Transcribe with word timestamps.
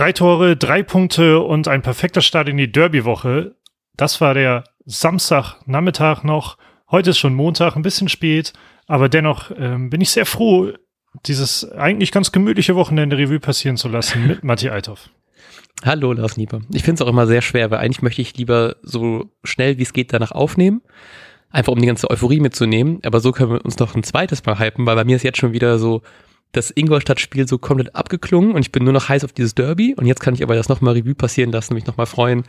Drei 0.00 0.12
Tore, 0.12 0.56
drei 0.56 0.82
Punkte 0.82 1.40
und 1.40 1.68
ein 1.68 1.82
perfekter 1.82 2.22
Start 2.22 2.48
in 2.48 2.56
die 2.56 2.72
Derby-Woche. 2.72 3.54
Das 3.98 4.18
war 4.22 4.32
der 4.32 4.64
Samstagnachmittag 4.86 6.22
noch. 6.22 6.56
Heute 6.90 7.10
ist 7.10 7.18
schon 7.18 7.34
Montag, 7.34 7.76
ein 7.76 7.82
bisschen 7.82 8.08
spät, 8.08 8.54
aber 8.86 9.10
dennoch 9.10 9.50
ähm, 9.58 9.90
bin 9.90 10.00
ich 10.00 10.08
sehr 10.08 10.24
froh, 10.24 10.72
dieses 11.26 11.70
eigentlich 11.72 12.12
ganz 12.12 12.32
gemütliche 12.32 12.76
Wochenende 12.76 13.18
Revue 13.18 13.40
passieren 13.40 13.76
zu 13.76 13.88
lassen 13.88 14.26
mit 14.26 14.42
Matti 14.42 14.70
Althoff. 14.70 15.10
Hallo 15.84 16.14
Lars 16.14 16.38
Nieper. 16.38 16.62
Ich 16.72 16.82
finde 16.82 17.02
es 17.02 17.06
auch 17.06 17.10
immer 17.10 17.26
sehr 17.26 17.42
schwer, 17.42 17.70
weil 17.70 17.80
eigentlich 17.80 18.00
möchte 18.00 18.22
ich 18.22 18.34
lieber 18.38 18.76
so 18.80 19.30
schnell 19.44 19.76
wie 19.76 19.82
es 19.82 19.92
geht 19.92 20.14
danach 20.14 20.32
aufnehmen, 20.32 20.80
einfach 21.50 21.74
um 21.74 21.78
die 21.78 21.86
ganze 21.86 22.08
Euphorie 22.08 22.40
mitzunehmen. 22.40 23.00
Aber 23.04 23.20
so 23.20 23.32
können 23.32 23.52
wir 23.52 23.62
uns 23.66 23.78
noch 23.78 23.94
ein 23.94 24.02
zweites 24.02 24.46
Mal 24.46 24.58
hypen, 24.58 24.86
weil 24.86 24.96
bei 24.96 25.04
mir 25.04 25.16
ist 25.16 25.24
jetzt 25.24 25.36
schon 25.36 25.52
wieder 25.52 25.78
so 25.78 26.00
das 26.52 26.72
Ingolstadt-Spiel 26.74 27.46
so 27.46 27.58
komplett 27.58 27.94
abgeklungen 27.94 28.52
und 28.52 28.60
ich 28.60 28.72
bin 28.72 28.84
nur 28.84 28.92
noch 28.92 29.08
heiß 29.08 29.24
auf 29.24 29.32
dieses 29.32 29.54
Derby 29.54 29.94
und 29.96 30.06
jetzt 30.06 30.20
kann 30.20 30.34
ich 30.34 30.42
aber 30.42 30.54
das 30.54 30.68
nochmal 30.68 30.94
Revue 30.94 31.14
passieren 31.14 31.52
lassen, 31.52 31.74
mich 31.74 31.86
nochmal 31.86 32.06
freuen 32.06 32.44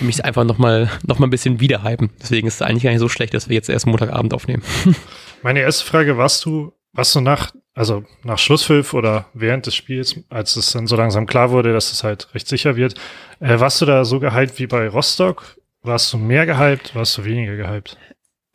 und 0.00 0.06
mich 0.06 0.24
einfach 0.24 0.44
nochmal 0.44 0.90
noch 1.06 1.18
mal 1.18 1.26
ein 1.26 1.30
bisschen 1.30 1.60
wieder 1.60 1.82
hypen. 1.84 2.10
Deswegen 2.20 2.46
ist 2.46 2.54
es 2.54 2.62
eigentlich 2.62 2.84
gar 2.84 2.90
nicht 2.90 3.00
so 3.00 3.08
schlecht, 3.08 3.34
dass 3.34 3.48
wir 3.48 3.54
jetzt 3.54 3.68
erst 3.68 3.86
Montagabend 3.86 4.32
aufnehmen. 4.34 4.62
Meine 5.42 5.60
erste 5.60 5.84
Frage, 5.84 6.16
warst 6.16 6.44
du, 6.44 6.72
warst 6.92 7.14
du 7.14 7.20
nach, 7.20 7.52
also 7.74 8.04
nach 8.24 8.38
Schlusspfiff 8.38 8.94
oder 8.94 9.26
während 9.34 9.66
des 9.66 9.74
Spiels, 9.74 10.18
als 10.30 10.56
es 10.56 10.72
dann 10.72 10.86
so 10.86 10.96
langsam 10.96 11.26
klar 11.26 11.50
wurde, 11.50 11.72
dass 11.72 11.92
es 11.92 12.04
halt 12.04 12.34
recht 12.34 12.48
sicher 12.48 12.76
wird, 12.76 12.94
äh, 13.40 13.60
warst 13.60 13.80
du 13.80 13.86
da 13.86 14.04
so 14.04 14.20
gehypt 14.20 14.58
wie 14.58 14.66
bei 14.66 14.88
Rostock? 14.88 15.56
Warst 15.82 16.12
du 16.12 16.18
mehr 16.18 16.46
gehypt? 16.46 16.94
Warst 16.94 17.18
du 17.18 17.24
weniger 17.24 17.56
gehypt? 17.56 17.98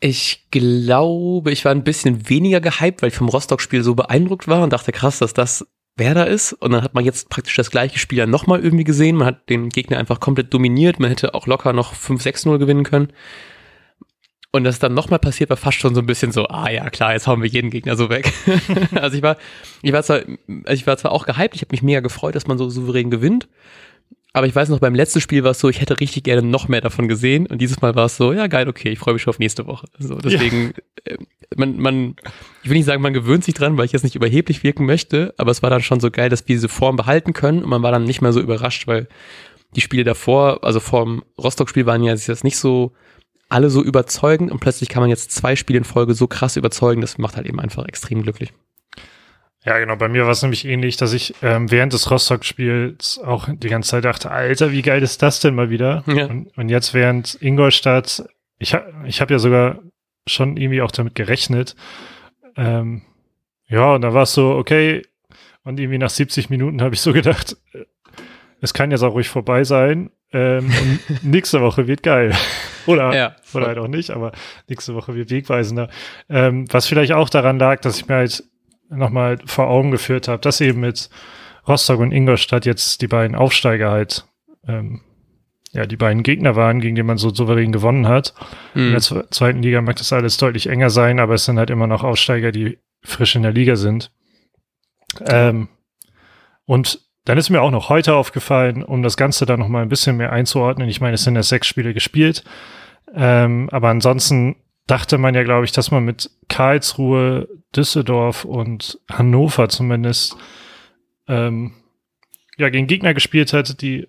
Ich 0.00 0.46
glaube, 0.50 1.50
ich 1.50 1.64
war 1.64 1.72
ein 1.72 1.82
bisschen 1.82 2.28
weniger 2.28 2.60
gehypt, 2.60 3.02
weil 3.02 3.08
ich 3.08 3.16
vom 3.16 3.28
Rostock-Spiel 3.28 3.82
so 3.82 3.94
beeindruckt 3.94 4.46
war 4.46 4.62
und 4.62 4.72
dachte, 4.72 4.92
krass, 4.92 5.18
dass 5.18 5.34
das 5.34 5.66
Werder 5.96 6.28
ist. 6.28 6.52
Und 6.52 6.70
dann 6.70 6.82
hat 6.82 6.94
man 6.94 7.04
jetzt 7.04 7.28
praktisch 7.28 7.56
das 7.56 7.70
gleiche 7.70 7.98
Spiel 7.98 8.18
ja 8.18 8.26
nochmal 8.26 8.60
irgendwie 8.60 8.84
gesehen. 8.84 9.16
Man 9.16 9.26
hat 9.26 9.48
den 9.48 9.68
Gegner 9.68 9.98
einfach 9.98 10.20
komplett 10.20 10.54
dominiert. 10.54 11.00
Man 11.00 11.10
hätte 11.10 11.34
auch 11.34 11.46
locker 11.46 11.72
noch 11.72 11.94
5-6-0 11.94 12.58
gewinnen 12.58 12.84
können. 12.84 13.12
Und 14.50 14.64
das 14.64 14.78
dann 14.78 14.94
nochmal 14.94 15.18
passiert, 15.18 15.50
war 15.50 15.58
fast 15.58 15.78
schon 15.78 15.94
so 15.94 16.00
ein 16.00 16.06
bisschen 16.06 16.32
so, 16.32 16.48
ah 16.48 16.70
ja, 16.70 16.88
klar, 16.88 17.12
jetzt 17.12 17.26
hauen 17.26 17.42
wir 17.42 17.48
jeden 17.50 17.70
Gegner 17.70 17.96
so 17.96 18.08
weg. 18.08 18.32
also 18.94 19.16
ich 19.16 19.22
war, 19.22 19.36
ich 19.82 19.92
war 19.92 20.02
zwar, 20.02 20.22
ich 20.68 20.86
war 20.86 20.96
zwar 20.96 21.12
auch 21.12 21.26
gehypt, 21.26 21.54
ich 21.54 21.60
habe 21.60 21.72
mich 21.72 21.82
mega 21.82 22.00
gefreut, 22.00 22.34
dass 22.34 22.46
man 22.46 22.56
so 22.56 22.70
souverän 22.70 23.10
gewinnt. 23.10 23.46
Aber 24.38 24.46
ich 24.46 24.54
weiß 24.54 24.68
noch, 24.68 24.78
beim 24.78 24.94
letzten 24.94 25.20
Spiel 25.20 25.42
war 25.42 25.50
es 25.50 25.58
so, 25.58 25.68
ich 25.68 25.80
hätte 25.80 25.98
richtig 25.98 26.22
gerne 26.22 26.42
noch 26.42 26.68
mehr 26.68 26.80
davon 26.80 27.08
gesehen. 27.08 27.48
Und 27.48 27.60
dieses 27.60 27.80
Mal 27.80 27.96
war 27.96 28.06
es 28.06 28.16
so, 28.16 28.32
ja 28.32 28.46
geil, 28.46 28.68
okay, 28.68 28.90
ich 28.90 29.00
freue 29.00 29.14
mich 29.14 29.22
schon 29.22 29.32
auf 29.32 29.40
nächste 29.40 29.66
Woche. 29.66 29.88
So, 29.98 30.14
deswegen, 30.14 30.74
ja. 31.04 31.14
äh, 31.14 31.18
man, 31.56 31.76
man, 31.80 32.14
ich 32.62 32.70
will 32.70 32.76
nicht 32.76 32.86
sagen, 32.86 33.02
man 33.02 33.12
gewöhnt 33.12 33.42
sich 33.42 33.54
dran, 33.54 33.76
weil 33.76 33.86
ich 33.86 33.90
jetzt 33.90 34.04
nicht 34.04 34.14
überheblich 34.14 34.62
wirken 34.62 34.86
möchte, 34.86 35.34
aber 35.38 35.50
es 35.50 35.64
war 35.64 35.70
dann 35.70 35.82
schon 35.82 35.98
so 35.98 36.12
geil, 36.12 36.28
dass 36.28 36.46
wir 36.46 36.54
diese 36.54 36.68
Form 36.68 36.94
behalten 36.94 37.32
können 37.32 37.64
und 37.64 37.68
man 37.68 37.82
war 37.82 37.90
dann 37.90 38.04
nicht 38.04 38.22
mehr 38.22 38.32
so 38.32 38.40
überrascht, 38.40 38.86
weil 38.86 39.08
die 39.74 39.80
Spiele 39.80 40.04
davor, 40.04 40.62
also 40.62 40.78
vorm 40.78 41.24
Rostock-Spiel 41.36 41.86
waren 41.86 42.04
ja 42.04 42.14
jetzt 42.14 42.44
nicht 42.44 42.58
so 42.58 42.92
alle 43.48 43.70
so 43.70 43.82
überzeugend 43.82 44.52
und 44.52 44.60
plötzlich 44.60 44.88
kann 44.88 45.00
man 45.00 45.10
jetzt 45.10 45.32
zwei 45.32 45.56
Spiele 45.56 45.78
in 45.78 45.84
Folge 45.84 46.14
so 46.14 46.28
krass 46.28 46.56
überzeugen, 46.56 47.00
das 47.00 47.18
macht 47.18 47.34
halt 47.34 47.48
eben 47.48 47.58
einfach 47.58 47.86
extrem 47.86 48.22
glücklich. 48.22 48.52
Ja, 49.64 49.78
genau. 49.78 49.96
Bei 49.96 50.08
mir 50.08 50.24
war 50.24 50.32
es 50.32 50.42
nämlich 50.42 50.64
ähnlich, 50.64 50.96
dass 50.96 51.12
ich 51.12 51.34
ähm, 51.42 51.70
während 51.70 51.92
des 51.92 52.10
Rostock-Spiels 52.10 53.18
auch 53.18 53.48
die 53.50 53.68
ganze 53.68 53.90
Zeit 53.90 54.04
dachte, 54.04 54.30
Alter, 54.30 54.72
wie 54.72 54.82
geil 54.82 55.02
ist 55.02 55.22
das 55.22 55.40
denn 55.40 55.54
mal 55.54 55.68
wieder? 55.68 56.04
Ja. 56.06 56.26
Und, 56.26 56.56
und 56.56 56.68
jetzt 56.68 56.94
während 56.94 57.36
Ingolstadt, 57.42 58.24
ich, 58.58 58.74
ha, 58.74 58.84
ich 59.04 59.20
habe 59.20 59.32
ja 59.32 59.38
sogar 59.38 59.80
schon 60.26 60.56
irgendwie 60.56 60.80
auch 60.80 60.92
damit 60.92 61.14
gerechnet. 61.14 61.74
Ähm, 62.56 63.02
ja, 63.66 63.94
und 63.94 64.02
da 64.02 64.14
war 64.14 64.22
es 64.22 64.32
so, 64.32 64.52
okay. 64.52 65.02
Und 65.64 65.78
irgendwie 65.80 65.98
nach 65.98 66.10
70 66.10 66.50
Minuten 66.50 66.80
habe 66.80 66.94
ich 66.94 67.00
so 67.00 67.12
gedacht, 67.12 67.56
äh, 67.72 67.84
es 68.60 68.74
kann 68.74 68.90
jetzt 68.90 69.02
auch 69.02 69.14
ruhig 69.14 69.28
vorbei 69.28 69.64
sein. 69.64 70.10
Ähm, 70.32 70.70
nächste 71.22 71.60
Woche 71.60 71.86
wird 71.86 72.02
geil. 72.02 72.34
oder, 72.86 73.14
ja, 73.14 73.36
oder 73.54 73.66
halt 73.66 73.78
auch 73.78 73.88
nicht, 73.88 74.10
aber 74.10 74.32
nächste 74.68 74.94
Woche 74.94 75.14
wird 75.14 75.30
wegweisender. 75.30 75.88
Ähm, 76.28 76.66
was 76.70 76.86
vielleicht 76.86 77.12
auch 77.12 77.28
daran 77.28 77.58
lag, 77.58 77.80
dass 77.80 77.98
ich 77.98 78.08
mir 78.08 78.16
halt 78.16 78.44
nochmal 78.90 79.38
vor 79.46 79.68
Augen 79.68 79.90
geführt 79.90 80.28
habe, 80.28 80.40
dass 80.40 80.60
eben 80.60 80.80
mit 80.80 81.10
Rostock 81.66 82.00
und 82.00 82.12
Ingolstadt 82.12 82.66
jetzt 82.66 83.02
die 83.02 83.08
beiden 83.08 83.36
Aufsteiger 83.36 83.90
halt, 83.90 84.26
ähm, 84.66 85.02
ja, 85.72 85.84
die 85.84 85.96
beiden 85.96 86.22
Gegner 86.22 86.56
waren, 86.56 86.80
gegen 86.80 86.96
die 86.96 87.02
man 87.02 87.18
so 87.18 87.32
souverän 87.32 87.72
gewonnen 87.72 88.08
hat. 88.08 88.34
Mhm. 88.74 88.86
In 88.86 88.90
der 88.92 89.00
zweiten 89.00 89.62
Liga 89.62 89.82
mag 89.82 89.96
das 89.96 90.12
alles 90.12 90.38
deutlich 90.38 90.68
enger 90.68 90.88
sein, 90.88 91.20
aber 91.20 91.34
es 91.34 91.44
sind 91.44 91.58
halt 91.58 91.70
immer 91.70 91.86
noch 91.86 92.04
Aufsteiger, 92.04 92.52
die 92.52 92.78
frisch 93.02 93.36
in 93.36 93.42
der 93.42 93.52
Liga 93.52 93.76
sind. 93.76 94.10
Ähm, 95.26 95.68
und 96.64 97.00
dann 97.24 97.36
ist 97.36 97.50
mir 97.50 97.60
auch 97.60 97.70
noch 97.70 97.90
heute 97.90 98.14
aufgefallen, 98.14 98.82
um 98.82 99.02
das 99.02 99.18
Ganze 99.18 99.44
dann 99.44 99.60
noch 99.60 99.68
mal 99.68 99.82
ein 99.82 99.90
bisschen 99.90 100.16
mehr 100.16 100.32
einzuordnen. 100.32 100.88
Ich 100.88 101.02
meine, 101.02 101.14
es 101.14 101.24
sind 101.24 101.36
ja 101.36 101.42
sechs 101.42 101.66
Spiele 101.66 101.92
gespielt. 101.92 102.44
Ähm, 103.14 103.68
aber 103.70 103.88
ansonsten 103.88 104.56
dachte 104.88 105.18
man 105.18 105.34
ja, 105.34 105.44
glaube 105.44 105.64
ich, 105.64 105.72
dass 105.72 105.92
man 105.92 106.04
mit 106.04 106.30
Karlsruhe, 106.48 107.48
Düsseldorf 107.76 108.44
und 108.44 108.98
Hannover 109.08 109.68
zumindest 109.68 110.36
ähm, 111.28 111.74
ja 112.56 112.70
gegen 112.70 112.88
Gegner 112.88 113.14
gespielt 113.14 113.52
hat, 113.52 113.80
die 113.82 114.08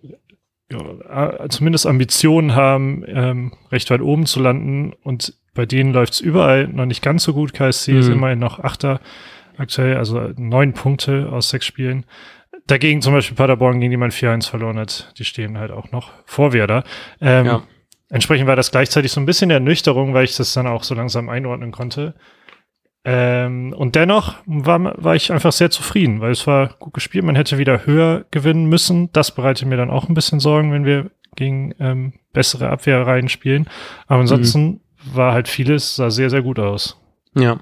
ja, 0.72 1.50
zumindest 1.50 1.86
Ambitionen 1.86 2.56
haben, 2.56 3.04
ähm, 3.08 3.54
recht 3.72 3.90
weit 3.92 4.02
oben 4.02 4.26
zu 4.26 4.40
landen. 4.40 4.94
Und 5.04 5.34
bei 5.54 5.66
denen 5.66 5.94
läuft 5.94 6.14
es 6.14 6.22
überall 6.22 6.68
noch 6.68 6.86
nicht 6.86 7.02
ganz 7.02 7.24
so 7.24 7.34
gut. 7.34 7.54
KSC 7.54 7.94
mhm. 7.94 8.00
ist 8.00 8.08
immerhin 8.08 8.40
noch 8.40 8.60
Achter 8.60 9.02
aktuell, 9.58 9.98
also 9.98 10.32
neun 10.38 10.74
Punkte 10.74 11.30
aus 11.32 11.50
sechs 11.50 11.66
Spielen. 11.66 12.06
Dagegen 12.68 13.02
zum 13.02 13.14
Beispiel 13.14 13.36
Paderborn, 13.36 13.80
gegen 13.80 13.92
die 13.92 13.98
man 13.98 14.12
4-1 14.12 14.48
verloren 14.48 14.78
hat, 14.78 15.14
die 15.18 15.26
stehen 15.26 15.58
halt 15.58 15.72
auch 15.72 15.92
noch 15.92 16.12
vor 16.26 16.54
Werder. 16.54 16.84
Ähm, 17.20 17.46
ja. 17.46 17.64
Entsprechend 18.10 18.48
war 18.48 18.56
das 18.56 18.72
gleichzeitig 18.72 19.12
so 19.12 19.22
ein 19.22 19.26
bisschen 19.26 19.52
Ernüchterung, 19.52 20.14
weil 20.14 20.26
ich 20.26 20.36
das 20.36 20.54
dann 20.54 20.68
auch 20.68 20.84
so 20.84 20.96
langsam 20.96 21.30
einordnen 21.30 21.72
konnte. 21.72 22.16
Ähm, 23.06 23.74
und 23.78 23.96
dennoch 23.96 24.36
war, 24.46 24.94
war 25.02 25.16
ich 25.16 25.32
einfach 25.32 25.52
sehr 25.52 25.70
zufrieden, 25.70 26.20
weil 26.20 26.32
es 26.32 26.46
war 26.48 26.76
gut 26.80 26.94
gespielt. 26.94 27.24
Man 27.24 27.36
hätte 27.36 27.58
wieder 27.58 27.86
höher 27.86 28.26
gewinnen 28.32 28.66
müssen. 28.66 29.12
Das 29.14 29.34
bereitet 29.34 29.68
mir 29.68 29.78
dann 29.78 29.92
auch 29.92 30.10
ein 30.10 30.16
bisschen 30.16 30.40
Sorgen, 30.40 30.74
wenn 30.74 30.86
wir 30.86 31.12
gegen 31.36 31.74
ähm, 31.80 32.14
bessere 32.34 32.70
Abwehrreihen 32.70 33.30
spielen. 33.30 33.68
Aber 34.08 34.22
ansonsten 34.22 34.66
mhm. 34.66 34.80
war 35.14 35.34
halt 35.34 35.48
vieles, 35.48 35.96
sah 35.96 36.10
sehr, 36.10 36.30
sehr 36.30 36.42
gut 36.42 36.60
aus. 36.60 37.00
Ja. 37.36 37.60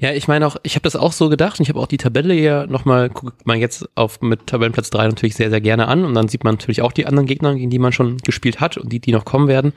Ja, 0.00 0.12
ich 0.12 0.28
meine 0.28 0.46
auch, 0.46 0.56
ich 0.62 0.74
habe 0.74 0.82
das 0.82 0.96
auch 0.96 1.12
so 1.12 1.28
gedacht 1.28 1.58
und 1.58 1.64
ich 1.64 1.68
habe 1.68 1.80
auch 1.80 1.86
die 1.86 1.96
Tabelle 1.96 2.34
ja 2.34 2.66
nochmal, 2.66 3.08
guckt 3.10 3.46
man 3.46 3.58
jetzt 3.58 3.88
auf 3.94 4.20
mit 4.20 4.46
Tabellenplatz 4.46 4.90
3 4.90 5.08
natürlich 5.08 5.34
sehr, 5.34 5.50
sehr 5.50 5.60
gerne 5.60 5.88
an 5.88 6.04
und 6.04 6.14
dann 6.14 6.28
sieht 6.28 6.44
man 6.44 6.54
natürlich 6.54 6.82
auch 6.82 6.92
die 6.92 7.06
anderen 7.06 7.26
Gegner, 7.26 7.54
gegen 7.54 7.70
die 7.70 7.78
man 7.78 7.92
schon 7.92 8.18
gespielt 8.18 8.60
hat 8.60 8.78
und 8.78 8.92
die, 8.92 9.00
die 9.00 9.12
noch 9.12 9.24
kommen 9.24 9.48
werden. 9.48 9.72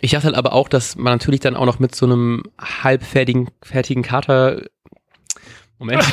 Ich 0.00 0.10
dachte 0.12 0.26
halt 0.26 0.36
aber 0.36 0.52
auch, 0.52 0.68
dass 0.68 0.96
man 0.96 1.14
natürlich 1.14 1.40
dann 1.40 1.56
auch 1.56 1.66
noch 1.66 1.78
mit 1.78 1.94
so 1.94 2.06
einem 2.06 2.42
halbfertigen 2.58 3.50
fertigen 3.62 4.02
Kater 4.02 4.62
Moment. 5.82 6.04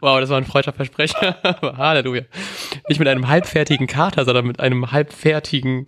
wow, 0.00 0.20
das 0.20 0.28
war 0.28 0.36
ein 0.36 0.44
freudscher 0.44 0.74
Versprecher. 0.74 1.38
Halleluja. 1.78 2.24
Nicht 2.90 2.98
mit 2.98 3.08
einem 3.08 3.26
halbfertigen 3.28 3.86
Kater, 3.86 4.26
sondern 4.26 4.46
mit 4.46 4.60
einem 4.60 4.92
halbfertigen 4.92 5.86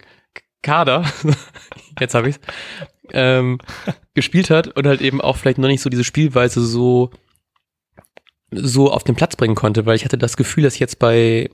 Kader, 0.63 1.05
jetzt 2.01 2.15
habe 2.15 2.31
ich's, 2.31 2.41
ähm, 3.13 3.59
gespielt 4.15 4.51
hat 4.51 4.69
und 4.77 4.87
halt 4.87 5.01
eben 5.01 5.21
auch 5.21 5.37
vielleicht 5.37 5.59
noch 5.59 5.69
nicht 5.69 5.83
so 5.83 5.91
diese 5.91 6.05
Spielweise 6.05 6.65
so 6.65 7.11
so 8.57 8.93
auf 8.93 9.03
den 9.03 9.17
Platz 9.17 9.35
bringen 9.35 9.57
konnte, 9.57 9.85
weil 9.85 9.97
ich 9.97 10.05
hatte 10.05 10.19
das 10.19 10.37
Gefühl, 10.37 10.63
dass 10.63 10.79
jetzt 10.79 10.99
bei 10.99 11.51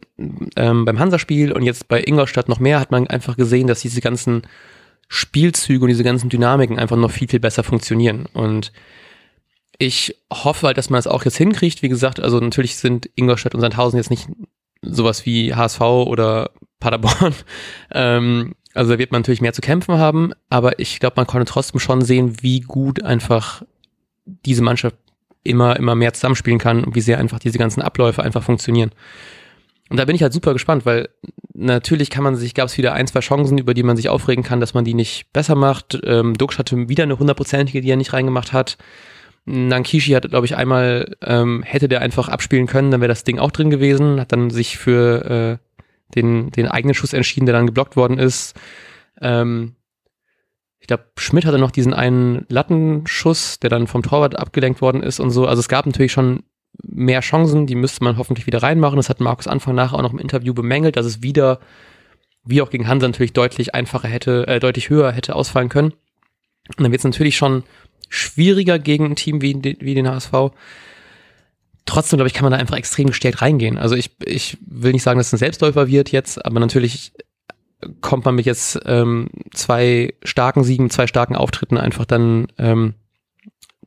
ähm, 0.57 0.85
beim 0.85 0.99
Hansa-Spiel 0.99 1.53
und 1.53 1.63
jetzt 1.63 1.89
bei 1.89 2.03
Ingolstadt 2.03 2.49
noch 2.49 2.61
mehr 2.61 2.79
hat 2.79 2.91
man 2.91 3.07
einfach 3.07 3.37
gesehen, 3.37 3.67
dass 3.67 3.81
diese 3.81 4.01
ganzen 4.01 4.43
Spielzüge 5.09 5.83
und 5.83 5.89
diese 5.89 6.05
ganzen 6.05 6.29
Dynamiken 6.29 6.79
einfach 6.79 6.97
noch 6.97 7.11
viel, 7.11 7.29
viel 7.29 7.41
besser 7.41 7.65
funktionieren. 7.65 8.27
Und 8.33 8.73
ich 9.79 10.17
hoffe 10.33 10.69
halt, 10.69 10.79
dass 10.79 10.91
man 10.91 10.99
das 10.99 11.07
auch 11.07 11.25
jetzt 11.25 11.37
hinkriegt. 11.37 11.83
Wie 11.83 11.89
gesagt, 11.89 12.21
also 12.21 12.39
natürlich 12.39 12.77
sind 12.77 13.11
Ingolstadt 13.17 13.55
und 13.55 13.61
Sandhausen 13.61 13.97
jetzt 13.97 14.11
nicht 14.11 14.29
sowas 14.83 15.27
wie 15.27 15.55
HSV 15.55 15.81
oder 15.81 16.51
Paderborn. 16.79 17.35
Ähm, 17.93 18.55
also 18.75 18.93
da 18.93 18.99
wird 18.99 19.13
man 19.13 19.23
natürlich 19.23 19.41
mehr 19.41 19.53
zu 19.53 19.61
kämpfen 19.61 19.99
haben, 19.99 20.33
aber 20.49 20.79
ich 20.79 21.01
glaube, 21.01 21.15
man 21.17 21.27
konnte 21.27 21.51
trotzdem 21.51 21.81
schon 21.81 22.03
sehen, 22.03 22.43
wie 22.43 22.61
gut 22.61 23.03
einfach 23.03 23.63
diese 24.25 24.63
Mannschaft 24.63 24.97
immer, 25.43 25.77
immer 25.77 25.95
mehr 25.95 26.13
zusammenspielen 26.13 26.59
kann 26.59 26.85
und 26.85 26.95
wie 26.95 27.01
sehr 27.01 27.19
einfach 27.19 27.39
diese 27.39 27.59
ganzen 27.59 27.83
Abläufe 27.83 28.23
einfach 28.23 28.43
funktionieren. 28.43 28.91
Und 29.89 29.97
da 29.97 30.05
bin 30.05 30.15
ich 30.15 30.23
halt 30.23 30.33
super 30.33 30.53
gespannt, 30.53 30.87
weil 30.87 31.09
natürlich 31.53 32.11
kann 32.11 32.23
man 32.23 32.37
sich, 32.37 32.55
gab 32.55 32.67
es 32.67 32.79
wieder 32.79 32.93
ein, 32.93 33.09
zwei 33.09 33.21
Chancen, 33.21 33.59
über 33.59 33.75
die 33.75 33.83
man 33.83 33.97
sich 33.97 34.09
aufregen 34.09 34.45
kann, 34.45 34.61
dass 34.61 34.73
man 34.73 34.85
die 34.85 34.95
nicht 34.95 35.33
besser 35.33 35.57
macht. 35.57 35.99
Ähm, 36.05 36.35
Dux 36.35 36.59
hatte 36.59 36.89
wieder 36.89 37.03
eine 37.03 37.19
hundertprozentige, 37.19 37.81
die 37.81 37.91
er 37.91 37.97
nicht 37.97 38.13
reingemacht 38.13 38.53
hat. 38.53 38.79
Nankishi 39.47 40.13
hat, 40.13 40.29
glaube 40.29 40.47
ich, 40.47 40.55
einmal, 40.55 41.17
ähm, 41.23 41.63
hätte 41.65 41.89
der 41.89 42.03
einfach 42.03 42.29
abspielen 42.29 42.67
können, 42.67 42.93
dann 42.93 43.01
wäre 43.01 43.09
das 43.09 43.25
Ding 43.25 43.41
auch 43.41 43.51
drin 43.51 43.71
gewesen, 43.71 44.21
hat 44.21 44.31
dann 44.31 44.51
sich 44.51 44.79
für 44.79 45.59
äh, 45.59 45.70
den, 46.15 46.51
den 46.51 46.69
eigenen 46.69 46.95
Schuss 46.95 47.13
entschieden, 47.13 47.47
der 47.47 47.55
dann 47.55 47.67
geblockt 47.67 47.97
worden 47.97 48.19
ist. 48.19 48.55
Ähm, 49.21 49.77
ich 50.79 50.87
glaube, 50.87 51.05
Schmidt 51.19 51.45
hatte 51.45 51.59
noch 51.59 51.71
diesen 51.71 51.95
einen 51.95 52.47
Lattenschuss, 52.49 53.59
der 53.61 53.71
dann 53.71 53.87
vom 53.87 54.03
Torwart 54.03 54.39
abgelenkt 54.39 54.81
worden 54.81 55.03
ist 55.03 55.21
und 55.21 55.31
so. 55.31 55.47
Also 55.47 55.61
es 55.61 55.69
gab 55.69 55.87
natürlich 55.87 56.13
schon 56.13 56.43
mehr 56.83 57.21
Chancen, 57.21 57.67
die 57.67 57.75
müsste 57.75 58.03
man 58.05 58.17
hoffentlich 58.17 58.47
wieder 58.47 58.63
reinmachen. 58.63 58.97
Das 58.97 59.11
hat 59.11 59.21
Markus 59.21 59.47
Anfang 59.47 59.75
nach 59.75 59.93
auch 59.93 60.03
noch 60.03 60.13
im 60.13 60.19
Interview 60.19 60.55
bemängelt, 60.55 60.97
dass 60.97 61.07
es 61.07 61.23
wieder, 61.23 61.61
wie 62.45 62.63
auch 62.63 62.71
gegen 62.71 62.89
Hansa 62.89 63.07
natürlich 63.07 63.35
deutlich 63.35 63.75
einfacher 63.75 64.09
hätte, 64.09 64.47
äh, 64.47 64.59
deutlich 64.59 64.89
höher 64.89 65.13
hätte 65.13 65.35
ausfallen 65.35 65.69
können. 65.69 65.93
Und 66.77 66.85
dann 66.85 66.93
wird 66.93 67.01
es 67.01 67.05
natürlich 67.05 67.37
schon 67.37 67.65
schwieriger 68.09 68.79
gegen 68.79 69.05
ein 69.07 69.17
Team 69.17 69.43
wie, 69.43 69.77
wie 69.81 69.95
den 69.95 70.09
HSV. 70.09 70.33
Trotzdem, 71.87 72.19
glaube 72.19 72.29
ich, 72.29 72.35
kann 72.35 72.45
man 72.45 72.53
da 72.53 72.59
einfach 72.59 72.77
extrem 72.77 73.09
gestellt 73.09 73.43
reingehen. 73.43 73.79
Also 73.79 73.97
ich, 73.97 74.11
ich 74.25 74.59
will 74.61 74.93
nicht 74.93 75.03
sagen, 75.03 75.19
dass 75.19 75.29
es 75.29 75.33
ein 75.33 75.39
Selbstläufer 75.39 75.89
wird 75.89 76.13
jetzt, 76.13 76.45
aber 76.45 76.61
natürlich 76.61 77.13
kommt 78.01 78.25
man 78.25 78.35
mit 78.35 78.47
jetzt 78.47 78.79
ähm, 78.85 79.29
zwei 79.53 80.15
starken 80.23 80.65
Siegen, 80.65 80.91
zwei 80.91 81.07
starken 81.07 81.37
Auftritten 81.37 81.79
einfach 81.79 82.05
dann 82.05 82.49
ähm, 82.59 82.95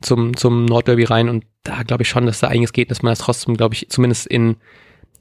zum, 0.02 0.36
zum 0.36 0.64
Nordderby 0.64 1.04
rein 1.04 1.28
und 1.28 1.44
da 1.62 1.82
glaube 1.82 2.02
ich 2.02 2.08
schon, 2.08 2.26
dass 2.26 2.40
da 2.40 2.48
einiges 2.48 2.72
geht, 2.72 2.90
dass 2.90 3.02
man 3.02 3.12
das 3.12 3.20
trotzdem, 3.20 3.56
glaube 3.56 3.74
ich, 3.74 3.88
zumindest 3.88 4.26
in, 4.26 4.56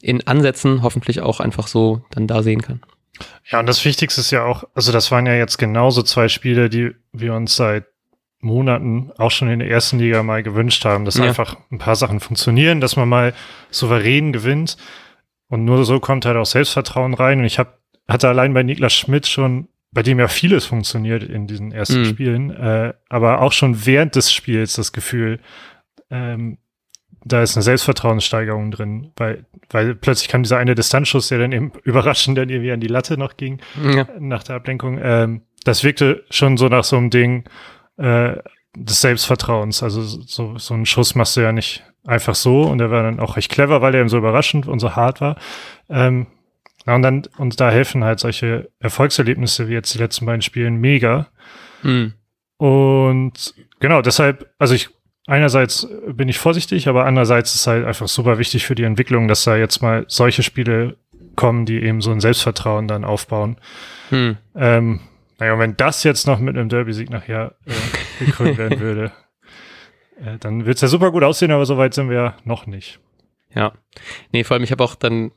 in 0.01 0.25
Ansätzen 0.27 0.81
hoffentlich 0.81 1.21
auch 1.21 1.39
einfach 1.39 1.67
so 1.67 2.03
dann 2.11 2.27
da 2.27 2.43
sehen 2.43 2.61
kann. 2.61 2.81
Ja, 3.49 3.59
und 3.59 3.67
das 3.67 3.85
Wichtigste 3.85 4.21
ist 4.21 4.31
ja 4.31 4.43
auch, 4.43 4.63
also 4.73 4.91
das 4.91 5.11
waren 5.11 5.25
ja 5.25 5.35
jetzt 5.35 5.57
genauso 5.57 6.01
zwei 6.03 6.27
Spiele, 6.27 6.69
die 6.69 6.91
wir 7.11 7.33
uns 7.33 7.55
seit 7.55 7.85
Monaten 8.43 9.11
auch 9.17 9.31
schon 9.31 9.49
in 9.49 9.59
der 9.59 9.69
ersten 9.69 9.99
Liga 9.99 10.21
mal 10.23 10.43
gewünscht 10.43 10.85
haben, 10.85 11.05
dass 11.05 11.17
ja. 11.17 11.25
einfach 11.25 11.57
ein 11.71 11.79
paar 11.79 11.95
Sachen 11.95 12.19
funktionieren, 12.19 12.81
dass 12.81 12.95
man 12.95 13.09
mal 13.09 13.33
souverän 13.71 14.33
gewinnt. 14.33 14.77
Und 15.47 15.65
nur 15.65 15.85
so 15.85 15.99
kommt 15.99 16.25
halt 16.25 16.37
auch 16.37 16.45
Selbstvertrauen 16.45 17.13
rein. 17.13 17.39
Und 17.39 17.45
ich 17.45 17.59
hab, 17.59 17.79
hatte 18.07 18.27
allein 18.27 18.53
bei 18.53 18.63
Niklas 18.63 18.93
Schmidt 18.93 19.27
schon, 19.27 19.67
bei 19.91 20.03
dem 20.03 20.19
ja 20.19 20.27
vieles 20.27 20.65
funktioniert 20.65 21.23
in 21.23 21.47
diesen 21.47 21.71
ersten 21.71 22.01
mhm. 22.01 22.05
Spielen, 22.05 22.49
äh, 22.51 22.93
aber 23.09 23.41
auch 23.41 23.51
schon 23.51 23.85
während 23.85 24.15
des 24.15 24.31
Spiels 24.31 24.73
das 24.73 24.91
Gefühl, 24.91 25.39
ähm, 26.09 26.57
da 27.25 27.41
ist 27.41 27.55
eine 27.55 27.63
Selbstvertrauenssteigerung 27.63 28.71
drin, 28.71 29.11
weil, 29.15 29.45
weil 29.69 29.95
plötzlich 29.95 30.27
kam 30.27 30.43
dieser 30.43 30.57
eine 30.57 30.75
Distanzschuss, 30.75 31.29
der 31.29 31.39
dann 31.39 31.51
eben 31.51 31.71
überraschend 31.83 32.37
dann 32.37 32.49
irgendwie 32.49 32.71
an 32.71 32.79
die 32.79 32.87
Latte 32.87 33.17
noch 33.17 33.37
ging, 33.37 33.59
ja. 33.81 34.07
nach 34.19 34.43
der 34.43 34.55
Ablenkung. 34.55 34.99
Ähm, 35.01 35.41
das 35.63 35.83
wirkte 35.83 36.23
schon 36.29 36.57
so 36.57 36.67
nach 36.67 36.83
so 36.83 36.97
einem 36.97 37.09
Ding 37.09 37.45
äh, 37.97 38.37
des 38.75 39.01
Selbstvertrauens. 39.01 39.83
Also 39.83 40.01
so, 40.01 40.57
so 40.57 40.73
einen 40.73 40.85
Schuss 40.85 41.15
machst 41.15 41.37
du 41.37 41.41
ja 41.41 41.51
nicht 41.51 41.83
einfach 42.05 42.35
so 42.35 42.63
und 42.63 42.79
der 42.79 42.91
war 42.91 43.03
dann 43.03 43.19
auch 43.19 43.37
recht 43.37 43.51
clever, 43.51 43.81
weil 43.81 43.93
er 43.93 44.01
eben 44.01 44.09
so 44.09 44.17
überraschend 44.17 44.67
und 44.67 44.79
so 44.79 44.95
hart 44.95 45.21
war. 45.21 45.37
Ähm, 45.89 46.27
ja, 46.85 46.95
und 46.95 47.01
dann, 47.01 47.23
und 47.37 47.59
da 47.59 47.71
helfen 47.71 48.03
halt 48.03 48.19
solche 48.19 48.69
Erfolgserlebnisse 48.79 49.69
wie 49.69 49.73
jetzt 49.73 49.93
die 49.93 49.99
letzten 49.99 50.25
beiden 50.25 50.41
Spielen 50.41 50.75
mega. 50.75 51.27
Mhm. 51.81 52.13
Und 52.57 53.53
genau, 53.79 54.01
deshalb, 54.01 54.53
also 54.57 54.73
ich 54.73 54.89
einerseits 55.27 55.87
bin 56.07 56.27
ich 56.27 56.37
vorsichtig, 56.37 56.87
aber 56.87 57.05
andererseits 57.05 57.53
ist 57.53 57.61
es 57.61 57.67
halt 57.67 57.85
einfach 57.85 58.07
super 58.07 58.37
wichtig 58.37 58.65
für 58.65 58.75
die 58.75 58.83
Entwicklung, 58.83 59.27
dass 59.27 59.43
da 59.43 59.55
jetzt 59.55 59.81
mal 59.81 60.05
solche 60.07 60.43
Spiele 60.43 60.97
kommen, 61.35 61.65
die 61.65 61.81
eben 61.81 62.01
so 62.01 62.11
ein 62.11 62.19
Selbstvertrauen 62.19 62.87
dann 62.87 63.05
aufbauen. 63.05 63.57
Hm. 64.09 64.37
Ähm, 64.55 64.99
naja, 65.39 65.53
und 65.53 65.59
wenn 65.59 65.77
das 65.77 66.03
jetzt 66.03 66.27
noch 66.27 66.39
mit 66.39 66.57
einem 66.57 66.69
Derby-Sieg 66.69 67.09
nachher 67.09 67.55
äh, 67.65 68.25
gekrönt 68.25 68.57
werden 68.57 68.79
würde, 68.81 69.11
äh, 70.23 70.37
dann 70.39 70.65
wird 70.65 70.75
es 70.75 70.81
ja 70.81 70.87
super 70.87 71.11
gut 71.11 71.23
aussehen, 71.23 71.51
aber 71.51 71.65
so 71.65 71.77
weit 71.77 71.93
sind 71.93 72.09
wir 72.09 72.15
ja 72.15 72.37
noch 72.43 72.65
nicht. 72.65 72.99
Ja. 73.53 73.73
Nee, 74.31 74.43
vor 74.43 74.55
allem, 74.55 74.63
ich 74.63 74.71
habe 74.71 74.83
auch 74.83 74.95
dann 74.95 75.31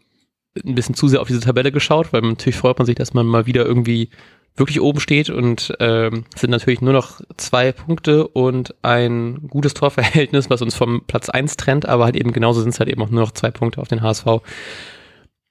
ein 0.65 0.75
bisschen 0.75 0.95
zu 0.95 1.09
sehr 1.09 1.21
auf 1.21 1.29
diese 1.29 1.41
Tabelle 1.41 1.73
geschaut, 1.73 2.13
weil 2.13 2.23
natürlich 2.23 2.57
freut 2.57 2.79
man 2.79 2.87
sich, 2.87 2.95
dass 2.95 3.15
man 3.15 3.27
mal 3.27 3.47
wieder 3.47 3.67
irgendwie 3.67 4.11
wirklich 4.57 4.81
oben 4.81 5.01
steht 5.01 5.29
und 5.29 5.75
ähm, 5.81 6.25
sind 6.35 6.51
natürlich 6.51 6.81
nur 6.81 6.95
noch 6.95 7.21
zwei 7.37 7.73
Punkte 7.73 8.27
und 8.27 8.75
ein 8.83 9.49
gutes 9.49 9.75
Torverhältnis, 9.75 10.49
was 10.49 10.63
uns 10.63 10.75
vom 10.75 11.03
Platz 11.07 11.29
eins 11.29 11.57
trennt, 11.57 11.87
aber 11.87 12.05
halt 12.05 12.17
eben 12.17 12.33
genauso 12.33 12.61
sind 12.63 12.71
es 12.71 12.79
halt 12.79 12.89
eben 12.89 13.03
auch 13.03 13.11
nur 13.11 13.21
noch 13.21 13.33
zwei 13.33 13.51
Punkte 13.51 13.81
auf 13.81 13.89
den 13.89 14.01
HSV. 14.01 14.27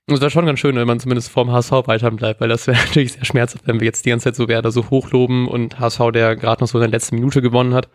Es 0.07 0.22
wäre 0.22 0.30
schon 0.30 0.46
ganz 0.46 0.60
schön, 0.60 0.75
wenn 0.75 0.88
man 0.88 1.00
zumindest 1.00 1.30
vorm 1.30 1.52
HSV 1.52 1.72
weiter 1.88 2.12
bleibt, 2.12 2.40
weil 2.40 2.50
das 2.50 2.68
wäre 2.68 2.78
natürlich 2.86 3.13
sehr 3.13 3.25
schmerzhaft, 3.25 3.68
wenn 3.68 3.80
wir 3.80 3.86
jetzt 3.86 4.06
die 4.06 4.12
ganze 4.12 4.25
Zeit 4.25 4.36
so 4.36 4.48
Werder 4.48 4.72
so 4.72 4.90
hochloben 4.90 5.48
und 5.48 5.80
HSV, 5.80 6.12
der 6.13 6.36
gerade 6.36 6.62
noch 6.63 6.68
so 6.68 6.78
in 6.78 6.84
der 6.84 6.92
letzten 6.92 7.16
Minute 7.16 7.42
gewonnen 7.42 7.74
hat. 7.74 7.90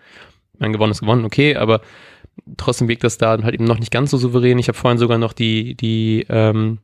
Mein 0.59 0.73
gewonnen 0.73 0.91
ist 0.91 1.01
gewonnen, 1.01 1.25
okay, 1.25 1.57
aber 1.57 1.81
trotzdem 2.57 2.89
wirkt 2.89 3.05
das 3.05 3.17
da 3.17 3.41
halt 3.43 3.55
eben 3.55 3.65
noch 3.65 3.79
nicht 3.79 3.93
ganz 3.93 4.11
so 4.11 4.19
souverän. 4.19 4.59
Ich 4.59 4.69
habe 4.69 4.77
vorhin 4.77 4.99
sogar 4.99 5.19
noch 5.19 5.33
die, 5.33 5.75
die 5.77 6.27
ähm, 6.29 6.79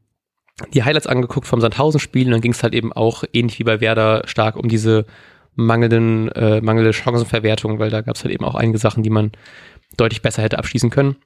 die 0.73 0.85
Highlights 0.85 1.07
angeguckt 1.07 1.47
vom 1.47 1.61
Sandhausen-Spiel 1.61 2.27
und 2.27 2.33
dann 2.33 2.41
ging 2.41 2.53
es 2.53 2.63
halt 2.63 2.75
eben 2.75 2.93
auch 2.93 3.25
ähnlich 3.33 3.59
wie 3.59 3.65
bei 3.65 3.81
Werder 3.81 4.23
stark 4.27 4.57
um 4.57 4.69
diese 4.69 5.05
mangelnden, 5.55 6.29
äh, 6.33 6.61
mangelnde 6.61 6.93
Chancenverwertung, 6.93 7.79
weil 7.79 7.91
da 7.91 8.01
gab 8.01 8.17
es 8.17 8.25
halt 8.25 8.33
eben 8.33 8.45
auch 8.45 8.55
einige 8.55 8.79
Sachen, 8.79 9.03
die 9.03 9.11
man 9.11 9.33
deutlich 9.97 10.23
besser 10.23 10.43
hätte 10.43 10.59
abschließen 10.59 10.91
können. 10.91 11.17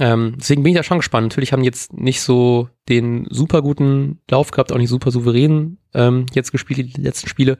Ähm, 0.00 0.34
deswegen 0.38 0.62
bin 0.62 0.72
ich 0.72 0.76
da 0.76 0.82
schon 0.82 0.98
gespannt. 0.98 1.26
Natürlich 1.26 1.52
haben 1.52 1.64
jetzt 1.64 1.92
nicht 1.92 2.20
so 2.20 2.68
den 2.88 3.26
super 3.30 3.62
guten 3.62 4.20
Lauf 4.30 4.50
gehabt, 4.50 4.72
auch 4.72 4.78
nicht 4.78 4.88
super 4.88 5.10
souverän 5.10 5.78
ähm, 5.94 6.26
jetzt 6.34 6.52
gespielt, 6.52 6.96
die 6.96 7.00
letzten 7.00 7.28
Spiele. 7.28 7.58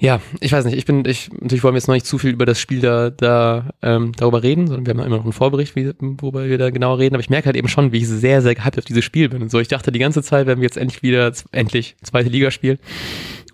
Ja, 0.00 0.20
ich 0.38 0.52
weiß 0.52 0.64
nicht, 0.64 0.78
ich 0.78 0.84
bin, 0.84 1.04
ich, 1.06 1.28
natürlich 1.32 1.64
wollen 1.64 1.74
wir 1.74 1.78
jetzt 1.78 1.88
noch 1.88 1.94
nicht 1.94 2.06
zu 2.06 2.18
viel 2.18 2.30
über 2.30 2.46
das 2.46 2.60
Spiel 2.60 2.78
da, 2.78 3.10
da 3.10 3.70
ähm, 3.82 4.12
darüber 4.16 4.44
reden, 4.44 4.68
sondern 4.68 4.86
wir 4.86 4.94
haben 4.94 5.04
immer 5.04 5.16
noch 5.16 5.24
einen 5.24 5.32
Vorbericht, 5.32 5.74
wie, 5.74 5.92
wobei 5.98 6.48
wir 6.48 6.56
da 6.56 6.70
genau 6.70 6.94
reden, 6.94 7.16
aber 7.16 7.20
ich 7.20 7.30
merke 7.30 7.46
halt 7.46 7.56
eben 7.56 7.66
schon, 7.66 7.90
wie 7.90 7.98
ich 7.98 8.06
sehr, 8.06 8.40
sehr 8.40 8.54
gehypt 8.54 8.78
auf 8.78 8.84
dieses 8.84 9.04
Spiel 9.04 9.28
bin. 9.28 9.42
Und 9.42 9.50
so, 9.50 9.58
ich 9.58 9.66
dachte 9.66 9.90
die 9.90 9.98
ganze 9.98 10.22
Zeit, 10.22 10.46
wenn 10.46 10.58
wir 10.58 10.66
jetzt 10.66 10.76
endlich 10.76 11.02
wieder, 11.02 11.32
endlich 11.50 11.96
zweite 12.00 12.28
Liga 12.28 12.52
spielen 12.52 12.78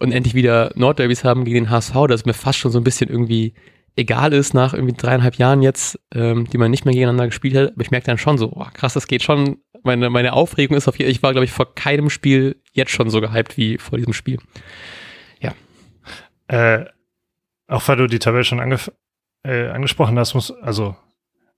und 0.01 0.13
endlich 0.13 0.35
wieder 0.35 0.71
Nordderbys 0.75 1.25
haben 1.25 1.47
gegen 1.47 1.65
den 1.65 1.71
HSV, 1.71 1.95
dass 2.09 2.27
mir 2.27 2.35
fast 2.35 2.59
schon 2.59 2.71
so 2.71 2.79
ein 2.79 2.85
bisschen 2.85 3.09
irgendwie 3.09 3.55
egal 3.97 4.33
ist 4.33 4.55
nach 4.55 4.75
irgendwie 4.75 4.97
dreieinhalb 4.97 5.37
Jahren 5.37 5.63
jetzt, 5.63 5.99
ähm, 6.13 6.49
die 6.51 6.59
man 6.59 6.71
nicht 6.71 6.85
mehr 6.85 6.95
gegeneinander 6.95 7.27
gespielt 7.27 7.57
hat. 7.57 7.73
Aber 7.73 7.83
ich 7.83 7.91
merke 7.91 8.07
dann 8.07 8.19
schon 8.19 8.39
so, 8.39 8.53
oh, 8.55 8.67
krass, 8.73 8.95
das 8.95 9.07
geht 9.07 9.23
schon. 9.23 9.59
Meine, 9.83 10.09
meine 10.09 10.33
Aufregung 10.33 10.77
ist 10.77 10.89
auf 10.89 10.99
jeden 10.99 11.09
Fall, 11.09 11.13
ich 11.13 11.23
war, 11.23 11.33
glaube 11.33 11.45
ich, 11.45 11.53
vor 11.53 11.75
keinem 11.75 12.09
Spiel 12.09 12.63
jetzt 12.73 12.91
schon 12.91 13.11
so 13.11 13.21
gehypt 13.21 13.57
wie 13.57 13.79
vor 13.79 13.99
diesem 13.99 14.15
Spiel. 14.15 14.39
Äh, 16.49 16.85
auch 17.67 17.87
weil 17.89 17.97
du 17.97 18.07
die 18.07 18.19
Tabelle 18.19 18.45
schon 18.45 18.61
ange 18.61 18.79
äh, 19.45 19.69
angesprochen 19.69 20.19
hast, 20.19 20.35
muss, 20.35 20.51
also 20.51 20.97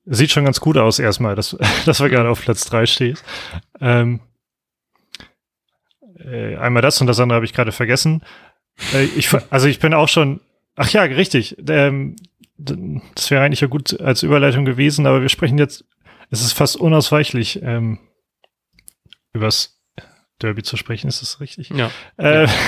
sieht 0.04 0.30
schon 0.30 0.44
ganz 0.44 0.60
gut 0.60 0.76
aus 0.76 0.98
erstmal, 0.98 1.34
dass, 1.34 1.56
dass 1.86 2.00
wir 2.00 2.08
gerade 2.08 2.28
auf 2.28 2.42
Platz 2.42 2.64
drei 2.64 2.86
stehen. 2.86 3.18
Ähm, 3.80 4.20
äh, 6.18 6.56
einmal 6.56 6.82
das 6.82 7.00
und 7.00 7.06
das 7.06 7.20
andere 7.20 7.36
habe 7.36 7.46
ich 7.46 7.52
gerade 7.52 7.72
vergessen. 7.72 8.22
Äh, 8.94 9.04
ich, 9.04 9.30
also 9.50 9.66
ich 9.66 9.80
bin 9.80 9.94
auch 9.94 10.08
schon, 10.08 10.40
ach 10.76 10.90
ja, 10.90 11.02
richtig. 11.02 11.56
Ähm, 11.68 12.16
das 12.58 13.30
wäre 13.30 13.44
eigentlich 13.44 13.60
ja 13.60 13.66
gut 13.66 14.00
als 14.00 14.22
Überleitung 14.22 14.64
gewesen, 14.64 15.06
aber 15.06 15.20
wir 15.20 15.28
sprechen 15.28 15.58
jetzt, 15.58 15.84
es 16.30 16.40
ist 16.40 16.52
fast 16.52 16.76
unausweichlich 16.76 17.60
ähm, 17.62 17.98
übers 19.32 19.76
Derby 20.40 20.62
zu 20.62 20.76
sprechen, 20.76 21.08
ist 21.08 21.22
das 21.22 21.40
richtig? 21.40 21.70
Ja. 21.70 21.90
Äh, 22.16 22.44
ja. 22.44 22.50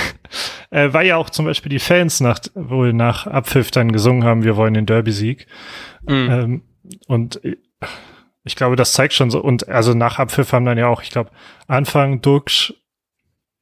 Äh, 0.71 0.93
weil 0.93 1.07
ja 1.07 1.17
auch 1.17 1.31
zum 1.31 1.45
Beispiel 1.45 1.71
die 1.71 1.79
Fans 1.79 2.19
nach, 2.19 2.39
wohl 2.53 2.93
nach 2.93 3.25
Abpfiff 3.25 3.71
dann 3.71 3.91
gesungen 3.91 4.23
haben, 4.23 4.43
wir 4.43 4.55
wollen 4.55 4.75
den 4.75 4.85
Derby-Sieg. 4.85 5.47
Mhm. 6.03 6.29
Ähm, 6.29 6.61
und 7.07 7.41
ich 8.43 8.55
glaube, 8.55 8.75
das 8.75 8.93
zeigt 8.93 9.13
schon 9.13 9.31
so, 9.31 9.41
und 9.41 9.67
also 9.67 9.95
nach 9.95 10.19
Abpfiff 10.19 10.53
haben 10.53 10.65
dann 10.65 10.77
ja 10.77 10.87
auch, 10.87 11.01
ich 11.01 11.09
glaube, 11.09 11.31
Anfang 11.67 12.21
Duxch, 12.21 12.75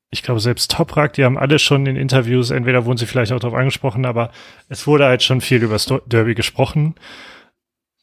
ich 0.09 0.23
glaube 0.23 0.39
selbst 0.39 0.71
Toprak, 0.71 1.13
die 1.13 1.25
haben 1.25 1.37
alle 1.37 1.59
schon 1.59 1.85
in 1.85 1.95
Interviews, 1.95 2.51
entweder 2.51 2.85
wurden 2.85 2.97
sie 2.97 3.05
vielleicht 3.05 3.31
auch 3.31 3.39
darauf 3.39 3.57
angesprochen, 3.57 4.05
aber 4.05 4.31
es 4.69 4.87
wurde 4.87 5.05
halt 5.05 5.23
schon 5.23 5.41
viel 5.41 5.63
über 5.63 5.73
das 5.73 5.91
Derby 6.05 6.33
gesprochen. 6.33 6.95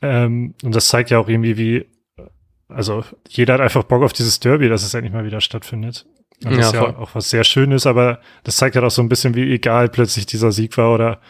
Ähm, 0.02 0.54
und 0.62 0.74
das 0.74 0.88
zeigt 0.88 1.10
ja 1.10 1.18
auch 1.18 1.28
irgendwie, 1.28 1.56
wie 1.56 1.86
also 2.68 3.04
jeder 3.28 3.54
hat 3.54 3.60
einfach 3.60 3.84
Bock 3.84 4.02
auf 4.02 4.12
dieses 4.12 4.40
Derby, 4.40 4.68
dass 4.68 4.84
es 4.84 4.94
endlich 4.94 5.12
mal 5.12 5.24
wieder 5.24 5.40
stattfindet. 5.40 6.06
Und 6.44 6.56
das 6.56 6.58
ja, 6.58 6.66
ist 6.66 6.74
ja 6.74 6.98
auch 6.98 7.14
was 7.14 7.30
sehr 7.30 7.44
Schönes, 7.44 7.86
aber 7.86 8.20
das 8.42 8.56
zeigt 8.56 8.74
halt 8.74 8.84
auch 8.84 8.90
so 8.90 9.02
ein 9.02 9.08
bisschen, 9.08 9.34
wie 9.34 9.52
egal 9.52 9.88
plötzlich 9.88 10.26
dieser 10.26 10.52
Sieg 10.52 10.76
war 10.76 10.92
oder 10.92 11.20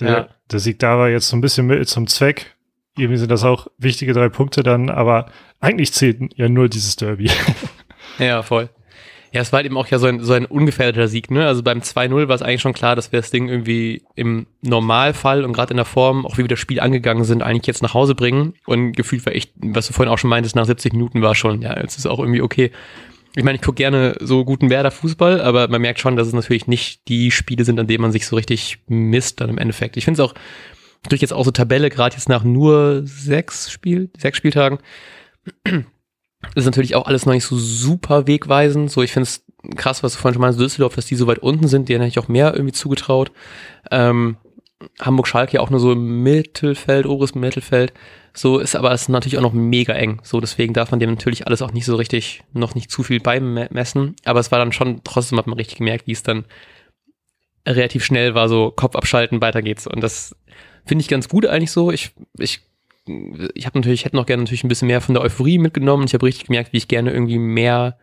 der, 0.00 0.10
ja. 0.10 0.28
der 0.50 0.58
Sieg 0.58 0.78
da 0.78 0.98
war 0.98 1.08
jetzt 1.08 1.28
so 1.28 1.36
ein 1.36 1.40
bisschen 1.40 1.66
mit 1.66 1.88
zum 1.88 2.06
Zweck. 2.06 2.56
Irgendwie 2.96 3.18
sind 3.18 3.30
das 3.30 3.44
auch 3.44 3.68
wichtige 3.78 4.12
drei 4.12 4.28
Punkte 4.28 4.62
dann, 4.62 4.90
aber 4.90 5.30
eigentlich 5.60 5.92
zählt 5.92 6.20
ja 6.36 6.48
nur 6.48 6.68
dieses 6.68 6.96
Derby. 6.96 7.30
Ja, 8.18 8.42
voll. 8.42 8.68
Ja, 9.32 9.42
es 9.42 9.52
war 9.52 9.58
halt 9.58 9.66
eben 9.66 9.76
auch 9.76 9.86
ja 9.88 9.98
so 9.98 10.06
ein, 10.06 10.20
so 10.24 10.32
ein 10.32 10.46
ungefährdeter 10.46 11.06
Sieg, 11.06 11.30
ne? 11.30 11.46
Also 11.46 11.62
beim 11.62 11.80
2-0 11.80 12.28
war 12.28 12.34
es 12.34 12.42
eigentlich 12.42 12.62
schon 12.62 12.72
klar, 12.72 12.96
dass 12.96 13.12
wir 13.12 13.20
das 13.20 13.30
Ding 13.30 13.48
irgendwie 13.48 14.02
im 14.14 14.46
Normalfall 14.62 15.44
und 15.44 15.52
gerade 15.52 15.72
in 15.72 15.76
der 15.76 15.84
Form, 15.84 16.24
auch 16.24 16.38
wie 16.38 16.42
wir 16.42 16.48
das 16.48 16.58
Spiel 16.58 16.80
angegangen 16.80 17.24
sind, 17.24 17.42
eigentlich 17.42 17.66
jetzt 17.66 17.82
nach 17.82 17.94
Hause 17.94 18.14
bringen. 18.14 18.54
Und 18.66 18.92
gefühlt 18.92 19.26
war 19.26 19.34
echt, 19.34 19.52
was 19.56 19.86
du 19.86 19.92
vorhin 19.92 20.12
auch 20.12 20.18
schon 20.18 20.30
meintest, 20.30 20.56
nach 20.56 20.64
70 20.64 20.94
Minuten 20.94 21.20
war 21.20 21.34
schon, 21.34 21.60
ja, 21.60 21.78
jetzt 21.78 21.98
ist 21.98 22.06
auch 22.06 22.20
irgendwie 22.20 22.42
okay. 22.42 22.70
Ich 23.36 23.44
meine, 23.44 23.56
ich 23.56 23.62
gucke 23.62 23.76
gerne 23.76 24.16
so 24.20 24.44
guten 24.44 24.70
Werder 24.70 24.90
Fußball, 24.90 25.40
aber 25.42 25.68
man 25.68 25.82
merkt 25.82 26.00
schon, 26.00 26.16
dass 26.16 26.26
es 26.26 26.32
natürlich 26.32 26.66
nicht 26.66 27.06
die 27.08 27.30
Spiele 27.30 27.64
sind, 27.64 27.78
an 27.78 27.86
denen 27.86 28.02
man 28.02 28.12
sich 28.12 28.26
so 28.26 28.34
richtig 28.34 28.78
misst 28.88 29.40
dann 29.40 29.50
im 29.50 29.58
Endeffekt. 29.58 29.96
Ich 29.98 30.06
finde 30.06 30.22
es 30.22 30.28
auch 30.28 30.34
durch 31.08 31.20
jetzt 31.20 31.32
auch 31.32 31.44
so 31.44 31.50
Tabelle, 31.50 31.90
gerade 31.90 32.16
jetzt 32.16 32.28
nach 32.28 32.44
nur 32.44 33.02
sechs 33.04 33.70
Spiel, 33.70 34.10
sechs 34.16 34.38
Spieltagen, 34.38 34.78
ist 36.54 36.64
natürlich 36.64 36.94
auch 36.94 37.06
alles 37.06 37.26
noch 37.26 37.32
nicht 37.32 37.44
so 37.44 37.56
super 37.56 38.26
wegweisend. 38.26 38.90
So, 38.90 39.02
ich 39.02 39.12
finde 39.12 39.28
es 39.28 39.44
krass, 39.76 40.02
was 40.02 40.14
du 40.14 40.18
vorhin 40.20 40.34
schon 40.34 40.42
meinst, 40.42 40.60
Düsseldorf, 40.60 40.94
dass 40.94 41.06
die 41.06 41.16
so 41.16 41.26
weit 41.26 41.40
unten 41.40 41.68
sind, 41.68 41.88
denen 41.88 42.00
hätte 42.00 42.10
ich 42.10 42.24
auch 42.24 42.28
mehr 42.28 42.54
irgendwie 42.54 42.72
zugetraut. 42.72 43.32
Ähm, 43.90 44.36
Hamburg-Schalke 45.00 45.60
auch 45.60 45.70
nur 45.70 45.80
so 45.80 45.92
im 45.92 46.22
Mittelfeld, 46.22 47.06
oberes 47.06 47.34
Mittelfeld. 47.34 47.92
So 48.32 48.58
ist 48.58 48.76
aber 48.76 48.92
es 48.92 49.08
natürlich 49.08 49.36
auch 49.36 49.42
noch 49.42 49.52
mega 49.52 49.92
eng. 49.94 50.20
So, 50.22 50.40
deswegen 50.40 50.72
darf 50.72 50.92
man 50.92 51.00
dem 51.00 51.10
natürlich 51.10 51.46
alles 51.46 51.62
auch 51.62 51.72
nicht 51.72 51.84
so 51.84 51.96
richtig, 51.96 52.44
noch 52.52 52.76
nicht 52.76 52.90
zu 52.90 53.02
viel 53.02 53.18
beimessen. 53.18 54.14
Aber 54.24 54.38
es 54.38 54.52
war 54.52 54.60
dann 54.60 54.72
schon, 54.72 55.00
trotzdem 55.02 55.38
hat 55.38 55.48
man 55.48 55.58
richtig 55.58 55.78
gemerkt, 55.78 56.06
wie 56.06 56.12
es 56.12 56.22
dann 56.22 56.44
relativ 57.66 58.04
schnell 58.04 58.34
war, 58.34 58.48
so 58.48 58.70
Kopf 58.70 58.94
abschalten, 58.94 59.40
weiter 59.40 59.62
geht's. 59.62 59.88
Und 59.88 60.00
das 60.00 60.36
finde 60.86 61.02
ich 61.02 61.08
ganz 61.08 61.28
gut 61.28 61.46
eigentlich 61.46 61.72
so. 61.72 61.90
Ich, 61.90 62.12
ich, 62.38 62.60
ich 63.54 63.66
habe 63.66 63.78
natürlich, 63.78 64.04
hätte 64.04 64.16
noch 64.16 64.26
gerne 64.26 64.42
natürlich 64.42 64.64
ein 64.64 64.68
bisschen 64.68 64.88
mehr 64.88 65.00
von 65.00 65.14
der 65.14 65.22
Euphorie 65.22 65.58
mitgenommen. 65.58 66.04
Ich 66.06 66.14
habe 66.14 66.26
richtig 66.26 66.46
gemerkt, 66.46 66.72
wie 66.72 66.78
ich 66.78 66.88
gerne 66.88 67.12
irgendwie 67.12 67.38
mehr 67.38 67.98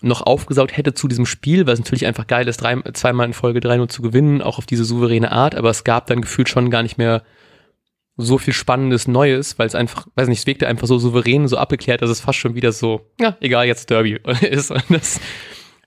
noch 0.00 0.22
aufgesaugt 0.22 0.76
hätte 0.76 0.94
zu 0.94 1.08
diesem 1.08 1.26
Spiel, 1.26 1.66
weil 1.66 1.74
es 1.74 1.80
natürlich 1.80 2.06
einfach 2.06 2.26
geil 2.26 2.46
ist, 2.46 2.58
drei, 2.58 2.80
zweimal 2.92 3.26
in 3.26 3.32
Folge 3.32 3.60
3-0 3.60 3.88
zu 3.88 4.02
gewinnen, 4.02 4.42
auch 4.42 4.58
auf 4.58 4.66
diese 4.66 4.84
souveräne 4.84 5.32
Art, 5.32 5.54
aber 5.54 5.70
es 5.70 5.82
gab 5.82 6.06
dann 6.06 6.20
gefühlt 6.20 6.48
schon 6.48 6.70
gar 6.70 6.82
nicht 6.82 6.98
mehr 6.98 7.22
so 8.16 8.38
viel 8.38 8.52
Spannendes 8.52 9.08
Neues, 9.08 9.58
weil 9.58 9.66
es 9.66 9.74
einfach, 9.74 10.06
weiß 10.14 10.28
nicht, 10.28 10.40
es 10.40 10.46
wirkte 10.46 10.68
einfach 10.68 10.86
so 10.86 10.98
souverän, 10.98 11.48
so 11.48 11.56
abgeklärt, 11.56 12.02
dass 12.02 12.10
es 12.10 12.20
fast 12.20 12.38
schon 12.38 12.54
wieder 12.54 12.70
so, 12.70 13.10
ja, 13.18 13.36
egal, 13.40 13.66
jetzt 13.66 13.90
Derby 13.90 14.20
ist. 14.42 14.70
Und 14.70 14.84
das 14.90 15.20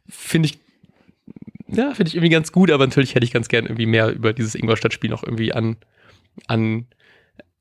finde 0.09 0.49
ich, 0.49 0.59
ja, 1.67 1.93
finde 1.93 2.09
ich 2.09 2.15
irgendwie 2.15 2.33
ganz 2.33 2.51
gut, 2.51 2.71
aber 2.71 2.85
natürlich 2.85 3.15
hätte 3.15 3.25
ich 3.25 3.31
ganz 3.31 3.47
gern 3.47 3.65
irgendwie 3.65 3.85
mehr 3.85 4.09
über 4.09 4.33
dieses 4.33 4.55
Ingolstadt-Spiel 4.55 5.09
noch 5.09 5.23
irgendwie 5.23 5.53
an, 5.53 5.77
an, 6.47 6.87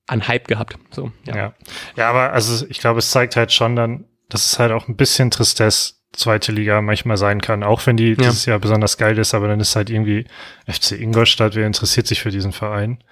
an 0.06 0.28
Hype 0.28 0.48
gehabt. 0.48 0.78
So, 0.90 1.12
ja. 1.24 1.36
ja. 1.36 1.54
Ja, 1.96 2.10
aber 2.10 2.32
also 2.32 2.66
ich 2.68 2.78
glaube, 2.78 3.00
es 3.00 3.10
zeigt 3.10 3.36
halt 3.36 3.52
schon 3.52 3.76
dann, 3.76 4.04
dass 4.28 4.44
es 4.44 4.58
halt 4.58 4.72
auch 4.72 4.88
ein 4.88 4.96
bisschen 4.96 5.30
Tristesse 5.30 5.94
zweite 6.12 6.50
Liga 6.50 6.80
manchmal 6.80 7.16
sein 7.16 7.40
kann, 7.40 7.62
auch 7.62 7.86
wenn 7.86 7.96
die 7.96 8.10
ja. 8.10 8.14
dieses 8.14 8.46
Jahr 8.46 8.58
besonders 8.58 8.96
geil 8.96 9.18
ist, 9.18 9.34
aber 9.34 9.48
dann 9.48 9.60
ist 9.60 9.76
halt 9.76 9.90
irgendwie 9.90 10.26
FC 10.66 10.92
Ingolstadt, 10.92 11.54
wer 11.54 11.66
interessiert 11.66 12.06
sich 12.06 12.22
für 12.22 12.30
diesen 12.30 12.52
Verein? 12.52 13.02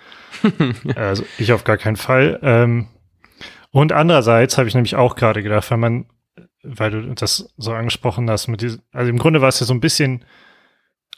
also 0.96 1.24
ich 1.38 1.52
auf 1.52 1.64
gar 1.64 1.76
keinen 1.76 1.96
Fall. 1.96 2.38
Ähm, 2.42 2.88
und 3.70 3.92
andererseits 3.92 4.56
habe 4.56 4.68
ich 4.68 4.74
nämlich 4.74 4.96
auch 4.96 5.16
gerade 5.16 5.42
gedacht, 5.42 5.70
wenn 5.70 5.80
man, 5.80 6.06
weil 6.62 6.90
du 6.90 7.14
das 7.14 7.52
so 7.56 7.72
angesprochen 7.72 8.28
hast, 8.30 8.48
mit 8.48 8.62
diesem, 8.62 8.80
also 8.92 9.10
im 9.10 9.18
Grunde 9.18 9.40
war 9.40 9.48
es 9.48 9.60
ja 9.60 9.66
so 9.66 9.74
ein 9.74 9.80
bisschen, 9.80 10.24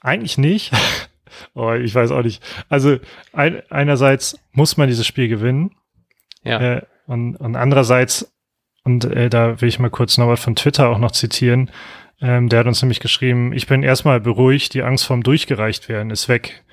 eigentlich 0.00 0.38
nicht, 0.38 0.72
oh, 1.54 1.72
ich 1.72 1.94
weiß 1.94 2.10
auch 2.10 2.22
nicht. 2.22 2.42
Also 2.68 2.98
ein, 3.32 3.62
einerseits 3.70 4.38
muss 4.52 4.76
man 4.76 4.88
dieses 4.88 5.06
Spiel 5.06 5.28
gewinnen. 5.28 5.72
Ja. 6.42 6.60
Äh, 6.60 6.82
und, 7.06 7.36
und 7.36 7.56
andererseits 7.56 8.32
und 8.86 9.04
äh, 9.04 9.28
da 9.28 9.60
will 9.60 9.68
ich 9.68 9.80
mal 9.80 9.90
kurz 9.90 10.16
Norbert 10.16 10.38
von 10.38 10.54
Twitter 10.54 10.88
auch 10.88 10.98
noch 10.98 11.10
zitieren. 11.10 11.72
Ähm, 12.20 12.48
der 12.48 12.60
hat 12.60 12.66
uns 12.68 12.80
nämlich 12.80 13.00
geschrieben, 13.00 13.52
ich 13.52 13.66
bin 13.66 13.82
erstmal 13.82 14.20
beruhigt, 14.20 14.74
die 14.74 14.82
Angst 14.84 15.06
vorm 15.06 15.24
Durchgereicht 15.24 15.88
werden 15.88 16.10
ist 16.10 16.28
weg. 16.28 16.64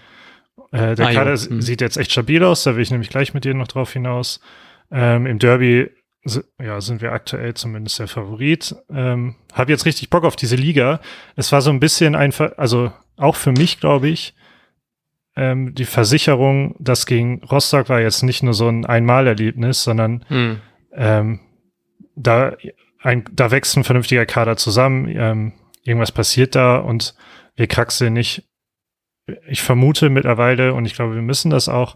Äh, 0.71 0.93
der 0.93 1.07
ah, 1.07 1.11
Kader 1.11 1.33
ja. 1.33 1.49
Hm. 1.49 1.61
sieht 1.61 1.81
jetzt 1.81 1.97
echt 1.97 2.11
stabil 2.11 2.43
aus, 2.43 2.63
da 2.63 2.75
will 2.75 2.83
ich 2.83 2.91
nämlich 2.91 3.09
gleich 3.09 3.33
mit 3.33 3.45
dir 3.45 3.55
noch 3.55 3.67
drauf 3.67 3.93
hinaus. 3.93 4.41
Ähm, 4.91 5.25
Im 5.25 5.39
Derby 5.39 5.89
ja, 6.61 6.79
sind 6.81 7.01
wir 7.01 7.13
aktuell 7.13 7.55
zumindest 7.55 7.97
der 7.97 8.07
Favorit. 8.07 8.75
Ähm, 8.91 9.35
Habe 9.51 9.71
jetzt 9.71 9.87
richtig 9.87 10.11
Bock 10.11 10.23
auf 10.23 10.35
diese 10.35 10.55
Liga. 10.55 11.01
Es 11.35 11.51
war 11.51 11.61
so 11.61 11.71
ein 11.71 11.79
bisschen 11.79 12.13
einfach, 12.13 12.51
also 12.57 12.93
auch 13.17 13.35
für 13.35 13.51
mich, 13.51 13.79
glaube 13.79 14.07
ich, 14.07 14.35
ähm, 15.35 15.73
die 15.73 15.85
Versicherung, 15.85 16.75
das 16.79 17.05
gegen 17.05 17.43
Rostock 17.43 17.89
war 17.89 18.01
jetzt 18.01 18.23
nicht 18.23 18.43
nur 18.43 18.53
so 18.53 18.67
ein 18.67 18.85
Einmalerlebnis, 18.85 19.83
sondern 19.83 20.25
hm. 20.27 20.61
ähm, 20.93 21.39
da, 22.15 22.55
ein, 23.01 23.25
da 23.31 23.51
wächst 23.51 23.75
ein 23.75 23.83
vernünftiger 23.83 24.25
Kader 24.25 24.57
zusammen, 24.57 25.07
ähm, 25.09 25.53
irgendwas 25.83 26.11
passiert 26.11 26.55
da 26.55 26.77
und 26.77 27.15
wir 27.55 27.67
kraxeln 27.67 28.13
nicht. 28.13 28.47
Ich 29.47 29.61
vermute 29.61 30.09
mittlerweile, 30.09 30.73
und 30.73 30.85
ich 30.85 30.95
glaube, 30.95 31.15
wir 31.15 31.21
müssen 31.21 31.49
das 31.49 31.69
auch, 31.69 31.95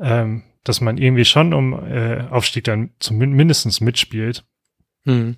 ähm, 0.00 0.42
dass 0.64 0.80
man 0.80 0.98
irgendwie 0.98 1.24
schon 1.24 1.54
um 1.54 1.72
äh, 1.72 2.24
Aufstieg 2.30 2.64
dann 2.64 2.90
zumindest 2.98 3.80
mitspielt. 3.80 4.44
Hm. 5.04 5.36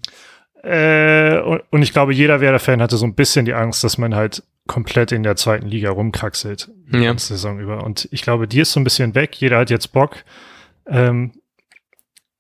Äh, 0.66 1.38
und, 1.42 1.62
und, 1.70 1.82
ich 1.82 1.92
glaube, 1.92 2.12
jeder 2.12 2.40
Werder-Fan 2.40 2.82
hatte 2.82 2.96
so 2.96 3.06
ein 3.06 3.14
bisschen 3.14 3.44
die 3.44 3.54
Angst, 3.54 3.85
dass 3.85 3.99
man 3.99 4.16
halt 4.16 4.42
komplett 4.66 5.12
in 5.12 5.23
der 5.23 5.37
zweiten 5.37 5.68
Liga 5.68 5.90
rumkraxelt 5.90 6.73
die 6.92 6.99
ja. 6.99 7.04
ganze 7.04 7.28
Saison 7.35 7.61
über. 7.61 7.85
Und 7.85 8.08
ich 8.11 8.23
glaube, 8.23 8.49
die 8.49 8.61
ist 8.61 8.73
so 8.73 8.80
ein 8.80 8.85
bisschen 8.85 9.14
weg. 9.14 9.37
Jeder 9.37 9.58
hat 9.58 9.70
jetzt 9.70 9.92
Bock. 9.92 10.25
Ähm, 10.88 11.32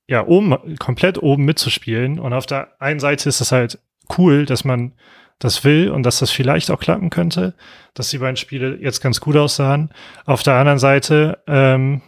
ja, 0.08 0.26
oben, 0.26 0.76
komplett 0.78 1.22
oben 1.22 1.44
mitzuspielen. 1.44 2.18
Und 2.18 2.32
auf 2.32 2.46
der 2.46 2.80
einen 2.80 2.98
Seite 2.98 3.28
ist 3.28 3.40
es 3.40 3.52
halt 3.52 3.78
cool, 4.18 4.44
dass 4.44 4.64
man 4.64 4.92
das 5.38 5.62
will 5.62 5.90
und 5.90 6.02
dass 6.02 6.18
das 6.18 6.30
vielleicht 6.32 6.70
auch 6.72 6.80
klappen 6.80 7.10
könnte, 7.10 7.54
dass 7.94 8.10
die 8.10 8.18
beiden 8.18 8.36
Spiele 8.36 8.76
jetzt 8.80 9.00
ganz 9.02 9.20
gut 9.20 9.36
aussahen. 9.36 9.90
Auf 10.24 10.42
der 10.42 10.54
anderen 10.54 10.80
Seite, 10.80 11.38
ähm, 11.46 12.02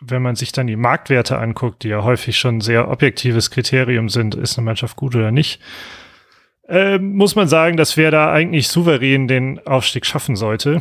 wenn 0.00 0.22
man 0.22 0.36
sich 0.36 0.52
dann 0.52 0.66
die 0.66 0.76
Marktwerte 0.76 1.38
anguckt, 1.38 1.82
die 1.82 1.88
ja 1.88 2.02
häufig 2.02 2.36
schon 2.36 2.60
sehr 2.60 2.88
objektives 2.88 3.50
Kriterium 3.50 4.08
sind, 4.08 4.34
ist 4.34 4.58
eine 4.58 4.64
Mannschaft 4.64 4.96
gut 4.96 5.14
oder 5.14 5.30
nicht, 5.30 5.60
äh, 6.68 6.98
muss 6.98 7.34
man 7.34 7.48
sagen, 7.48 7.76
dass 7.76 7.96
wer 7.96 8.10
da 8.10 8.32
eigentlich 8.32 8.68
souverän 8.68 9.28
den 9.28 9.58
Aufstieg 9.66 10.06
schaffen 10.06 10.36
sollte. 10.36 10.78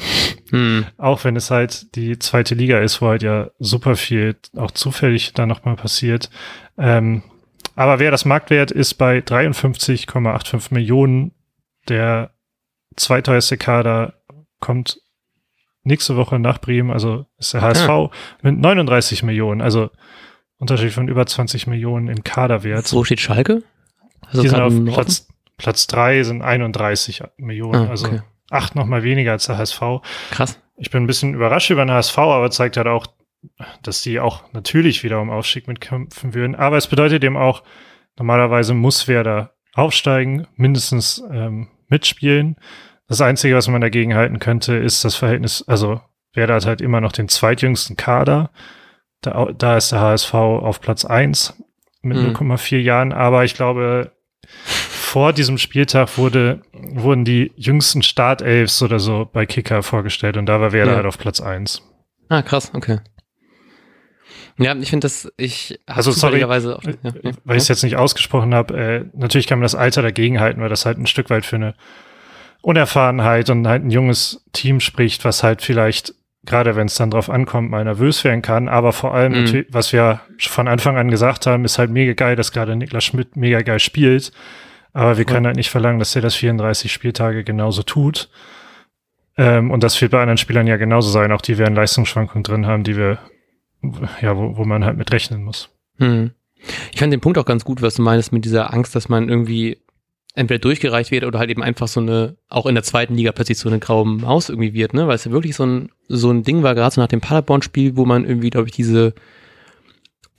Hm. 0.51 0.86
Auch 0.98 1.24
wenn 1.24 1.36
es 1.36 1.51
halt 1.51 1.95
die 1.95 2.19
zweite 2.19 2.55
Liga 2.55 2.79
ist, 2.79 3.01
wo 3.01 3.07
halt 3.07 3.24
ja 3.24 3.50
super 3.60 3.95
viel 3.95 4.36
auch 4.55 4.71
zufällig 4.71 5.33
da 5.33 5.45
nochmal 5.45 5.75
passiert. 5.75 6.29
Ähm, 6.77 7.24
aber 7.75 8.00
wer 8.00 8.12
das 8.12 8.25
Marktwert 8.25 8.71
ist 8.71 8.93
bei 8.95 9.19
53,85 9.19 10.74
Millionen, 10.74 11.33
der 11.89 12.31
zweiteuerste 12.95 13.57
Kader 13.57 14.13
kommt 14.60 15.00
nächste 15.83 16.15
Woche 16.15 16.39
nach 16.39 16.59
Bremen, 16.59 16.91
also 16.91 17.25
ist 17.38 17.53
der 17.53 17.61
HSV 17.61 17.89
ah. 17.89 18.11
mit 18.41 18.59
39 18.59 19.23
Millionen, 19.23 19.61
also 19.61 19.89
Unterschied 20.57 20.93
von 20.93 21.07
über 21.07 21.25
20 21.25 21.67
Millionen 21.67 22.07
in 22.07 22.23
Kaderwert. 22.23 22.91
Wo 22.93 23.03
steht 23.03 23.19
Schalke? 23.19 23.63
Also 24.27 24.43
die 24.43 24.50
sind 24.50 24.59
auf 24.59 24.73
Platz, 24.85 25.27
Platz 25.57 25.88
drei 25.88 26.23
sind 26.23 26.41
31 26.41 27.23
Millionen, 27.38 27.88
ah, 27.88 27.89
also 27.89 28.05
okay. 28.05 28.15
also 28.17 28.25
acht 28.51 28.75
nochmal 28.75 29.03
weniger 29.03 29.31
als 29.31 29.47
der 29.47 29.57
HSV. 29.57 29.81
Krass. 30.31 30.59
Ich 30.77 30.91
bin 30.91 31.03
ein 31.03 31.07
bisschen 31.07 31.33
überrascht 31.33 31.69
über 31.71 31.83
den 31.83 31.91
HSV, 31.91 32.17
aber 32.17 32.51
zeigt 32.51 32.77
halt 32.77 32.88
auch, 32.88 33.07
dass 33.81 34.01
die 34.01 34.19
auch 34.19 34.43
natürlich 34.53 35.03
wieder 35.03 35.19
um 35.19 35.29
Aufstieg 35.29 35.67
mitkämpfen 35.67 36.33
würden. 36.33 36.55
Aber 36.55 36.77
es 36.77 36.88
bedeutet 36.88 37.23
eben 37.23 37.38
auch, 37.38 37.63
normalerweise 38.17 38.73
muss 38.73 39.07
Werder 39.07 39.53
aufsteigen, 39.73 40.47
mindestens 40.55 41.23
ähm, 41.31 41.69
mitspielen. 41.88 42.57
Das 43.12 43.20
Einzige, 43.20 43.58
was 43.58 43.68
man 43.68 43.82
dagegen 43.82 44.15
halten 44.15 44.39
könnte, 44.39 44.74
ist 44.74 45.03
das 45.03 45.15
Verhältnis, 45.18 45.65
also 45.68 46.00
Werder 46.32 46.56
hat 46.56 46.65
halt 46.65 46.80
immer 46.80 47.01
noch 47.01 47.12
den 47.12 47.27
zweitjüngsten 47.27 47.98
Kader. 47.98 48.51
Da, 49.20 49.50
da 49.51 49.75
ist 49.75 49.91
der 49.91 50.00
HSV 50.00 50.34
auf 50.34 50.80
Platz 50.80 51.03
eins 51.03 51.62
mit 52.01 52.18
mhm. 52.18 52.34
0,4 52.34 52.77
Jahren, 52.77 53.12
aber 53.12 53.44
ich 53.44 53.53
glaube, 53.53 54.13
vor 54.63 55.34
diesem 55.34 55.58
Spieltag 55.58 56.18
wurde, 56.18 56.62
wurden 56.72 57.25
die 57.25 57.51
jüngsten 57.58 58.01
Startelfs 58.01 58.82
oder 58.82 58.98
so 58.98 59.30
bei 59.30 59.46
Kicker 59.46 59.84
vorgestellt 59.84 60.38
und 60.38 60.46
da 60.46 60.62
war 60.62 60.72
Werder 60.72 60.91
ja. 60.91 60.98
halt 61.00 61.06
auf 61.06 61.18
Platz 61.18 61.41
1. 61.41 61.82
Ah, 62.30 62.41
krass, 62.41 62.72
okay. 62.74 63.00
Ja, 64.58 64.74
ich 64.74 64.89
finde 64.89 65.03
das, 65.03 65.30
ich 65.36 65.82
also 65.86 66.12
sorry, 66.12 66.41
auch, 66.46 66.50
ja, 66.50 66.96
ja. 67.03 67.32
weil 67.44 67.58
ich 67.58 67.63
es 67.63 67.68
jetzt 67.68 67.84
nicht 67.84 67.98
ausgesprochen 67.98 68.56
habe, 68.56 68.80
äh, 68.80 69.06
natürlich 69.13 69.48
kann 69.48 69.60
man 69.60 69.65
das 69.65 69.75
Alter 69.75 70.01
dagegen 70.01 70.39
halten, 70.39 70.62
weil 70.62 70.70
das 70.70 70.86
halt 70.86 70.98
ein 70.98 71.08
Stück 71.08 71.30
weit 71.30 71.46
für 71.46 71.58
eine 71.58 71.74
Unerfahrenheit 72.62 73.50
und 73.50 73.68
halt 73.68 73.84
ein 73.84 73.91
junges 73.91 74.46
Team 74.53 74.80
spricht, 74.80 75.25
was 75.25 75.44
halt 75.44 75.62
vielleicht, 75.62 76.13
gerade 76.46 76.75
wenn 76.75 76.88
es 76.88 76.96
dann 76.96 77.12
drauf 77.12 77.30
ankommt, 77.30 77.72
mal 77.72 77.84
nervös 77.84 78.24
werden 78.24 78.41
kann, 78.41 78.70
aber 78.70 78.94
vor 78.94 79.13
allem, 79.13 79.44
mhm. 79.44 79.65
was 79.70 79.94
wir 79.94 80.22
von 80.39 80.68
Anfang 80.68 80.98
an 80.98 81.10
gesagt 81.10 81.48
haben, 81.48 81.65
ist 81.65 81.80
halt 81.80 81.91
mega 81.91 82.13
geil, 82.13 82.36
dass 82.36 82.51
gerade 82.51 82.75
Niklas 82.75 83.03
Schmidt 83.03 83.36
mega 83.36 83.62
geil 83.62 83.80
spielt 83.80 84.32
aber 84.94 85.18
wir 85.18 85.25
können 85.25 85.46
halt 85.46 85.56
nicht 85.56 85.70
verlangen, 85.70 86.00
dass 86.00 86.15
er 86.15 86.22
das 86.22 86.36
34 86.36 86.91
Spieltage 86.91 87.44
genauso 87.44 87.84
tut. 87.84 88.30
Ähm, 89.38 89.72
und 89.72 89.84
das 89.84 90.00
wird 90.01 90.12
bei 90.12 90.20
anderen 90.20 90.38
Spielern 90.38 90.68
ja 90.68 90.77
genauso 90.77 91.10
sein. 91.10 91.32
Auch 91.32 91.41
die 91.41 91.58
werden 91.58 91.75
Leistungsschwankungen 91.75 92.44
drin 92.44 92.65
haben, 92.65 92.84
die 92.84 92.98
wir, 92.98 93.20
ja, 94.22 94.36
wo, 94.36 94.58
wo 94.58 94.65
man 94.65 94.84
halt 94.84 94.98
mit 94.98 95.12
rechnen 95.12 95.44
muss. 95.44 95.70
Hm. 95.98 96.32
Ich 96.91 97.00
fand 97.00 97.13
den 97.13 97.22
Punkt 97.22 97.38
auch 97.38 97.46
ganz 97.46 97.63
gut, 97.63 97.82
was 97.82 97.96
du 97.96 98.01
meinst 98.01 98.34
mit 98.34 98.46
dieser 98.46 98.74
Angst, 98.74 98.96
dass 98.96 99.10
man 99.10 99.30
irgendwie 99.30 99.80
entweder 100.33 100.59
durchgereicht 100.59 101.11
wird 101.11 101.25
oder 101.25 101.39
halt 101.39 101.50
eben 101.50 101.63
einfach 101.63 101.88
so 101.88 102.00
eine, 102.00 102.38
auch 102.47 102.65
in 102.65 102.75
der 102.75 102.83
zweiten 102.83 103.15
Liga 103.15 103.31
plötzlich 103.31 103.57
so 103.57 103.69
eine 103.69 103.79
graue 103.79 104.05
Maus 104.05 104.50
irgendwie 104.50 104.73
wird, 104.73 104.93
ne? 104.93 105.07
Weil 105.07 105.15
es 105.15 105.25
ja 105.25 105.31
wirklich 105.31 105.55
so 105.55 105.65
ein, 105.65 105.89
so 106.07 106.31
ein 106.31 106.43
Ding 106.43 106.63
war, 106.63 106.73
gerade 106.73 106.93
so 106.93 107.01
nach 107.01 107.09
dem 107.09 107.21
Paderborn-Spiel, 107.21 107.97
wo 107.97 108.05
man 108.05 108.25
irgendwie, 108.25 108.50
glaube 108.50 108.67
ich, 108.67 108.73
diese, 108.73 109.13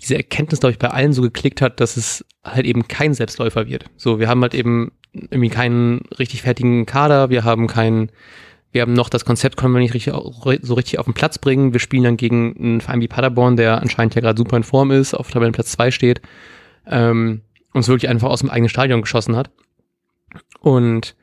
diese 0.01 0.17
Erkenntnis, 0.17 0.61
glaube 0.61 0.73
ich, 0.73 0.79
bei 0.79 0.89
allen 0.89 1.13
so 1.13 1.23
geklickt 1.23 1.61
hat, 1.61 1.79
dass 1.81 1.97
es 1.97 2.25
halt 2.43 2.65
eben 2.67 2.89
kein 2.89 3.13
Selbstläufer 3.13 3.67
wird. 3.67 3.85
So, 3.97 4.19
wir 4.19 4.29
haben 4.29 4.41
halt 4.41 4.55
eben 4.55 4.93
irgendwie 5.13 5.51
keinen 5.51 6.01
richtig 6.19 6.43
fertigen 6.43 6.87
Kader, 6.87 7.29
wir 7.29 7.45
haben 7.45 7.67
keinen, 7.67 8.11
wir 8.73 8.81
haben 8.81 8.95
noch 8.95 9.11
das 9.11 9.27
Konzept, 9.27 9.59
können 9.59 9.75
wir 9.75 9.81
nicht 9.81 9.93
richtig, 9.93 10.15
so 10.15 10.75
richtig 10.75 10.99
auf 10.99 11.05
den 11.05 11.15
Platz 11.15 11.37
bringen. 11.37 11.75
Wir 11.75 11.81
spielen 11.81 12.05
dann 12.05 12.17
gegen 12.17 12.57
einen 12.57 12.81
Verein 12.81 13.03
wie 13.03 13.09
Paderborn, 13.09 13.57
der 13.57 13.83
anscheinend 13.83 14.15
ja 14.15 14.23
gerade 14.23 14.39
super 14.39 14.57
in 14.57 14.63
Form 14.63 14.91
ist, 14.91 15.13
auf 15.13 15.31
Tabellenplatz 15.31 15.73
2 15.73 15.91
steht, 15.91 16.23
ähm, 16.87 17.43
uns 17.75 17.89
wirklich 17.89 18.09
einfach 18.09 18.31
aus 18.31 18.41
dem 18.41 18.49
eigenen 18.49 18.71
Stadion 18.71 19.03
geschossen 19.03 19.37
hat. 19.37 19.51
Und 20.63 21.17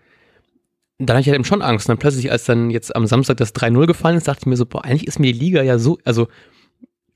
dann 0.99 1.15
hatte 1.15 1.21
ich 1.21 1.27
halt 1.27 1.35
eben 1.35 1.45
schon 1.45 1.61
Angst. 1.61 1.87
Und 1.87 1.93
dann 1.93 1.99
plötzlich, 1.99 2.31
als 2.31 2.43
dann 2.45 2.69
jetzt 2.69 2.95
am 2.95 3.07
Samstag 3.07 3.37
das 3.37 3.55
3-0 3.55 3.87
gefallen 3.87 4.17
ist, 4.17 4.27
dachte 4.27 4.41
ich 4.41 4.45
mir 4.45 4.57
so, 4.57 4.65
boah, 4.65 4.83
eigentlich 4.83 5.07
ist 5.07 5.19
mir 5.19 5.31
die 5.31 5.39
Liga 5.39 5.63
ja 5.63 5.79
so, 5.79 5.97
also 6.03 6.27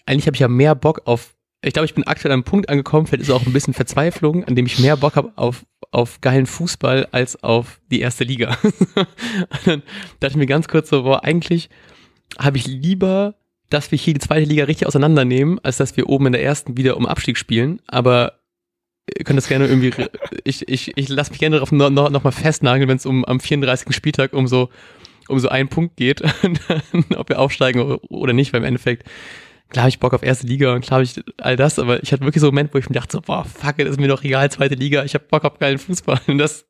eigentlich 0.05 0.25
habe 0.25 0.35
ich 0.35 0.41
ja 0.41 0.47
mehr 0.47 0.73
Bock 0.73 1.01
auf, 1.05 1.35
ich 1.61 1.73
glaube, 1.73 1.85
ich 1.85 1.93
bin 1.93 2.05
aktuell 2.05 2.31
an 2.31 2.39
einem 2.39 2.43
Punkt 2.43 2.69
angekommen, 2.69 3.07
vielleicht 3.07 3.23
ist 3.23 3.29
auch 3.29 3.45
ein 3.45 3.53
bisschen 3.53 3.73
Verzweiflung, 3.73 4.45
an 4.45 4.55
dem 4.55 4.65
ich 4.65 4.79
mehr 4.79 4.97
Bock 4.97 5.15
habe 5.15 5.33
auf, 5.35 5.65
auf 5.91 6.21
geilen 6.21 6.45
Fußball 6.45 7.07
als 7.11 7.41
auf 7.43 7.81
die 7.91 7.99
erste 7.99 8.23
Liga. 8.23 8.57
dann 9.65 9.83
dachte 10.19 10.31
ich 10.31 10.35
mir 10.37 10.45
ganz 10.45 10.67
kurz 10.69 10.89
so, 10.89 11.03
boah, 11.03 11.23
eigentlich 11.23 11.69
habe 12.39 12.57
ich 12.57 12.67
lieber, 12.67 13.35
dass 13.69 13.91
wir 13.91 13.97
hier 13.97 14.13
die 14.13 14.19
zweite 14.19 14.47
Liga 14.47 14.63
richtig 14.63 14.87
auseinandernehmen, 14.87 15.59
als 15.59 15.77
dass 15.77 15.95
wir 15.97 16.07
oben 16.07 16.27
in 16.27 16.33
der 16.33 16.43
ersten 16.43 16.77
wieder 16.77 16.95
um 16.95 17.05
Abstieg 17.05 17.37
spielen. 17.37 17.81
Aber 17.87 18.42
ihr 19.07 19.25
könnt 19.25 19.37
das 19.37 19.47
gerne 19.47 19.67
irgendwie, 19.67 19.91
ich, 20.43 20.67
ich, 20.67 20.93
ich 20.95 21.09
lasse 21.09 21.31
mich 21.31 21.39
gerne 21.39 21.57
darauf 21.57 21.71
noch, 21.71 21.89
noch, 21.89 22.09
noch 22.09 22.33
festnageln, 22.33 22.87
wenn 22.87 22.97
es 22.97 23.05
um 23.05 23.25
am 23.25 23.39
34. 23.39 23.93
Spieltag 23.95 24.33
um 24.33 24.47
so, 24.47 24.69
um 25.27 25.39
so 25.39 25.49
einen 25.49 25.69
Punkt 25.69 25.97
geht, 25.97 26.21
ob 27.17 27.29
wir 27.29 27.39
aufsteigen 27.39 27.81
oder 27.81 28.33
nicht, 28.33 28.53
weil 28.53 28.61
im 28.61 28.67
Endeffekt, 28.67 29.03
klar 29.69 29.83
habe 29.83 29.89
ich 29.89 29.99
Bock 29.99 30.13
auf 30.13 30.23
erste 30.23 30.47
Liga 30.47 30.73
und 30.73 30.81
klar 30.81 30.99
habe 30.99 31.03
ich 31.03 31.21
all 31.37 31.55
das, 31.55 31.79
aber 31.79 32.01
ich 32.01 32.13
hatte 32.13 32.23
wirklich 32.23 32.41
so 32.41 32.47
einen 32.47 32.55
Moment, 32.55 32.73
wo 32.73 32.77
ich 32.77 32.89
mir 32.89 32.95
dachte 32.95 33.17
so, 33.17 33.21
boah, 33.21 33.43
fuck, 33.43 33.79
it, 33.79 33.87
ist 33.87 33.99
mir 33.99 34.07
doch 34.07 34.23
egal, 34.23 34.49
zweite 34.51 34.75
Liga, 34.75 35.03
ich 35.03 35.15
habe 35.15 35.25
Bock 35.29 35.43
auf 35.43 35.59
geilen 35.59 35.79
Fußball 35.79 36.21
und 36.27 36.37
das 36.37 36.65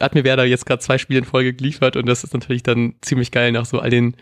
hat 0.00 0.14
mir 0.14 0.24
Werder 0.24 0.44
jetzt 0.44 0.66
gerade 0.66 0.80
zwei 0.80 0.98
Spiele 0.98 1.20
in 1.20 1.24
Folge 1.24 1.54
geliefert 1.54 1.96
und 1.96 2.06
das 2.06 2.24
ist 2.24 2.34
natürlich 2.34 2.62
dann 2.62 2.94
ziemlich 3.02 3.30
geil 3.30 3.52
nach 3.52 3.66
so 3.66 3.78
all 3.78 3.90
den 3.90 4.16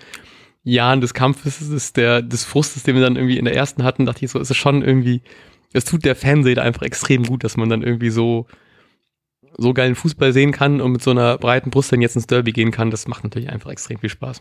Jahren 0.63 1.01
des 1.01 1.15
Kampfes, 1.15 1.59
des, 1.59 1.93
der, 1.93 2.23
des 2.23 2.45
Frustes, 2.45 2.83
den 2.83 2.97
wir 2.97 3.03
dann 3.03 3.17
irgendwie 3.17 3.39
in 3.39 3.45
der 3.45 3.55
ersten 3.55 3.85
hatten, 3.85 4.07
dachte 4.07 4.25
ich 4.25 4.31
so, 4.31 4.39
ist 4.39 4.51
es 4.51 4.57
schon 4.57 4.83
irgendwie 4.83 5.23
es 5.75 5.85
tut 5.85 6.05
der 6.05 6.17
Fanseele 6.17 6.63
einfach 6.63 6.83
extrem 6.83 7.25
gut, 7.25 7.45
dass 7.45 7.57
man 7.57 7.69
dann 7.69 7.83
irgendwie 7.83 8.11
so, 8.11 8.47
so 9.59 9.75
geilen 9.75 9.97
Fußball 9.97 10.33
sehen 10.33 10.53
kann 10.53 10.81
und 10.81 10.93
mit 10.93 11.03
so 11.03 11.11
einer 11.11 11.37
breiten 11.37 11.71
Brust 11.71 11.93
dann 11.93 12.01
jetzt 12.01 12.17
ins 12.17 12.27
Derby 12.27 12.53
gehen 12.53 12.71
kann. 12.71 12.91
Das 12.91 13.07
macht 13.09 13.25
natürlich 13.25 13.51
einfach 13.51 13.71
extrem 13.71 13.99
viel 13.99 14.09
Spaß. 14.09 14.41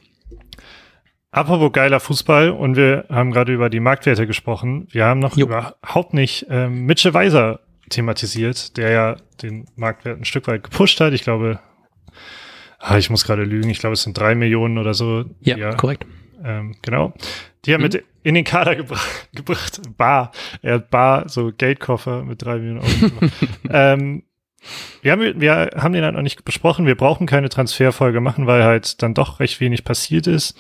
Apropos 1.32 1.72
geiler 1.74 2.00
Fußball 2.00 2.52
und 2.52 2.78
wir 2.78 3.06
haben 3.10 3.32
gerade 3.32 3.52
über 3.52 3.72
die 3.72 3.80
Marktwerte 3.80 4.28
gesprochen. 4.28 4.88
Wir 4.92 5.06
haben 5.06 5.20
noch 5.20 5.36
jo. 5.36 5.48
überhaupt 5.48 6.14
nicht 6.14 6.46
ähm, 6.50 6.86
Mitchell 6.86 7.16
Weiser 7.16 7.60
thematisiert, 7.90 8.78
der 8.78 8.92
ja 8.92 9.16
den 9.42 9.66
Marktwert 9.76 10.20
ein 10.20 10.26
Stück 10.26 10.48
weit 10.48 10.64
gepusht 10.64 11.02
hat. 11.02 11.14
Ich 11.14 11.24
glaube, 11.24 11.60
ah, 12.78 12.98
ich 13.00 13.10
muss 13.10 13.26
gerade 13.26 13.44
lügen, 13.44 13.72
ich 13.72 13.80
glaube, 13.80 13.94
es 13.94 14.04
sind 14.04 14.16
drei 14.16 14.36
Millionen 14.36 14.78
oder 14.78 14.94
so. 14.94 15.26
Ja, 15.42 15.58
ja 15.58 15.74
korrekt. 15.74 16.06
Ähm, 16.44 16.76
genau. 16.82 17.14
Die 17.66 17.74
haben 17.74 17.82
mhm. 17.82 17.86
mit 17.86 18.04
in 18.24 18.36
den 18.36 18.44
Kader 18.44 18.76
gebra 18.76 19.00
gebracht. 19.36 19.82
Bar. 19.98 20.32
Er 20.62 20.76
hat 20.76 20.90
Bar, 20.90 21.30
so 21.30 21.52
Geldkoffer 21.56 22.24
mit 22.24 22.42
drei 22.42 22.58
Millionen 22.58 22.82
Euro. 22.82 23.32
ähm, 23.70 24.24
wir 25.02 25.12
haben, 25.12 25.42
wir 25.42 25.72
haben 25.76 25.94
den 25.94 26.04
halt 26.04 26.16
noch 26.16 26.22
nicht 26.22 26.46
besprochen. 26.46 26.86
Wir 26.86 26.96
brauchen 26.96 27.28
keine 27.28 27.50
Transferfolge 27.50 28.22
machen, 28.22 28.48
weil 28.48 28.64
halt 28.64 29.02
dann 29.02 29.14
doch 29.14 29.40
recht 29.40 29.60
wenig 29.60 29.84
passiert 29.84 30.28
ist. 30.28 30.58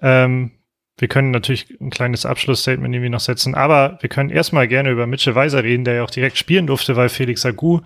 Ähm, 0.00 0.52
wir 0.98 1.08
können 1.08 1.30
natürlich 1.30 1.80
ein 1.80 1.90
kleines 1.90 2.26
Abschlussstatement 2.26 2.94
irgendwie 2.94 3.10
noch 3.10 3.20
setzen, 3.20 3.54
aber 3.54 3.98
wir 4.02 4.10
können 4.10 4.30
erstmal 4.30 4.68
gerne 4.68 4.90
über 4.90 5.06
Mitchell 5.06 5.34
Weiser 5.34 5.64
reden, 5.64 5.84
der 5.84 5.94
ja 5.94 6.04
auch 6.04 6.10
direkt 6.10 6.36
spielen 6.36 6.66
durfte, 6.66 6.96
weil 6.96 7.08
Felix 7.08 7.46
Agu 7.46 7.80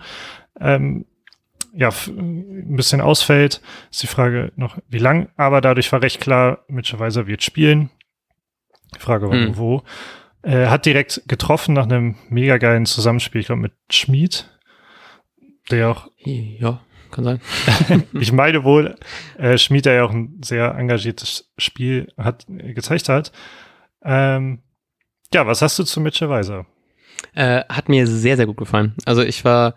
ähm, 0.59 1.05
ja, 1.77 1.89
ein 2.07 2.75
bisschen 2.75 3.01
ausfällt. 3.01 3.61
Ist 3.91 4.01
die 4.01 4.07
Frage 4.07 4.51
noch, 4.55 4.77
wie 4.89 4.97
lang, 4.97 5.29
aber 5.37 5.61
dadurch 5.61 5.91
war 5.91 6.01
recht 6.01 6.19
klar, 6.19 6.63
Mitchell 6.67 6.99
Weiser 6.99 7.27
wird 7.27 7.43
spielen. 7.43 7.91
Die 8.95 8.99
Frage 8.99 9.29
war 9.29 9.35
nur 9.35 9.57
wo. 9.57 9.83
Er 10.41 10.71
hat 10.71 10.85
direkt 10.85 11.21
getroffen 11.27 11.73
nach 11.73 11.83
einem 11.83 12.15
mega 12.29 12.57
geilen 12.57 12.85
Zusammenspiel, 12.85 13.41
ich 13.41 13.47
glaube 13.47 13.61
mit 13.61 13.73
Schmid, 13.91 14.49
der 15.69 15.89
auch. 15.89 16.09
Ja, 16.17 16.81
kann 17.11 17.23
sein. 17.23 17.41
ich 18.13 18.31
meine 18.31 18.63
wohl, 18.63 18.95
äh, 19.37 19.57
Schmid, 19.59 19.85
der 19.85 19.93
ja 19.93 20.03
auch 20.03 20.11
ein 20.11 20.41
sehr 20.43 20.73
engagiertes 20.73 21.51
Spiel 21.59 22.11
hat, 22.17 22.45
gezeigt 22.47 23.07
hat. 23.07 23.31
Ähm, 24.03 24.63
ja, 25.31 25.45
was 25.45 25.61
hast 25.61 25.77
du 25.77 25.83
zu 25.83 26.01
Mitchell 26.01 26.29
Weiser? 26.29 26.65
Äh, 27.35 27.63
hat 27.69 27.87
mir 27.87 28.07
sehr, 28.07 28.35
sehr 28.35 28.47
gut 28.47 28.57
gefallen. 28.57 28.95
Also 29.05 29.21
ich 29.21 29.45
war 29.45 29.75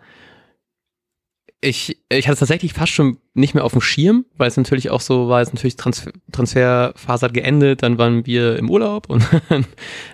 ich, 1.63 1.97
ich 2.09 2.25
hatte 2.27 2.33
es 2.33 2.39
tatsächlich 2.39 2.73
fast 2.73 2.91
schon 2.91 3.17
nicht 3.35 3.53
mehr 3.53 3.63
auf 3.63 3.73
dem 3.73 3.81
Schirm, 3.81 4.25
weil 4.35 4.47
es 4.47 4.57
natürlich 4.57 4.89
auch 4.89 4.99
so 4.99 5.29
war, 5.29 5.41
es 5.41 5.53
natürlich 5.53 5.75
Transfer, 5.75 6.11
Transferphase 6.31 7.25
hat 7.27 7.35
geendet, 7.35 7.83
dann 7.83 7.99
waren 7.99 8.25
wir 8.25 8.57
im 8.57 8.67
Urlaub 8.69 9.07
und 9.09 9.23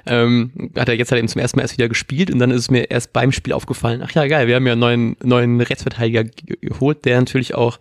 ähm, 0.06 0.52
hat 0.78 0.90
er 0.90 0.96
jetzt 0.96 1.12
halt 1.12 1.20
eben 1.20 1.30
zum 1.30 1.40
ersten 1.40 1.58
Mal 1.58 1.62
erst 1.62 1.78
wieder 1.78 1.88
gespielt 1.88 2.30
und 2.32 2.40
dann 2.40 2.52
ist 2.52 2.64
es 2.64 2.70
mir 2.70 2.92
erst 2.92 3.14
beim 3.14 3.32
Spiel 3.32 3.54
aufgefallen, 3.54 4.02
ach 4.04 4.12
ja, 4.12 4.28
geil, 4.28 4.48
wir 4.48 4.56
haben 4.56 4.68
ja 4.68 4.74
einen 4.74 4.82
neuen, 4.82 5.16
neuen 5.24 5.62
Rechtsverteidiger 5.62 6.26
geholt, 6.26 7.06
der 7.06 7.18
natürlich 7.18 7.56
auch 7.56 7.80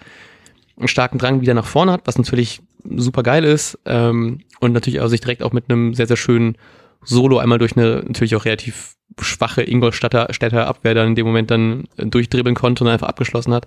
einen 0.78 0.88
starken 0.88 1.18
Drang 1.18 1.40
wieder 1.40 1.54
nach 1.54 1.66
vorne 1.66 1.90
hat, 1.90 2.02
was 2.04 2.18
natürlich 2.18 2.60
super 2.84 3.24
geil 3.24 3.42
ist 3.42 3.80
ähm, 3.84 4.42
und 4.60 4.72
natürlich 4.72 5.00
auch 5.00 5.08
sich 5.08 5.20
direkt 5.20 5.42
auch 5.42 5.52
mit 5.52 5.68
einem 5.68 5.92
sehr, 5.92 6.06
sehr 6.06 6.16
schönen 6.16 6.56
Solo 7.02 7.38
einmal 7.38 7.58
durch 7.58 7.76
eine 7.76 8.04
natürlich 8.06 8.36
auch 8.36 8.44
relativ 8.44 8.95
schwache 9.20 9.62
Ingolstädter 9.62 10.28
Städter 10.30 10.66
Abwehr 10.66 10.94
dann 10.94 11.08
in 11.08 11.14
dem 11.14 11.26
Moment 11.26 11.50
dann 11.50 11.84
durchdribbeln 11.96 12.54
konnte 12.54 12.84
und 12.84 12.90
einfach 12.90 13.08
abgeschlossen 13.08 13.54
hat. 13.54 13.66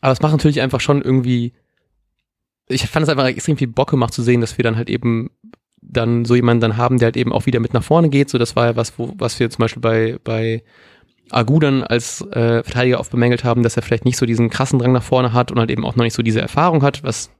Aber 0.00 0.12
es 0.12 0.20
macht 0.20 0.32
natürlich 0.32 0.60
einfach 0.60 0.80
schon 0.80 1.00
irgendwie, 1.02 1.52
ich 2.68 2.86
fand 2.88 3.04
es 3.04 3.08
einfach 3.08 3.26
extrem 3.26 3.56
viel 3.56 3.68
Bock 3.68 3.90
gemacht 3.90 4.12
zu 4.12 4.22
sehen, 4.22 4.40
dass 4.40 4.58
wir 4.58 4.62
dann 4.64 4.76
halt 4.76 4.90
eben 4.90 5.30
dann 5.80 6.24
so 6.24 6.34
jemanden 6.34 6.60
dann 6.60 6.76
haben, 6.76 6.98
der 6.98 7.06
halt 7.06 7.16
eben 7.16 7.32
auch 7.32 7.46
wieder 7.46 7.60
mit 7.60 7.74
nach 7.74 7.82
vorne 7.82 8.08
geht. 8.08 8.30
So, 8.30 8.38
das 8.38 8.56
war 8.56 8.66
ja 8.66 8.76
was, 8.76 8.98
wo, 8.98 9.12
was 9.18 9.38
wir 9.38 9.50
zum 9.50 9.62
Beispiel 9.62 9.80
bei, 9.80 10.18
bei 10.24 10.62
Agu 11.30 11.60
dann 11.60 11.82
als 11.82 12.20
äh, 12.32 12.62
Verteidiger 12.62 13.00
oft 13.00 13.10
bemängelt 13.10 13.44
haben, 13.44 13.62
dass 13.62 13.76
er 13.76 13.82
vielleicht 13.82 14.04
nicht 14.04 14.16
so 14.16 14.26
diesen 14.26 14.50
krassen 14.50 14.78
Drang 14.78 14.92
nach 14.92 15.02
vorne 15.02 15.32
hat 15.32 15.50
und 15.50 15.58
halt 15.58 15.70
eben 15.70 15.84
auch 15.84 15.96
noch 15.96 16.04
nicht 16.04 16.14
so 16.14 16.22
diese 16.22 16.40
Erfahrung 16.40 16.82
hat, 16.82 17.02
was 17.04 17.30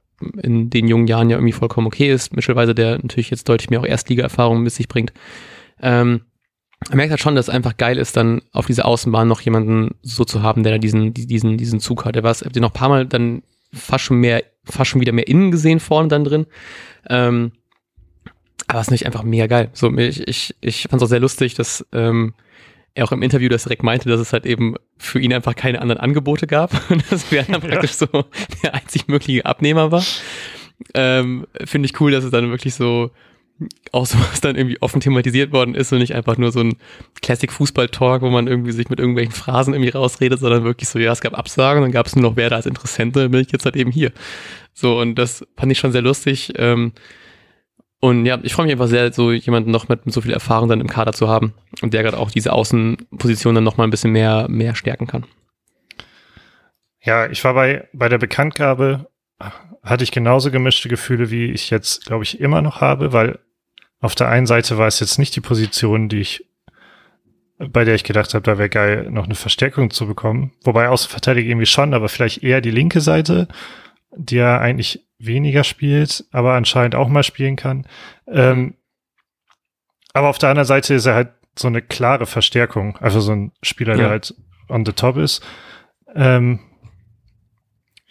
in 0.41 0.69
den 0.69 0.87
jungen 0.87 1.07
Jahren 1.07 1.29
ja 1.29 1.37
irgendwie 1.37 1.53
vollkommen 1.53 1.87
okay 1.87 2.11
ist. 2.11 2.35
Mittlerweile 2.35 2.75
der 2.75 2.97
natürlich 2.97 3.29
jetzt 3.29 3.47
deutlich 3.49 3.69
mehr 3.69 3.79
auch 3.79 3.85
Erstliga-Erfahrung 3.85 4.61
mit 4.61 4.73
sich 4.73 4.87
bringt. 4.87 5.13
Ähm, 5.81 6.21
man 6.89 6.97
merkt 6.97 7.11
halt 7.11 7.21
schon, 7.21 7.35
dass 7.35 7.47
es 7.47 7.53
einfach 7.53 7.77
geil 7.77 7.97
ist, 7.97 8.17
dann 8.17 8.41
auf 8.51 8.65
dieser 8.65 8.85
Außenbahn 8.85 9.27
noch 9.27 9.41
jemanden 9.41 9.95
so 10.01 10.25
zu 10.25 10.41
haben, 10.43 10.63
der 10.63 10.73
da 10.73 10.77
diesen, 10.77 11.13
diesen, 11.13 11.57
diesen 11.57 11.79
Zug 11.79 12.05
hat. 12.05 12.15
Der 12.15 12.23
war 12.23 12.33
den 12.33 12.61
noch 12.61 12.71
ein 12.71 12.73
paar 12.73 12.89
Mal 12.89 13.05
dann 13.05 13.43
fast 13.73 14.05
schon 14.05 14.17
mehr, 14.17 14.43
fast 14.65 14.91
schon 14.91 15.01
wieder 15.01 15.11
mehr 15.11 15.27
innen 15.27 15.51
gesehen 15.51 15.79
vorne 15.79 16.07
dann 16.07 16.23
drin. 16.23 16.45
Ähm, 17.09 17.51
aber 18.67 18.79
es 18.79 18.87
ist 18.87 18.91
nicht 18.91 19.05
einfach 19.05 19.23
mega 19.23 19.47
geil. 19.47 19.69
So, 19.73 19.95
ich, 19.97 20.27
ich, 20.27 20.55
ich 20.61 20.83
fand 20.83 21.01
es 21.01 21.05
auch 21.05 21.09
sehr 21.09 21.19
lustig, 21.19 21.53
dass 21.55 21.85
ähm, 21.91 22.33
er 22.95 23.05
auch 23.05 23.11
im 23.11 23.21
Interview 23.21 23.49
das 23.49 23.63
direkt 23.63 23.83
meinte, 23.83 24.09
dass 24.09 24.19
es 24.19 24.33
halt 24.33 24.45
eben 24.45 24.75
für 24.97 25.19
ihn 25.19 25.33
einfach 25.33 25.55
keine 25.55 25.81
anderen 25.81 25.99
Angebote 25.99 26.47
gab. 26.47 26.71
Und 26.89 27.03
dass 27.11 27.31
wir 27.31 27.43
dann 27.43 27.61
praktisch 27.67 27.93
so 27.93 28.07
der 28.63 28.73
einzig 28.73 29.07
mögliche 29.07 29.45
Abnehmer 29.45 29.91
war. 29.91 30.03
Ähm, 30.93 31.47
Finde 31.65 31.87
ich 31.87 31.99
cool, 31.99 32.11
dass 32.11 32.23
es 32.23 32.31
dann 32.31 32.49
wirklich 32.49 32.75
so 32.75 33.11
auch 33.91 34.05
sowas 34.05 34.41
dann 34.41 34.55
irgendwie 34.55 34.81
offen 34.81 34.99
thematisiert 34.99 35.51
worden 35.51 35.75
ist 35.75 35.91
und 35.91 35.99
nicht 35.99 36.15
einfach 36.15 36.37
nur 36.37 36.51
so 36.51 36.61
ein 36.61 36.75
Classic-Fußball-Talk, 37.21 38.21
wo 38.21 38.29
man 38.29 38.47
irgendwie 38.47 38.71
sich 38.71 38.89
mit 38.89 38.99
irgendwelchen 38.99 39.33
Phrasen 39.33 39.73
irgendwie 39.73 39.91
rausredet, 39.91 40.39
sondern 40.39 40.63
wirklich 40.63 40.89
so, 40.89 40.99
ja, 40.99 41.11
es 41.11 41.21
gab 41.21 41.37
Absagen, 41.37 41.81
dann 41.81 41.91
gab 41.91 42.07
es 42.07 42.15
nur 42.15 42.23
noch 42.23 42.35
Werder 42.35 42.57
als 42.57 42.65
Interessente, 42.65 43.29
bin 43.29 43.41
ich 43.41 43.51
jetzt 43.51 43.65
halt 43.65 43.75
eben 43.75 43.91
hier. 43.91 44.11
So, 44.73 44.99
und 44.99 45.15
das 45.15 45.45
fand 45.55 45.71
ich 45.71 45.79
schon 45.79 45.91
sehr 45.91 46.01
lustig. 46.01 46.53
Ähm, 46.57 46.93
und 47.99 48.25
ja, 48.25 48.37
ich 48.43 48.53
freue 48.53 48.65
mich 48.65 48.73
einfach 48.73 48.87
sehr, 48.87 49.13
so 49.13 49.31
jemanden 49.31 49.71
noch 49.71 49.87
mit, 49.87 50.01
so 50.07 50.19
viel 50.21 50.33
Erfahrung 50.33 50.67
dann 50.67 50.81
im 50.81 50.89
Kader 50.89 51.13
zu 51.13 51.29
haben 51.29 51.53
und 51.81 51.93
der 51.93 52.03
gerade 52.03 52.19
auch 52.19 52.31
diese 52.31 52.51
Außenposition 52.51 53.55
dann 53.55 53.63
noch 53.63 53.77
mal 53.77 53.85
ein 53.85 53.91
bisschen 53.91 54.11
mehr, 54.11 54.47
mehr 54.49 54.75
stärken 54.75 55.07
kann. 55.07 55.25
Ja, 57.01 57.29
ich 57.29 57.43
war 57.43 57.53
bei, 57.53 57.87
bei 57.93 58.09
der 58.09 58.17
Bekanntgabe 58.17 59.07
hatte 59.83 60.03
ich 60.03 60.11
genauso 60.11 60.51
gemischte 60.51 60.89
Gefühle, 60.89 61.29
wie 61.29 61.51
ich 61.51 61.69
jetzt, 61.69 62.05
glaube 62.05 62.23
ich, 62.23 62.39
immer 62.39 62.61
noch 62.61 62.81
habe, 62.81 63.13
weil 63.13 63.39
auf 64.03 64.15
der 64.15 64.27
einen 64.27 64.45
Seite 64.45 64.77
war 64.77 64.87
es 64.87 64.99
jetzt 64.99 65.17
nicht 65.17 65.33
die 65.33 65.41
Position, 65.41 66.09
die 66.09 66.19
ich, 66.19 66.45
bei 67.57 67.85
der 67.85 67.95
ich 67.95 68.03
gedacht 68.03 68.33
habe, 68.33 68.43
da 68.43 68.57
wäre 68.57 68.67
geil, 68.67 69.09
noch 69.09 69.23
eine 69.23 69.35
Verstärkung 69.35 69.91
zu 69.91 70.05
bekommen. 70.05 70.51
Wobei 70.65 70.89
Außenverteidiger 70.89 71.49
irgendwie 71.49 71.65
schon, 71.65 71.93
aber 71.93 72.09
vielleicht 72.09 72.43
eher 72.43 72.59
die 72.59 72.71
linke 72.71 72.99
Seite, 72.99 73.47
die 74.13 74.35
ja 74.35 74.59
eigentlich 74.59 75.07
weniger 75.19 75.63
spielt, 75.63 76.25
aber 76.31 76.53
anscheinend 76.53 76.95
auch 76.95 77.07
mal 77.07 77.23
spielen 77.23 77.55
kann. 77.55 77.87
Ähm, 78.27 78.75
aber 80.11 80.27
auf 80.27 80.37
der 80.37 80.49
anderen 80.49 80.67
Seite 80.67 80.95
ist 80.95 81.05
er 81.05 81.15
halt 81.15 81.29
so 81.57 81.69
eine 81.69 81.81
klare 81.81 82.25
Verstärkung, 82.25 82.97
also 82.97 83.21
so 83.21 83.31
ein 83.31 83.53
Spieler, 83.63 83.93
ja. 83.93 83.99
der 83.99 84.09
halt 84.09 84.35
on 84.67 84.85
the 84.85 84.91
top 84.91 85.15
ist. 85.15 85.41
Ähm, 86.13 86.59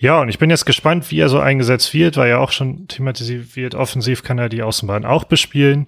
ja, 0.03 0.21
und 0.21 0.29
ich 0.29 0.41
bin 0.41 0.51
jetzt 0.51 0.67
gespannt, 0.67 1.13
wie 1.13 1.21
er 1.21 1.29
so 1.29 1.39
eingesetzt 1.39 1.95
wird, 1.95 2.17
weil 2.17 2.29
ja 2.29 2.39
auch 2.39 2.51
schon 2.51 2.89
thematisiert 2.89 3.55
wird, 3.55 3.77
offensiv 3.77 4.25
kann 4.25 4.37
er 4.37 4.49
die 4.49 4.65
Außenbahn 4.65 5.05
auch 5.05 5.23
bespielen. 5.23 5.87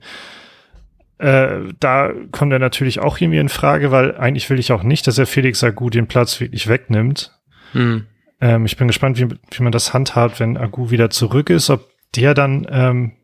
Äh, 1.18 1.72
da 1.81 2.12
kommt 2.31 2.53
er 2.53 2.61
natürlich 2.61 3.00
auch 3.00 3.18
irgendwie 3.18 3.40
in 3.40 3.48
Frage, 3.48 3.90
weil 3.90 4.16
eigentlich 4.16 4.48
will 4.48 4.61
ich 4.61 4.70
auch 4.70 4.85
nicht, 4.85 5.09
dass 5.09 5.18
er 5.18 5.27
Felix 5.27 5.64
Agu 5.64 5.90
den 5.90 6.07
Platz 6.07 6.38
wirklich 6.38 6.68
wegnimmt. 6.68 7.37
Hm. 7.72 8.07
Ähm, 8.40 8.66
ich 8.66 8.77
bin 8.77 8.87
gespannt, 8.87 9.18
wie, 9.18 9.27
wie 9.50 9.62
man 9.64 9.72
das 9.72 9.92
handhabt, 9.92 10.38
wenn 10.38 10.57
Agu 10.57 10.90
wieder 10.90 11.11
zurück 11.11 11.50
ist, 11.50 11.68
ob 11.68 11.90
der 12.14 12.35
dann, 12.35 12.68
ähm, 12.70 13.14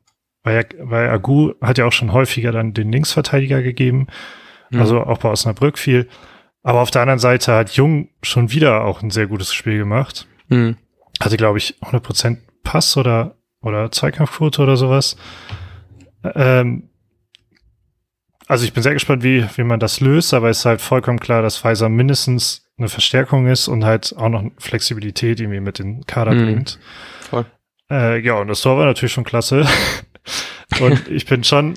weil, 0.42 0.66
weil 0.80 1.08
Agu 1.08 1.52
hat 1.62 1.78
ja 1.78 1.84
auch 1.84 1.92
schon 1.92 2.12
häufiger 2.12 2.50
dann 2.50 2.74
den 2.74 2.90
Linksverteidiger 2.90 3.62
gegeben, 3.62 4.08
hm. 4.72 4.80
also 4.80 5.02
auch 5.02 5.18
bei 5.18 5.28
Osnabrück 5.28 5.78
viel. 5.78 6.08
Aber 6.64 6.80
auf 6.80 6.90
der 6.90 7.02
anderen 7.02 7.20
Seite 7.20 7.54
hat 7.54 7.70
Jung 7.70 8.08
schon 8.22 8.50
wieder 8.50 8.82
auch 8.84 9.02
ein 9.02 9.10
sehr 9.10 9.28
gutes 9.28 9.54
Spiel 9.54 9.78
gemacht. 9.78 10.26
Mhm. 10.50 10.76
hatte, 11.20 11.36
glaube 11.36 11.58
ich, 11.58 11.76
100% 11.80 12.38
Pass 12.62 12.96
oder, 12.96 13.36
oder 13.62 13.90
Zweikampfquote 13.90 14.62
oder 14.62 14.76
sowas. 14.76 15.16
Ähm, 16.22 16.90
also 18.46 18.64
ich 18.64 18.72
bin 18.72 18.82
sehr 18.82 18.94
gespannt, 18.94 19.22
wie, 19.22 19.46
wie 19.56 19.64
man 19.64 19.80
das 19.80 20.00
löst, 20.00 20.34
aber 20.34 20.50
es 20.50 20.58
ist 20.58 20.64
halt 20.64 20.80
vollkommen 20.80 21.20
klar, 21.20 21.40
dass 21.40 21.58
Pfizer 21.58 21.88
mindestens 21.88 22.66
eine 22.78 22.88
Verstärkung 22.88 23.46
ist 23.46 23.68
und 23.68 23.84
halt 23.84 24.14
auch 24.16 24.28
noch 24.28 24.44
Flexibilität 24.58 25.38
irgendwie 25.38 25.60
mit 25.60 25.78
den 25.78 26.04
Kader 26.06 26.32
mhm. 26.32 26.44
bringt. 26.44 26.78
Voll. 27.20 27.46
Äh, 27.90 28.18
ja, 28.20 28.34
und 28.34 28.48
das 28.48 28.62
Tor 28.62 28.76
war 28.76 28.86
natürlich 28.86 29.12
schon 29.12 29.24
klasse. 29.24 29.66
und 30.80 31.08
ich 31.08 31.26
bin 31.26 31.44
schon, 31.44 31.74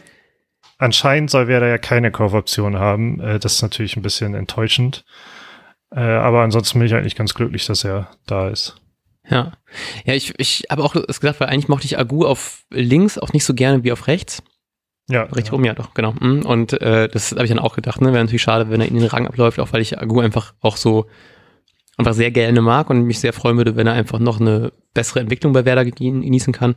anscheinend 0.77 1.29
soll 1.29 1.47
Werder 1.47 1.67
ja 1.67 1.77
keine 1.77 2.11
Kaufoption 2.11 2.77
haben. 2.79 3.19
Äh, 3.19 3.39
das 3.39 3.53
ist 3.53 3.61
natürlich 3.61 3.95
ein 3.95 4.01
bisschen 4.01 4.33
enttäuschend. 4.33 5.05
Äh, 5.95 5.99
aber 5.99 6.41
ansonsten 6.41 6.79
bin 6.79 6.87
ich 6.87 6.95
eigentlich 6.95 7.15
ganz 7.15 7.33
glücklich, 7.33 7.65
dass 7.65 7.83
er 7.83 8.09
da 8.25 8.49
ist. 8.49 8.75
Ja. 9.29 9.53
Ja, 10.05 10.13
ich, 10.13 10.33
ich 10.37 10.65
habe 10.69 10.83
auch 10.83 10.95
es 10.95 11.19
gesagt, 11.19 11.39
weil 11.39 11.47
eigentlich 11.47 11.69
mochte 11.69 11.85
ich 11.85 11.97
Agu 11.97 12.25
auf 12.25 12.65
links 12.69 13.17
auch 13.17 13.31
nicht 13.33 13.45
so 13.45 13.53
gerne 13.53 13.83
wie 13.83 13.91
auf 13.91 14.07
rechts. 14.07 14.43
Ja. 15.09 15.23
Richtig 15.23 15.53
ja. 15.53 15.65
ja, 15.65 15.73
doch, 15.73 15.93
genau. 15.93 16.13
Mhm. 16.19 16.45
Und 16.45 16.81
äh, 16.81 17.07
das 17.09 17.31
habe 17.31 17.43
ich 17.43 17.49
dann 17.49 17.59
auch 17.59 17.75
gedacht, 17.75 18.01
ne? 18.01 18.13
Wäre 18.13 18.23
natürlich 18.23 18.41
schade, 18.41 18.69
wenn 18.69 18.81
er 18.81 18.87
in 18.87 18.95
den 18.95 19.07
Rang 19.07 19.27
abläuft, 19.27 19.59
auch 19.59 19.71
weil 19.73 19.81
ich 19.81 19.99
Agu 19.99 20.19
einfach 20.19 20.53
auch 20.61 20.77
so 20.77 21.07
einfach 21.97 22.13
sehr 22.13 22.31
gerne 22.31 22.61
mag 22.61 22.89
und 22.89 23.03
mich 23.03 23.19
sehr 23.19 23.33
freuen 23.33 23.57
würde, 23.57 23.75
wenn 23.75 23.87
er 23.87 23.93
einfach 23.93 24.19
noch 24.19 24.39
eine 24.39 24.71
bessere 24.93 25.19
Entwicklung 25.19 25.53
bei 25.53 25.65
Werder 25.65 25.85
genießen 25.85 26.53
kann. 26.53 26.75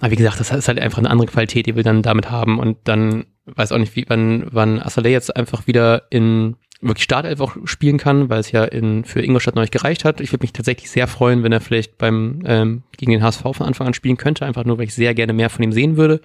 Aber 0.00 0.10
wie 0.10 0.16
gesagt, 0.16 0.40
das 0.40 0.50
ist 0.50 0.68
halt 0.68 0.80
einfach 0.80 0.98
eine 0.98 1.10
andere 1.10 1.28
Qualität, 1.28 1.66
die 1.66 1.76
wir 1.76 1.82
dann 1.82 2.02
damit 2.02 2.30
haben. 2.30 2.58
Und 2.58 2.78
dann 2.84 3.26
weiß 3.46 3.72
auch 3.72 3.78
nicht, 3.78 3.94
wie, 3.96 4.04
wann, 4.08 4.46
wann 4.50 4.80
Assalé 4.80 5.08
jetzt 5.08 5.34
einfach 5.36 5.66
wieder 5.66 6.02
in 6.10 6.56
wirklich 6.80 7.04
Startelf 7.04 7.40
auch 7.40 7.56
spielen 7.64 7.98
kann, 7.98 8.30
weil 8.30 8.40
es 8.40 8.52
ja 8.52 8.64
in, 8.64 9.04
für 9.04 9.20
Ingolstadt 9.20 9.54
noch 9.54 9.62
nicht 9.62 9.72
gereicht 9.72 10.04
hat. 10.04 10.20
Ich 10.20 10.32
würde 10.32 10.44
mich 10.44 10.52
tatsächlich 10.52 10.90
sehr 10.90 11.08
freuen, 11.08 11.42
wenn 11.42 11.52
er 11.52 11.60
vielleicht 11.60 11.98
beim 11.98 12.42
ähm, 12.44 12.82
gegen 12.96 13.12
den 13.12 13.22
HSV 13.22 13.42
von 13.42 13.66
Anfang 13.66 13.88
an 13.88 13.94
spielen 13.94 14.16
könnte, 14.16 14.46
einfach 14.46 14.64
nur, 14.64 14.78
weil 14.78 14.84
ich 14.84 14.94
sehr 14.94 15.14
gerne 15.14 15.32
mehr 15.32 15.50
von 15.50 15.64
ihm 15.64 15.72
sehen 15.72 15.96
würde 15.96 16.20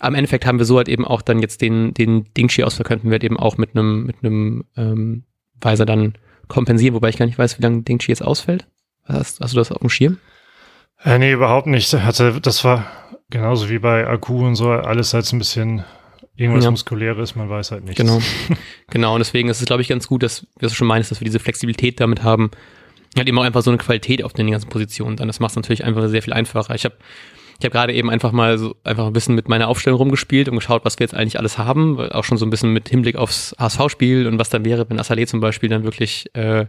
am 0.00 0.14
Endeffekt 0.14 0.46
haben 0.46 0.58
wir 0.58 0.66
so 0.66 0.76
halt 0.76 0.88
eben 0.88 1.04
auch 1.04 1.22
dann 1.22 1.38
jetzt 1.38 1.60
den, 1.60 1.94
den 1.94 2.32
Dingshi-Ausfall 2.34 2.84
könnten 2.84 3.08
wir 3.08 3.12
halt 3.12 3.24
eben 3.24 3.38
auch 3.38 3.56
mit 3.56 3.70
einem, 3.74 4.04
mit 4.04 4.16
einem 4.22 4.64
ähm, 4.76 5.24
Weiser 5.60 5.86
dann 5.86 6.14
kompensieren, 6.48 6.94
wobei 6.94 7.08
ich 7.08 7.16
gar 7.16 7.26
nicht 7.26 7.38
weiß, 7.38 7.58
wie 7.58 7.62
lange 7.62 7.82
Dingshi 7.82 8.10
jetzt 8.10 8.22
ausfällt. 8.22 8.66
Hast, 9.04 9.40
hast 9.40 9.52
du 9.52 9.56
das 9.56 9.70
auf 9.70 9.78
dem 9.78 9.90
Schirm? 9.90 10.18
Äh, 11.02 11.18
nee, 11.18 11.32
überhaupt 11.32 11.66
nicht. 11.66 11.92
Hatte, 11.92 12.40
das 12.40 12.64
war 12.64 12.86
genauso 13.30 13.68
wie 13.68 13.78
bei 13.78 14.06
Akku 14.06 14.44
und 14.44 14.56
so, 14.56 14.70
alles 14.70 15.14
halt 15.14 15.30
ein 15.32 15.38
bisschen 15.38 15.84
irgendwas 16.36 16.64
ja. 16.64 16.70
Muskuläres, 16.70 17.36
man 17.36 17.48
weiß 17.48 17.70
halt 17.70 17.84
nicht. 17.84 17.96
Genau. 17.96 18.20
genau, 18.90 19.14
und 19.14 19.20
deswegen 19.20 19.48
ist 19.48 19.60
es, 19.60 19.66
glaube 19.66 19.82
ich, 19.82 19.88
ganz 19.88 20.06
gut, 20.06 20.22
dass, 20.22 20.46
wie 20.58 20.66
du 20.66 20.70
schon 20.70 20.88
meinst, 20.88 21.10
dass 21.10 21.20
wir 21.20 21.24
diese 21.24 21.38
Flexibilität 21.38 22.00
damit 22.00 22.22
haben. 22.22 22.50
Halt 23.16 23.28
eben 23.28 23.38
auch 23.38 23.44
einfach 23.44 23.62
so 23.62 23.70
eine 23.70 23.78
Qualität 23.78 24.24
auf 24.24 24.32
den 24.32 24.50
ganzen 24.50 24.68
Positionen. 24.68 25.16
Dann 25.16 25.28
das 25.28 25.38
macht 25.38 25.50
es 25.50 25.56
natürlich 25.56 25.84
einfach 25.84 26.08
sehr 26.08 26.22
viel 26.22 26.32
einfacher. 26.32 26.74
Ich 26.74 26.84
habe 26.84 26.96
ich 27.58 27.64
habe 27.64 27.72
gerade 27.72 27.92
eben 27.92 28.10
einfach 28.10 28.32
mal 28.32 28.58
so 28.58 28.74
einfach 28.82 29.06
ein 29.06 29.12
bisschen 29.12 29.34
mit 29.34 29.48
meiner 29.48 29.68
Aufstellung 29.68 29.98
rumgespielt 29.98 30.48
und 30.48 30.56
geschaut, 30.56 30.84
was 30.84 30.98
wir 30.98 31.04
jetzt 31.04 31.14
eigentlich 31.14 31.38
alles 31.38 31.56
haben, 31.56 32.00
auch 32.00 32.24
schon 32.24 32.36
so 32.36 32.44
ein 32.44 32.50
bisschen 32.50 32.72
mit 32.72 32.88
Hinblick 32.88 33.16
aufs 33.16 33.54
HSV-Spiel 33.58 34.26
und 34.26 34.38
was 34.38 34.48
dann 34.48 34.64
wäre, 34.64 34.88
wenn 34.90 34.98
Assalé 34.98 35.26
zum 35.26 35.40
Beispiel 35.40 35.68
dann 35.68 35.84
wirklich 35.84 36.26
äh, 36.34 36.66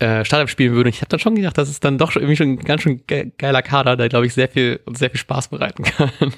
äh, 0.00 0.24
Startup 0.24 0.50
spielen 0.50 0.74
würde. 0.74 0.88
Und 0.88 0.94
ich 0.94 1.00
habe 1.02 1.08
dann 1.08 1.20
schon 1.20 1.36
gedacht, 1.36 1.56
das 1.56 1.68
ist 1.68 1.84
dann 1.84 1.98
doch 1.98 2.10
schon 2.10 2.22
irgendwie 2.22 2.36
schon 2.36 2.48
ein 2.48 2.58
ganz 2.58 2.82
schön 2.82 3.02
geiler 3.06 3.62
Kader, 3.62 3.96
der 3.96 4.08
glaube 4.08 4.26
ich 4.26 4.34
sehr 4.34 4.48
viel 4.48 4.80
sehr 4.92 5.10
viel 5.10 5.20
Spaß 5.20 5.48
bereiten 5.48 5.84
kann. 5.84 6.10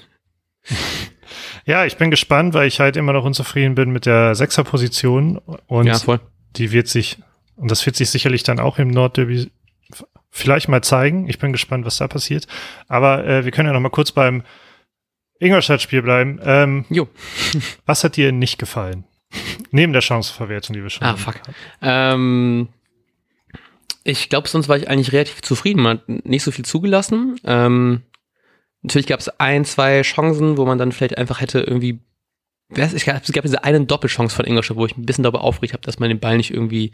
Ja, 1.66 1.84
ich 1.84 1.96
bin 1.96 2.10
gespannt, 2.10 2.54
weil 2.54 2.68
ich 2.68 2.80
halt 2.80 2.96
immer 2.96 3.12
noch 3.12 3.24
unzufrieden 3.24 3.74
bin 3.74 3.90
mit 3.90 4.06
der 4.06 4.34
Sechserposition 4.34 5.38
und 5.66 5.86
ja, 5.86 6.20
die 6.56 6.72
wird 6.72 6.88
sich 6.88 7.18
und 7.56 7.70
das 7.70 7.84
wird 7.84 7.96
sich 7.96 8.10
sicherlich 8.10 8.44
dann 8.44 8.60
auch 8.60 8.78
im 8.78 8.88
Nordderby 8.88 9.50
vielleicht 10.30 10.68
mal 10.68 10.82
zeigen. 10.82 11.28
Ich 11.28 11.38
bin 11.38 11.52
gespannt, 11.52 11.84
was 11.86 11.96
da 11.96 12.06
passiert. 12.08 12.46
Aber 12.88 13.26
äh, 13.26 13.44
wir 13.44 13.52
können 13.52 13.66
ja 13.66 13.72
noch 13.72 13.80
mal 13.80 13.88
kurz 13.88 14.12
beim 14.12 14.42
Ingolstadt-Spiel 15.40 16.02
bleiben. 16.02 16.38
Ähm, 16.42 16.84
jo. 16.90 17.08
was 17.86 18.04
hat 18.04 18.16
dir 18.16 18.32
nicht 18.32 18.58
gefallen? 18.58 19.04
Neben 19.70 19.92
der 19.92 20.02
Chanceverwertung, 20.02 20.74
die 20.74 20.82
wir 20.82 20.90
schon 20.90 21.06
Ah, 21.06 21.16
fuck. 21.16 21.40
Ähm, 21.82 22.68
ich 24.04 24.28
glaube, 24.28 24.48
sonst 24.48 24.68
war 24.68 24.76
ich 24.76 24.88
eigentlich 24.88 25.12
relativ 25.12 25.42
zufrieden. 25.42 25.82
Man 25.82 25.98
hat 25.98 26.08
nicht 26.08 26.44
so 26.44 26.50
viel 26.50 26.64
zugelassen. 26.64 27.40
Ähm, 27.44 28.02
natürlich 28.82 29.06
gab 29.06 29.20
es 29.20 29.28
ein, 29.40 29.64
zwei 29.64 30.02
Chancen, 30.02 30.56
wo 30.56 30.64
man 30.64 30.78
dann 30.78 30.92
vielleicht 30.92 31.18
einfach 31.18 31.40
hätte 31.40 31.60
irgendwie 31.60 32.00
es 32.68 33.04
gab, 33.04 33.22
es 33.22 33.32
gab 33.32 33.42
diese 33.42 33.64
eine 33.64 33.84
Doppelchance 33.84 34.34
von 34.34 34.44
Ingolstadt, 34.44 34.76
wo 34.76 34.86
ich 34.86 34.96
ein 34.96 35.06
bisschen 35.06 35.22
darüber 35.22 35.42
aufgeregt 35.42 35.74
habe, 35.74 35.84
dass 35.84 35.98
man 35.98 36.08
den 36.08 36.18
Ball 36.20 36.36
nicht 36.36 36.52
irgendwie 36.52 36.92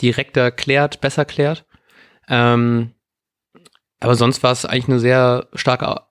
direkter 0.00 0.50
klärt, 0.50 1.00
besser 1.00 1.24
klärt. 1.24 1.64
Ähm, 2.28 2.92
aber 4.00 4.14
sonst 4.14 4.42
war 4.42 4.52
es 4.52 4.64
eigentlich 4.64 4.88
eine 4.88 5.00
sehr 5.00 5.48
starke, 5.54 6.02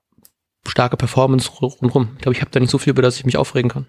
starke 0.66 0.96
Performance 0.96 1.50
rundherum. 1.50 2.10
Ich 2.16 2.22
glaube, 2.22 2.34
ich 2.34 2.40
habe 2.40 2.50
da 2.50 2.60
nicht 2.60 2.70
so 2.70 2.78
viel, 2.78 2.90
über 2.90 3.02
das 3.02 3.16
ich 3.16 3.24
mich 3.24 3.36
aufregen 3.36 3.70
kann. 3.70 3.86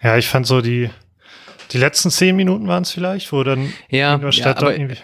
Ja, 0.00 0.16
ich 0.16 0.28
fand 0.28 0.46
so 0.46 0.60
die, 0.60 0.90
die 1.72 1.78
letzten 1.78 2.10
zehn 2.10 2.36
Minuten 2.36 2.68
waren 2.68 2.82
es 2.82 2.92
vielleicht, 2.92 3.32
wo 3.32 3.42
dann 3.42 3.72
ja, 3.88 4.16
ja 4.16 4.56
aber, 4.56 4.76
irgendwie. 4.76 4.98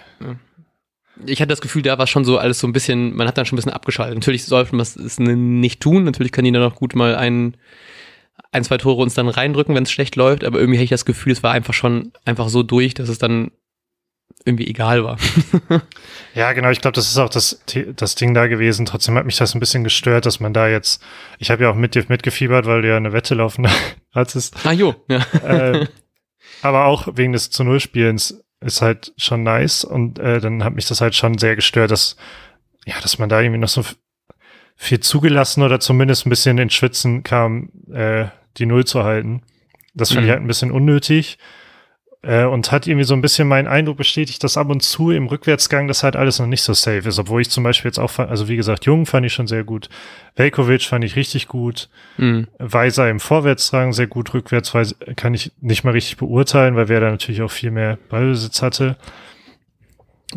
Ich 1.26 1.40
hatte 1.40 1.48
das 1.48 1.60
Gefühl, 1.60 1.82
da 1.82 1.98
war 1.98 2.06
schon 2.06 2.24
so 2.24 2.38
alles 2.38 2.58
so 2.58 2.66
ein 2.66 2.72
bisschen, 2.72 3.14
man 3.14 3.28
hat 3.28 3.36
dann 3.36 3.46
schon 3.46 3.56
ein 3.56 3.60
bisschen 3.60 3.72
abgeschaltet. 3.72 4.16
Natürlich 4.16 4.44
sollte 4.44 4.74
man 4.74 4.80
es 4.80 5.18
nicht 5.18 5.80
tun. 5.80 6.04
Natürlich 6.04 6.32
kann 6.32 6.44
die 6.44 6.52
dann 6.52 6.62
auch 6.62 6.74
gut 6.74 6.94
mal 6.94 7.14
ein, 7.14 7.56
ein, 8.50 8.64
zwei 8.64 8.78
Tore 8.78 9.02
uns 9.02 9.14
dann 9.14 9.28
reindrücken, 9.28 9.74
wenn 9.74 9.82
es 9.82 9.92
schlecht 9.92 10.16
läuft. 10.16 10.44
Aber 10.44 10.58
irgendwie 10.58 10.78
hätte 10.78 10.84
ich 10.84 10.90
das 10.90 11.04
Gefühl, 11.04 11.32
es 11.32 11.42
war 11.42 11.52
einfach 11.52 11.74
schon 11.74 12.12
einfach 12.24 12.48
so 12.48 12.62
durch, 12.62 12.94
dass 12.94 13.08
es 13.08 13.18
dann 13.18 13.50
irgendwie 14.44 14.66
egal 14.66 15.04
war. 15.04 15.18
ja, 16.34 16.52
genau. 16.52 16.70
Ich 16.70 16.80
glaube, 16.80 16.94
das 16.94 17.08
ist 17.08 17.18
auch 17.18 17.28
das, 17.28 17.62
das 17.96 18.14
Ding 18.14 18.34
da 18.34 18.46
gewesen. 18.46 18.86
Trotzdem 18.86 19.16
hat 19.16 19.26
mich 19.26 19.36
das 19.36 19.54
ein 19.54 19.60
bisschen 19.60 19.84
gestört, 19.84 20.26
dass 20.26 20.40
man 20.40 20.52
da 20.52 20.68
jetzt, 20.68 21.02
ich 21.38 21.50
habe 21.50 21.64
ja 21.64 21.70
auch 21.70 21.76
mit 21.76 21.94
dir 21.94 22.04
mitgefiebert, 22.08 22.66
weil 22.66 22.82
du 22.82 22.88
ja 22.88 22.96
eine 22.96 23.12
Wette 23.12 23.34
laufen 23.34 23.68
hattest. 24.14 24.56
Ah, 24.64 24.72
jo, 24.72 24.94
ja. 25.08 25.20
Äh, 25.44 25.86
aber 26.62 26.86
auch 26.86 27.08
wegen 27.14 27.32
des 27.32 27.50
zu 27.50 27.64
Null 27.64 27.80
Spielens 27.80 28.42
ist 28.64 28.82
halt 28.82 29.12
schon 29.16 29.42
nice 29.42 29.84
und 29.84 30.18
äh, 30.18 30.40
dann 30.40 30.64
hat 30.64 30.74
mich 30.74 30.86
das 30.86 31.00
halt 31.00 31.14
schon 31.14 31.38
sehr 31.38 31.56
gestört, 31.56 31.90
dass, 31.90 32.16
ja, 32.86 32.94
dass 33.00 33.18
man 33.18 33.28
da 33.28 33.40
irgendwie 33.40 33.60
noch 33.60 33.68
so 33.68 33.84
viel 34.76 35.00
zugelassen 35.00 35.62
oder 35.62 35.80
zumindest 35.80 36.26
ein 36.26 36.30
bisschen 36.30 36.58
ins 36.58 36.74
Schwitzen 36.74 37.22
kam, 37.22 37.70
äh, 37.92 38.26
die 38.56 38.66
Null 38.66 38.84
zu 38.84 39.04
halten. 39.04 39.42
Das 39.94 40.08
finde 40.10 40.22
mhm. 40.22 40.26
ich 40.26 40.32
halt 40.32 40.42
ein 40.42 40.48
bisschen 40.48 40.70
unnötig. 40.70 41.38
Äh, 42.24 42.44
und 42.44 42.70
hat 42.70 42.86
irgendwie 42.86 43.04
so 43.04 43.14
ein 43.14 43.20
bisschen 43.20 43.48
meinen 43.48 43.66
Eindruck 43.66 43.96
bestätigt, 43.96 44.44
dass 44.44 44.56
ab 44.56 44.70
und 44.70 44.80
zu 44.80 45.10
im 45.10 45.26
Rückwärtsgang 45.26 45.88
das 45.88 46.04
halt 46.04 46.14
alles 46.14 46.38
noch 46.38 46.46
nicht 46.46 46.62
so 46.62 46.72
safe 46.72 47.08
ist. 47.08 47.18
Obwohl 47.18 47.40
ich 47.40 47.50
zum 47.50 47.64
Beispiel 47.64 47.88
jetzt 47.88 47.98
auch, 47.98 48.10
fand, 48.10 48.30
also 48.30 48.46
wie 48.46 48.54
gesagt, 48.54 48.84
Jung 48.84 49.06
fand 49.06 49.26
ich 49.26 49.32
schon 49.32 49.48
sehr 49.48 49.64
gut. 49.64 49.88
Velkovic 50.36 50.82
fand 50.82 51.04
ich 51.04 51.16
richtig 51.16 51.48
gut. 51.48 51.88
Mhm. 52.18 52.46
Weiser 52.58 53.10
im 53.10 53.18
Vorwärtsdrang 53.18 53.92
sehr 53.92 54.06
gut. 54.06 54.32
Rückwärts 54.34 54.72
kann 55.16 55.34
ich 55.34 55.50
nicht 55.60 55.82
mal 55.82 55.90
richtig 55.90 56.16
beurteilen, 56.16 56.76
weil 56.76 56.88
wer 56.88 57.00
da 57.00 57.10
natürlich 57.10 57.42
auch 57.42 57.50
viel 57.50 57.72
mehr 57.72 57.98
Ballbesitz 58.08 58.62
hatte. 58.62 58.96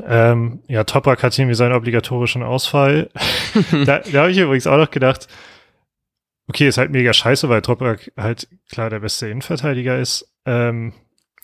Ähm, 0.03 0.59
ja, 0.67 0.83
Toprak 0.85 1.21
hat 1.21 1.37
irgendwie 1.37 1.55
seinen 1.55 1.73
obligatorischen 1.73 2.41
Ausfall. 2.41 3.11
da 3.85 3.99
da 3.99 4.21
habe 4.21 4.31
ich 4.31 4.37
übrigens 4.39 4.65
auch 4.65 4.77
noch 4.77 4.89
gedacht, 4.89 5.27
okay, 6.47 6.67
ist 6.67 6.79
halt 6.79 6.91
mega 6.91 7.13
scheiße, 7.13 7.47
weil 7.47 7.61
Toprak 7.61 8.11
halt 8.17 8.47
klar 8.71 8.89
der 8.89 9.01
beste 9.01 9.27
Innenverteidiger 9.27 9.99
ist. 9.99 10.27
Ähm, 10.45 10.93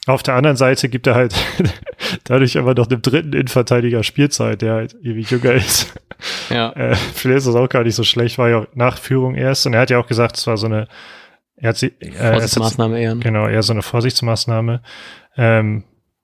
auf 0.08 0.24
der 0.24 0.36
anderen 0.36 0.58
Seite 0.58 0.90
gibt 0.90 1.08
er 1.08 1.16
halt 1.16 1.36
dadurch 2.24 2.58
aber 2.58 2.74
noch 2.74 2.90
einem 2.90 3.02
dritten 3.02 3.34
Innenverteidiger 3.34 4.04
Spielzeit, 4.04 4.62
der 4.62 4.74
halt 4.74 4.96
ewig 5.04 5.30
jünger 5.30 5.54
ist. 5.54 5.94
Ja. 6.50 6.72
Äh, 6.76 6.96
vielleicht 6.96 7.40
ist 7.40 7.48
das 7.48 7.56
auch 7.56 7.70
gar 7.70 7.84
nicht 7.84 7.96
so 7.96 8.04
schlecht, 8.04 8.38
war 8.38 8.50
ja 8.50 8.68
nach 8.74 8.98
Führung 8.98 9.36
erst. 9.36 9.66
Und 9.66 9.74
er 9.74 9.82
hat 9.82 9.90
ja 9.90 10.00
auch 10.00 10.08
gesagt, 10.08 10.38
es 10.38 10.46
war 10.48 10.58
so 10.58 10.68
eine 10.68 10.88
er 11.62 11.70
hat 11.70 11.78
sie, 11.78 11.94
äh, 12.00 12.32
Vorsichtsmaßnahme 12.32 13.00
eher. 13.00 13.16
Ne? 13.16 13.22
Genau, 13.22 13.48
eher 13.48 13.62
so 13.62 13.72
eine 13.72 13.84
Vorsichtsmaßnahme. 13.84 14.82
Ähm, 15.38 15.84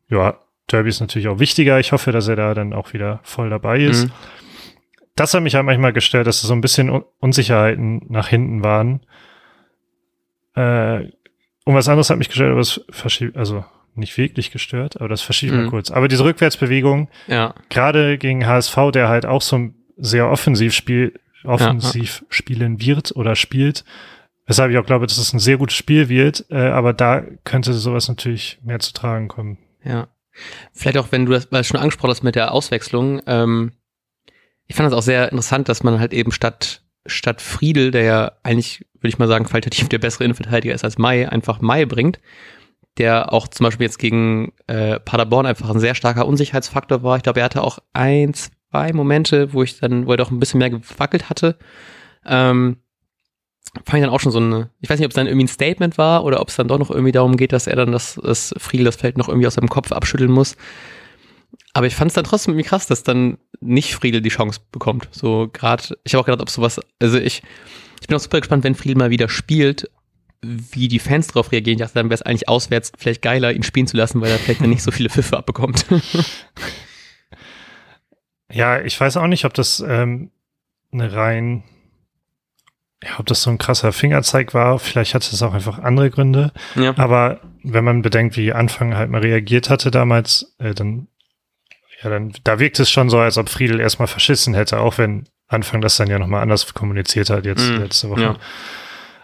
ja, 0.10 0.40
Derby 0.70 0.90
ist 0.90 1.00
natürlich 1.00 1.28
auch 1.28 1.40
wichtiger. 1.40 1.80
Ich 1.80 1.92
hoffe, 1.92 2.12
dass 2.12 2.28
er 2.28 2.36
da 2.36 2.56
dann 2.56 2.74
auch 2.74 2.94
wieder 2.94 3.20
voll 3.24 3.52
dabei 3.52 3.80
ist. 3.80 4.06
Mhm. 4.06 4.12
Das 5.16 5.34
hat 5.34 5.44
mich 5.44 5.54
halt 5.54 5.66
manchmal 5.66 5.94
gestört, 5.94 6.26
dass 6.26 6.42
so 6.42 6.54
ein 6.54 6.62
bisschen 6.62 6.90
Unsicherheiten 7.20 8.02
nach 8.10 8.28
hinten 8.28 8.64
waren. 8.64 9.02
Äh, 10.56 11.12
und 11.68 11.76
was 11.76 11.90
anderes 11.90 12.10
hat 12.10 12.18
mich 12.18 12.30
gestört, 12.30 12.52
aber 12.52 12.62
es 12.62 12.80
verschiebt, 12.90 13.36
also 13.36 13.66
nicht 13.94 14.18
wirklich 14.18 14.52
gestört, 14.52 15.02
aber 15.02 15.10
das 15.10 15.22
verschiebt 15.22 15.52
mhm. 15.52 15.64
mal 15.64 15.70
kurz. 15.70 15.92
Aber 15.92 16.08
diese 16.08 16.24
Rückwärtsbewegung, 16.24 17.10
ja. 17.28 17.54
gerade 17.70 18.18
gegen 18.18 18.48
HSV, 18.48 18.92
der 18.94 19.10
halt 19.10 19.26
auch 19.26 19.42
so 19.42 19.72
sehr 19.98 20.30
offensiv 20.30 20.74
spiel, 20.74 21.20
offensiv 21.44 22.22
ja, 22.22 22.28
spielen 22.30 22.80
wird 22.80 23.14
oder 23.18 23.36
spielt, 23.36 23.84
weshalb 24.46 24.72
ich 24.72 24.78
auch 24.78 24.86
glaube, 24.86 25.08
dass 25.08 25.18
es 25.18 25.34
ein 25.34 25.40
sehr 25.40 25.58
gutes 25.58 25.76
Spiel 25.76 26.08
wird, 26.08 26.46
äh, 26.50 26.70
aber 26.70 26.94
da 26.94 27.22
könnte 27.44 27.74
sowas 27.74 28.08
natürlich 28.08 28.60
mehr 28.64 28.80
zu 28.80 28.94
tragen 28.94 29.28
kommen. 29.28 29.58
Ja. 29.84 30.08
Vielleicht 30.72 30.98
auch, 30.98 31.12
wenn 31.12 31.26
du 31.26 31.34
das 31.34 31.52
weil 31.52 31.66
schon 31.66 31.82
angesprochen 31.82 32.12
hast 32.12 32.24
mit 32.24 32.36
der 32.36 32.54
Auswechslung, 32.54 33.22
ähm, 33.28 33.74
ich 34.68 34.76
fand 34.78 34.90
das 34.90 34.98
auch 34.98 35.04
sehr 35.04 35.32
interessant, 35.32 35.68
dass 35.68 35.84
man 35.84 36.00
halt 36.00 36.14
eben 36.14 36.32
statt 36.32 36.82
statt 37.08 37.42
Friedel, 37.42 37.92
der 37.92 38.04
ja 38.04 38.32
eigentlich, 38.44 38.86
würde 38.96 39.10
ich 39.10 39.20
mal 39.20 39.28
sagen, 39.28 39.46
qualitativ 39.46 39.90
der 39.90 40.00
bessere 40.00 40.26
Innenverteidiger 40.26 40.74
ist 40.74 40.84
als 40.84 40.98
Mai, 40.98 41.28
einfach 41.30 41.62
Mai 41.62 41.86
bringt, 41.86 42.20
der 42.98 43.34
auch 43.34 43.48
zum 43.48 43.66
Beispiel 43.66 43.86
jetzt 43.86 44.00
gegen 44.00 44.54
äh, 44.68 45.00
Paderborn 45.00 45.46
einfach 45.46 45.70
ein 45.70 45.80
sehr 45.80 45.96
starker 45.96 46.28
Unsicherheitsfaktor 46.28 47.04
war. 47.04 47.18
Ich 47.18 47.24
glaube, 47.24 47.40
er 47.40 47.46
hatte 47.46 47.64
auch 47.64 47.80
ein, 47.94 48.34
zwei 48.34 48.94
Momente, 48.94 49.54
wo 49.54 49.64
ich 49.64 49.80
dann, 49.80 50.08
wo 50.08 50.12
er 50.12 50.18
doch 50.18 50.32
ein 50.32 50.40
bisschen 50.40 50.60
mehr 50.60 50.70
gewackelt 50.70 51.30
hatte. 51.30 51.58
Ähm, 52.26 52.78
fand 53.86 54.00
ich 54.00 54.02
dann 54.02 54.14
auch 54.14 54.20
schon 54.20 54.32
so 54.32 54.40
eine, 54.40 54.70
ich 54.82 54.90
weiß 54.90 55.00
nicht, 55.00 55.06
ob 55.06 55.12
es 55.12 55.16
dann 55.16 55.28
irgendwie 55.28 55.46
ein 55.46 55.50
Statement 55.50 55.98
war 55.98 56.24
oder 56.24 56.42
ob 56.42 56.50
es 56.50 56.56
dann 56.56 56.68
doch 56.68 56.80
noch 56.80 56.90
irgendwie 56.90 57.12
darum 57.12 57.38
geht, 57.38 57.54
dass 57.54 57.68
er 57.68 57.76
dann 57.76 57.92
das, 57.92 58.20
das 58.22 58.54
Friedel 58.58 58.86
das 58.86 58.96
Feld 58.96 59.18
noch 59.18 59.28
irgendwie 59.28 59.48
aus 59.48 59.56
seinem 59.56 59.70
Kopf 59.70 59.92
abschütteln 59.92 60.32
muss. 60.32 60.56
Aber 61.78 61.86
ich 61.86 61.96
fand 61.96 62.10
es 62.10 62.16
dann 62.16 62.24
trotzdem 62.24 62.56
irgendwie 62.56 62.68
krass, 62.68 62.88
dass 62.88 63.04
dann 63.04 63.38
nicht 63.60 63.94
Friedel 63.94 64.20
die 64.20 64.30
Chance 64.30 64.62
bekommt. 64.72 65.10
So 65.12 65.48
gerade, 65.54 65.96
ich 66.06 66.16
habe 66.16 66.22
auch 66.22 66.26
gedacht, 66.26 66.42
ob 66.42 66.50
sowas, 66.50 66.82
also 67.00 67.20
ich, 67.20 67.44
ich 68.02 68.08
bin 68.08 68.18
auch 68.18 68.20
super 68.20 68.40
gespannt, 68.40 68.64
wenn 68.64 68.74
Friedel 68.74 68.98
mal 68.98 69.12
wieder 69.12 69.30
spielt, 69.30 69.88
wie 70.42 70.88
die 70.88 70.98
Fans 70.98 71.28
darauf 71.28 71.52
reagieren. 71.52 71.78
Ich 71.78 71.82
dachte, 71.82 71.94
dann 71.94 72.08
wäre 72.08 72.16
es 72.16 72.24
eigentlich 72.24 72.50
auswärts 72.50 72.94
vielleicht 72.98 73.22
geiler, 73.22 73.54
ihn 73.54 73.62
spielen 73.62 73.86
zu 73.86 73.96
lassen, 73.96 74.22
weil 74.22 74.32
er 74.32 74.40
vielleicht 74.40 74.62
dann 74.62 74.72
nicht 74.72 74.82
so 74.82 74.90
viele 74.90 75.12
Pfiffe 75.12 75.38
abbekommt. 75.38 75.86
ja, 78.52 78.82
ich 78.82 79.00
weiß 79.00 79.16
auch 79.18 79.28
nicht, 79.28 79.46
ob 79.46 79.54
das 79.54 79.80
ähm, 79.88 80.32
eine 80.92 81.14
rein, 81.14 81.64
ja, 83.04 83.20
ob 83.20 83.28
das 83.28 83.44
so 83.44 83.52
ein 83.52 83.60
krasser 83.60 83.94
Fingerzeig 83.94 84.56
war. 84.56 84.80
Vielleicht 84.80 85.14
hatte 85.14 85.30
es 85.32 85.44
auch 85.44 85.54
einfach 85.54 85.78
andere 85.78 86.10
Gründe. 86.10 86.54
Ja. 86.74 86.98
Aber 86.98 87.42
wenn 87.62 87.84
man 87.84 88.02
bedenkt, 88.02 88.36
wie 88.36 88.52
Anfang 88.52 88.96
halt 88.96 89.12
mal 89.12 89.22
reagiert 89.22 89.70
hatte 89.70 89.92
damals, 89.92 90.56
äh, 90.58 90.74
dann, 90.74 91.08
ja, 92.04 92.10
dann, 92.10 92.34
da 92.44 92.60
wirkt 92.60 92.80
es 92.80 92.92
schon 92.92 93.10
so, 93.10 93.20
als 93.20 93.38
ob 93.38 93.50
Friedel 93.50 93.80
erstmal 93.80 94.08
verschissen 94.08 94.54
hätte, 94.54 94.80
auch 94.80 94.98
wenn 94.98 95.28
Anfang 95.48 95.82
das 95.82 95.98
dann 95.98 96.10
ja 96.10 96.20
nochmal 96.20 96.42
anders 96.42 96.74
kommuniziert 96.74 97.30
hat 97.30 97.46
jetzt 97.46 97.70
mm, 97.70 97.78
letzte 97.78 98.10
Woche. 98.10 98.22
Ja. 98.22 98.38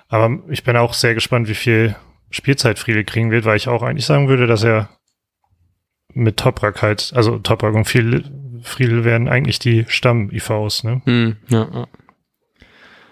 Aber 0.08 0.40
ich 0.50 0.64
bin 0.64 0.78
auch 0.78 0.94
sehr 0.94 1.14
gespannt, 1.14 1.48
wie 1.48 1.56
viel 1.56 1.96
Spielzeit 2.30 2.80
Friedel 2.80 3.04
kriegen 3.04 3.32
wird, 3.32 3.46
weil 3.46 3.58
ich 3.58 3.68
auch 3.68 3.84
eigentlich 3.84 4.06
sagen 4.06 4.28
würde, 4.28 4.48
dass 4.48 4.64
er 4.64 4.90
mit 6.14 6.38
Toprak 6.38 6.82
halt, 6.82 7.12
also 7.16 7.38
Toprak 7.40 7.76
und 7.76 7.86
viel 7.86 8.24
Friedel 8.64 9.04
werden 9.04 9.28
eigentlich 9.28 9.60
die 9.60 9.86
Stamm-IVs, 9.88 10.84
ne? 10.84 11.02
Hm, 11.06 11.38
ja, 11.50 11.68
ja. 11.74 11.88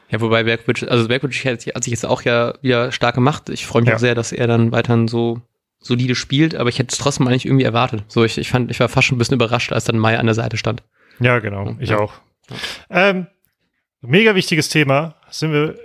Ja, 0.09 0.19
wobei 0.19 0.43
Bergwitsch, 0.43 0.83
also 0.83 1.07
Bergwitsch 1.07 1.45
hat, 1.45 1.65
hat 1.65 1.83
sich 1.83 1.91
jetzt 1.91 2.05
auch 2.05 2.23
ja 2.23 2.53
wieder 2.61 2.91
stark 2.91 3.15
gemacht. 3.15 3.49
Ich 3.49 3.65
freue 3.65 3.81
mich 3.81 3.89
ja. 3.89 3.95
auch 3.95 3.99
sehr, 3.99 4.13
dass 4.13 4.33
er 4.33 4.45
dann 4.45 4.71
weiterhin 4.73 5.07
so 5.07 5.41
solide 5.81 6.15
spielt, 6.15 6.55
aber 6.55 6.69
ich 6.69 6.79
hätte 6.79 6.93
es 6.93 6.99
trotzdem 6.99 7.27
eigentlich 7.27 7.45
irgendwie 7.45 7.65
erwartet. 7.65 8.03
So, 8.07 8.23
ich, 8.23 8.37
ich 8.37 8.49
fand, 8.49 8.71
ich 8.71 8.79
war 8.79 8.87
fast 8.87 9.07
schon 9.07 9.15
ein 9.15 9.19
bisschen 9.19 9.35
überrascht, 9.35 9.73
als 9.73 9.85
dann 9.85 9.97
Mai 9.97 10.17
an 10.17 10.27
der 10.27 10.35
Seite 10.35 10.57
stand. 10.57 10.83
Ja, 11.19 11.39
genau, 11.39 11.75
ich 11.79 11.89
ja. 11.89 11.99
auch. 11.99 12.13
Ähm, 12.89 13.27
mega 14.01 14.35
wichtiges 14.35 14.69
Thema. 14.69 15.15
Sind 15.29 15.51
wir, 15.51 15.75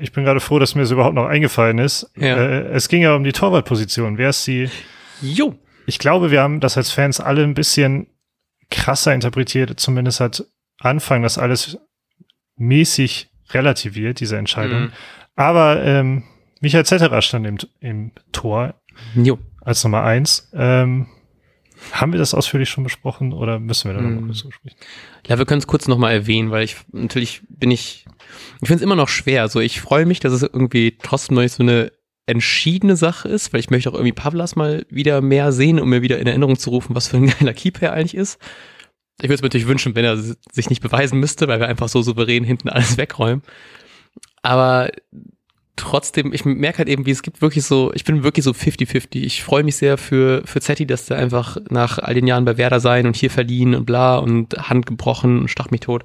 ich 0.00 0.12
bin 0.12 0.24
gerade 0.24 0.40
froh, 0.40 0.58
dass 0.58 0.74
mir 0.74 0.82
das 0.82 0.90
überhaupt 0.90 1.14
noch 1.14 1.26
eingefallen 1.26 1.78
ist. 1.78 2.10
Ja. 2.16 2.36
Äh, 2.36 2.68
es 2.68 2.88
ging 2.88 3.02
ja 3.02 3.14
um 3.14 3.24
die 3.24 3.32
Torwartposition. 3.32 4.18
Wer 4.18 4.30
ist 4.30 4.46
die? 4.46 4.68
Jo. 5.22 5.54
Ich 5.86 5.98
glaube, 5.98 6.30
wir 6.30 6.42
haben 6.42 6.60
das 6.60 6.76
als 6.76 6.90
Fans 6.90 7.20
alle 7.20 7.42
ein 7.42 7.54
bisschen 7.54 8.08
krasser 8.70 9.14
interpretiert. 9.14 9.78
Zumindest 9.78 10.20
hat 10.20 10.44
Anfang 10.80 11.22
das 11.22 11.38
alles 11.38 11.78
mäßig 12.56 13.30
relativiert, 13.50 14.20
diese 14.20 14.36
Entscheidung. 14.36 14.80
Mhm. 14.82 14.92
Aber 15.36 15.82
ähm, 15.84 16.24
Michael 16.60 16.84
Zetterer 16.84 17.22
stand 17.22 17.46
im, 17.46 17.58
im 17.80 18.12
Tor 18.32 18.74
jo. 19.14 19.38
als 19.60 19.82
Nummer 19.84 20.02
eins. 20.02 20.50
Ähm, 20.52 21.06
haben 21.92 22.12
wir 22.12 22.18
das 22.18 22.34
ausführlich 22.34 22.68
schon 22.68 22.84
besprochen 22.84 23.32
oder 23.32 23.58
müssen 23.58 23.90
wir 23.90 23.94
da 23.94 24.00
noch 24.00 24.20
mal 24.20 24.26
kurz 24.26 24.40
drüber 24.40 24.54
sprechen? 24.54 24.76
Ja, 25.26 25.38
wir 25.38 25.44
können 25.44 25.60
es 25.60 25.66
kurz 25.66 25.88
nochmal 25.88 26.14
erwähnen, 26.14 26.50
weil 26.50 26.64
ich 26.64 26.76
natürlich 26.92 27.42
bin 27.48 27.70
ich, 27.70 28.06
ich 28.60 28.68
finde 28.68 28.76
es 28.76 28.82
immer 28.82 28.96
noch 28.96 29.08
schwer. 29.08 29.48
So, 29.48 29.60
ich 29.60 29.80
freue 29.80 30.06
mich, 30.06 30.20
dass 30.20 30.32
es 30.32 30.42
irgendwie 30.42 30.96
trotzdem 31.02 31.36
noch 31.36 31.42
nicht 31.42 31.54
so 31.54 31.62
eine 31.62 31.92
entschiedene 32.26 32.96
Sache 32.96 33.28
ist, 33.28 33.52
weil 33.52 33.60
ich 33.60 33.70
möchte 33.70 33.88
auch 33.88 33.94
irgendwie 33.94 34.12
Pavlas 34.12 34.56
mal 34.56 34.84
wieder 34.90 35.20
mehr 35.20 35.52
sehen, 35.52 35.78
um 35.78 35.88
mir 35.88 36.02
wieder 36.02 36.18
in 36.18 36.26
Erinnerung 36.26 36.58
zu 36.58 36.70
rufen, 36.70 36.96
was 36.96 37.08
für 37.08 37.18
ein 37.18 37.26
geiler 37.38 37.54
Keeper 37.54 37.86
er 37.86 37.92
eigentlich 37.92 38.16
ist. 38.16 38.40
Ich 39.18 39.24
würde 39.24 39.34
es 39.34 39.42
mir 39.42 39.46
natürlich 39.46 39.68
wünschen, 39.68 39.94
wenn 39.94 40.04
er 40.04 40.16
sich 40.16 40.68
nicht 40.68 40.82
beweisen 40.82 41.20
müsste, 41.20 41.48
weil 41.48 41.60
wir 41.60 41.68
einfach 41.68 41.88
so 41.88 42.02
souverän 42.02 42.44
hinten 42.44 42.68
alles 42.68 42.98
wegräumen. 42.98 43.42
Aber 44.42 44.90
trotzdem, 45.76 46.32
ich 46.32 46.44
merke 46.44 46.78
halt 46.78 46.88
eben, 46.88 47.06
wie 47.06 47.10
es 47.10 47.22
gibt 47.22 47.42
wirklich 47.42 47.64
so, 47.64 47.92
ich 47.94 48.04
bin 48.04 48.22
wirklich 48.22 48.44
so 48.44 48.52
50-50. 48.52 49.22
Ich 49.22 49.44
freue 49.44 49.62
mich 49.62 49.76
sehr 49.76 49.98
für, 49.98 50.42
für 50.44 50.60
Zetti, 50.60 50.86
dass 50.86 51.06
der 51.06 51.18
einfach 51.18 51.58
nach 51.68 51.98
all 51.98 52.14
den 52.14 52.26
Jahren 52.26 52.44
bei 52.44 52.56
Werder 52.56 52.80
sein 52.80 53.06
und 53.06 53.16
hier 53.16 53.30
verliehen 53.30 53.74
und 53.74 53.84
bla 53.84 54.16
und 54.16 54.54
Hand 54.68 54.86
gebrochen 54.86 55.38
und 55.40 55.48
stach 55.48 55.70
mich 55.70 55.80
tot, 55.80 56.04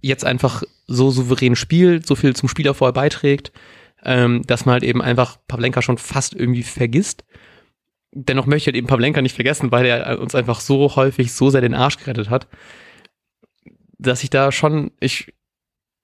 jetzt 0.00 0.24
einfach 0.24 0.62
so 0.86 1.10
souverän 1.10 1.56
spielt, 1.56 2.06
so 2.06 2.14
viel 2.14 2.34
zum 2.34 2.48
Spielerfall 2.48 2.92
beiträgt, 2.92 3.52
ähm, 4.04 4.42
dass 4.46 4.66
man 4.66 4.74
halt 4.74 4.84
eben 4.84 5.02
einfach 5.02 5.38
Pavlenka 5.48 5.82
schon 5.82 5.98
fast 5.98 6.34
irgendwie 6.34 6.62
vergisst. 6.62 7.24
Dennoch 8.12 8.46
möchte 8.46 8.62
ich 8.62 8.66
halt 8.68 8.76
eben 8.76 8.86
Pavlenka 8.86 9.22
nicht 9.22 9.34
vergessen, 9.34 9.72
weil 9.72 9.86
er 9.86 10.20
uns 10.20 10.34
einfach 10.34 10.60
so 10.60 10.96
häufig 10.96 11.32
so 11.32 11.50
sehr 11.50 11.60
den 11.60 11.74
Arsch 11.74 11.98
gerettet 11.98 12.30
hat, 12.30 12.48
dass 13.98 14.22
ich 14.22 14.30
da 14.30 14.52
schon, 14.52 14.90
ich, 15.00 15.32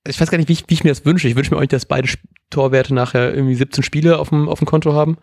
ich 0.07 0.21
weiß 0.21 0.31
gar 0.31 0.39
nicht, 0.39 0.49
wie 0.49 0.55
ich, 0.55 0.65
wie 0.69 0.75
ich 0.75 0.85
mir 0.85 0.91
das 0.91 1.05
wünsche. 1.05 1.29
Ich 1.29 1.37
wünsche 1.37 1.51
mir 1.51 1.57
auch 1.57 1.63
nicht, 1.63 1.73
dass 1.73 1.87
beide 1.87 2.09
Torwerte 2.51 2.95
nachher 2.95 3.35
irgendwie 3.35 3.55
17 3.55 3.85
Spiele 3.85 4.19
auf 4.19 4.31
dem, 4.31 4.49
auf 4.49 4.59
dem 4.59 4.67
Konto 4.67 4.95
haben. 4.95 5.17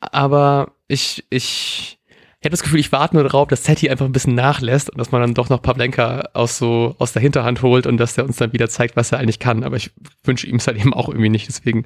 Aber 0.00 0.72
ich, 0.88 1.24
ich, 1.30 1.96
habe 2.46 2.52
das 2.52 2.62
Gefühl, 2.62 2.80
ich 2.80 2.92
warte 2.92 3.16
nur 3.16 3.24
darauf, 3.24 3.48
dass 3.48 3.64
Setti 3.64 3.90
einfach 3.90 4.06
ein 4.06 4.12
bisschen 4.12 4.34
nachlässt 4.34 4.88
und 4.90 4.98
dass 4.98 5.10
man 5.12 5.20
dann 5.20 5.34
doch 5.34 5.48
noch 5.48 5.62
Pavlenka 5.62 6.30
aus 6.32 6.58
so 6.58 6.94
aus 6.98 7.12
der 7.12 7.22
Hinterhand 7.22 7.62
holt 7.62 7.86
und 7.86 7.98
dass 7.98 8.14
der 8.14 8.24
uns 8.24 8.36
dann 8.36 8.52
wieder 8.52 8.68
zeigt, 8.68 8.96
was 8.96 9.12
er 9.12 9.18
eigentlich 9.18 9.38
kann. 9.38 9.64
Aber 9.64 9.76
ich 9.76 9.90
wünsche 10.24 10.46
ihm 10.46 10.56
es 10.56 10.66
halt 10.66 10.78
eben 10.78 10.94
auch 10.94 11.08
irgendwie 11.08 11.28
nicht. 11.28 11.48
Deswegen, 11.48 11.84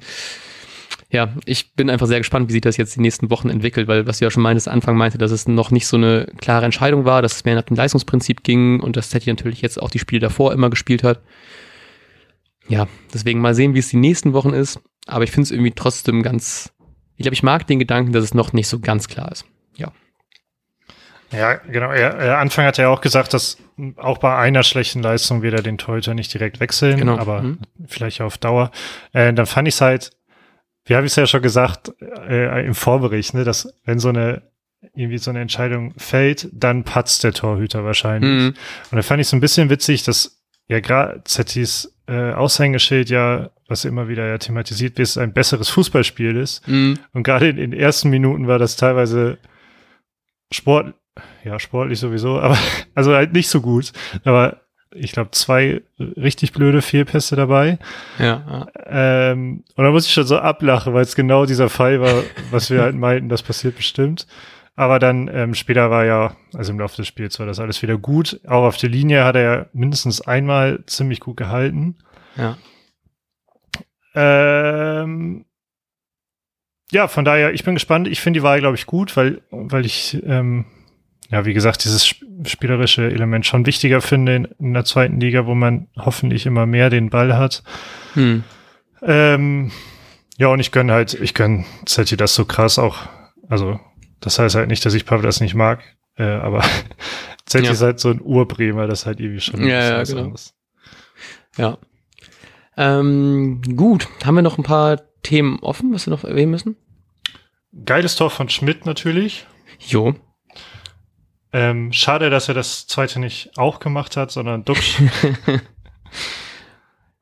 ja, 1.11 1.33
ich 1.45 1.73
bin 1.75 1.89
einfach 1.89 2.07
sehr 2.07 2.19
gespannt, 2.19 2.47
wie 2.47 2.53
sich 2.53 2.61
das 2.61 2.77
jetzt 2.77 2.95
die 2.95 3.01
nächsten 3.01 3.29
Wochen 3.29 3.49
entwickelt, 3.49 3.87
weil 3.87 4.07
was 4.07 4.19
du 4.19 4.25
ja 4.25 4.31
schon 4.31 4.43
meintest, 4.43 4.67
Anfang 4.67 4.95
meinte, 4.95 5.17
dass 5.17 5.31
es 5.31 5.47
noch 5.47 5.69
nicht 5.69 5.85
so 5.85 5.97
eine 5.97 6.27
klare 6.39 6.65
Entscheidung 6.65 7.05
war, 7.05 7.21
dass 7.21 7.35
es 7.35 7.45
mehr 7.45 7.55
nach 7.55 7.63
dem 7.63 7.75
Leistungsprinzip 7.75 8.43
ging 8.43 8.79
und 8.79 8.95
dass 8.95 9.11
Setti 9.11 9.29
natürlich 9.29 9.61
jetzt 9.61 9.81
auch 9.81 9.89
die 9.89 9.99
Spiele 9.99 10.21
davor 10.21 10.53
immer 10.53 10.69
gespielt 10.69 11.03
hat 11.03 11.21
ja, 12.71 12.87
deswegen 13.13 13.41
mal 13.41 13.53
sehen, 13.53 13.73
wie 13.73 13.79
es 13.79 13.89
die 13.89 13.97
nächsten 13.97 14.33
Wochen 14.33 14.53
ist. 14.53 14.79
Aber 15.05 15.23
ich 15.23 15.31
finde 15.31 15.43
es 15.43 15.51
irgendwie 15.51 15.71
trotzdem 15.71 16.23
ganz, 16.23 16.71
ich 17.17 17.23
glaube, 17.23 17.33
ich 17.33 17.43
mag 17.43 17.67
den 17.67 17.79
Gedanken, 17.79 18.13
dass 18.13 18.23
es 18.23 18.33
noch 18.33 18.53
nicht 18.53 18.67
so 18.67 18.79
ganz 18.79 19.07
klar 19.07 19.31
ist. 19.31 19.45
Ja. 19.75 19.91
Ja, 21.31 21.55
genau. 21.55 21.91
Er, 21.91 22.13
er 22.15 22.37
Anfang 22.39 22.65
hat 22.65 22.79
er 22.79 22.89
auch 22.89 23.01
gesagt, 23.01 23.33
dass 23.33 23.57
auch 23.97 24.19
bei 24.19 24.35
einer 24.35 24.63
schlechten 24.63 25.01
Leistung 25.01 25.41
wird 25.41 25.53
er 25.53 25.63
den 25.63 25.77
Torhüter 25.77 26.13
nicht 26.13 26.33
direkt 26.33 26.59
wechseln, 26.59 26.97
genau. 26.97 27.17
aber 27.17 27.41
mhm. 27.41 27.59
vielleicht 27.87 28.21
auf 28.21 28.37
Dauer. 28.37 28.71
Äh, 29.11 29.33
dann 29.33 29.45
fand 29.45 29.67
ich 29.67 29.75
es 29.75 29.81
halt, 29.81 30.11
wie 30.85 30.95
habe 30.95 31.05
ich 31.05 31.13
es 31.13 31.15
ja 31.15 31.27
schon 31.27 31.41
gesagt 31.41 31.93
äh, 32.01 32.65
im 32.65 32.75
Vorbericht, 32.75 33.33
ne, 33.33 33.43
dass 33.43 33.73
wenn 33.85 33.99
so 33.99 34.09
eine 34.09 34.43
irgendwie 34.93 35.19
so 35.19 35.29
eine 35.29 35.41
Entscheidung 35.41 35.93
fällt, 35.97 36.49
dann 36.51 36.83
patzt 36.83 37.23
der 37.23 37.33
Torhüter 37.33 37.85
wahrscheinlich. 37.85 38.31
Mhm. 38.31 38.53
Und 38.89 38.95
da 38.95 39.01
fand 39.03 39.21
ich 39.21 39.27
so 39.27 39.37
ein 39.37 39.39
bisschen 39.39 39.69
witzig, 39.69 40.03
dass 40.03 40.41
ja 40.67 40.79
gerade 40.79 41.23
Zettis 41.23 41.93
äh, 42.07 42.33
Aushängeschild 42.33 43.09
ja, 43.09 43.51
was 43.67 43.85
immer 43.85 44.07
wieder 44.07 44.27
ja 44.27 44.37
thematisiert 44.37 44.97
wird, 44.97 45.17
ein 45.17 45.33
besseres 45.33 45.69
Fußballspiel 45.69 46.35
ist. 46.35 46.67
Mhm. 46.67 46.97
Und 47.13 47.23
gerade 47.23 47.49
in 47.49 47.57
den 47.57 47.73
ersten 47.73 48.09
Minuten 48.09 48.47
war 48.47 48.57
das 48.59 48.75
teilweise 48.75 49.37
Sport, 50.51 50.95
ja, 51.43 51.59
sportlich 51.59 51.99
sowieso, 51.99 52.39
aber 52.39 52.57
also 52.95 53.13
halt 53.13 53.33
nicht 53.33 53.49
so 53.49 53.61
gut. 53.61 53.91
Aber 54.23 54.61
ich 54.93 55.11
glaube, 55.11 55.31
zwei 55.31 55.81
richtig 55.99 56.51
blöde 56.51 56.81
Fehlpässe 56.81 57.35
dabei. 57.35 57.79
Ja. 58.19 58.67
ja. 58.85 59.31
Ähm, 59.31 59.63
und 59.75 59.83
da 59.83 59.91
muss 59.91 60.05
ich 60.05 60.13
schon 60.13 60.25
so 60.25 60.37
ablachen, 60.37 60.93
weil 60.93 61.03
es 61.03 61.15
genau 61.15 61.45
dieser 61.45 61.69
Fall 61.69 62.01
war, 62.01 62.23
was 62.51 62.69
wir 62.69 62.81
halt 62.81 62.95
meinten, 62.95 63.29
das 63.29 63.43
passiert 63.43 63.75
bestimmt. 63.75 64.27
Aber 64.75 64.99
dann 64.99 65.29
ähm, 65.33 65.53
später 65.53 65.91
war 65.91 66.05
ja, 66.05 66.35
also 66.53 66.71
im 66.71 66.79
Laufe 66.79 66.95
des 66.97 67.07
Spiels 67.07 67.39
war 67.39 67.45
das 67.45 67.59
alles 67.59 67.81
wieder 67.81 67.97
gut. 67.97 68.39
Auch 68.47 68.63
auf 68.63 68.77
der 68.77 68.89
Linie 68.89 69.23
hat 69.23 69.35
er 69.35 69.41
ja 69.41 69.65
mindestens 69.73 70.21
einmal 70.21 70.83
ziemlich 70.85 71.19
gut 71.19 71.37
gehalten. 71.37 71.97
Ja. 72.37 72.57
Ähm, 74.15 75.45
ja, 76.91 77.07
von 77.07 77.23
daher, 77.23 77.53
ich 77.53 77.63
bin 77.63 77.75
gespannt. 77.75 78.07
Ich 78.07 78.19
finde 78.21 78.39
die 78.39 78.43
Wahl, 78.43 78.59
glaube 78.59 78.75
ich, 78.75 78.85
gut, 78.85 79.15
weil, 79.15 79.41
weil 79.51 79.85
ich, 79.85 80.21
ähm, 80.25 80.65
ja, 81.31 81.45
wie 81.45 81.53
gesagt, 81.53 81.85
dieses 81.85 82.05
spielerische 82.45 83.09
Element 83.09 83.45
schon 83.45 83.65
wichtiger 83.65 84.01
finde 84.01 84.35
in, 84.35 84.45
in 84.59 84.73
der 84.73 84.83
zweiten 84.83 85.19
Liga, 85.19 85.45
wo 85.45 85.55
man 85.55 85.87
hoffentlich 85.97 86.45
immer 86.45 86.65
mehr 86.65 86.89
den 86.89 87.09
Ball 87.09 87.37
hat. 87.37 87.63
Hm. 88.13 88.43
Ähm, 89.01 89.71
ja, 90.37 90.47
und 90.47 90.59
ich 90.59 90.71
gönne 90.71 90.91
halt, 90.91 91.13
ich 91.13 91.33
gönne 91.33 91.65
Zetti 91.85 92.17
das 92.17 92.35
so 92.35 92.43
krass 92.45 92.77
auch, 92.77 92.97
also 93.47 93.79
das 94.19 94.39
heißt 94.39 94.55
halt 94.55 94.67
nicht, 94.67 94.85
dass 94.85 94.93
ich 94.93 95.05
Pavlas 95.05 95.39
nicht 95.39 95.55
mag, 95.55 95.81
äh, 96.17 96.23
aber 96.23 96.63
Zetti 97.45 97.67
ja. 97.67 97.71
ist 97.71 97.81
halt 97.81 97.99
so 98.01 98.09
ein 98.09 98.21
Urbremer, 98.21 98.87
das 98.87 99.05
halt 99.05 99.21
irgendwie 99.21 99.41
schon 99.41 99.63
ja, 99.65 99.97
ja, 99.97 100.03
genau. 100.03 100.21
anderes. 100.23 100.53
Ja. 101.57 101.77
Ähm, 102.75 103.61
gut, 103.75 104.07
haben 104.25 104.35
wir 104.35 104.41
noch 104.41 104.57
ein 104.57 104.63
paar 104.63 105.01
Themen 105.23 105.59
offen, 105.59 105.93
was 105.93 106.07
wir 106.07 106.11
noch 106.11 106.25
erwähnen 106.25 106.51
müssen? 106.51 106.75
Geiles 107.85 108.17
Tor 108.17 108.29
von 108.29 108.49
Schmidt 108.49 108.85
natürlich. 108.85 109.45
Jo. 109.79 110.15
Ähm, 111.53 111.91
schade, 111.91 112.29
dass 112.29 112.47
er 112.47 112.53
das 112.53 112.87
zweite 112.87 113.19
nicht 113.19 113.51
auch 113.57 113.79
gemacht 113.79 114.15
hat, 114.17 114.31
sondern 114.31 114.63
Duxch. 114.63 115.01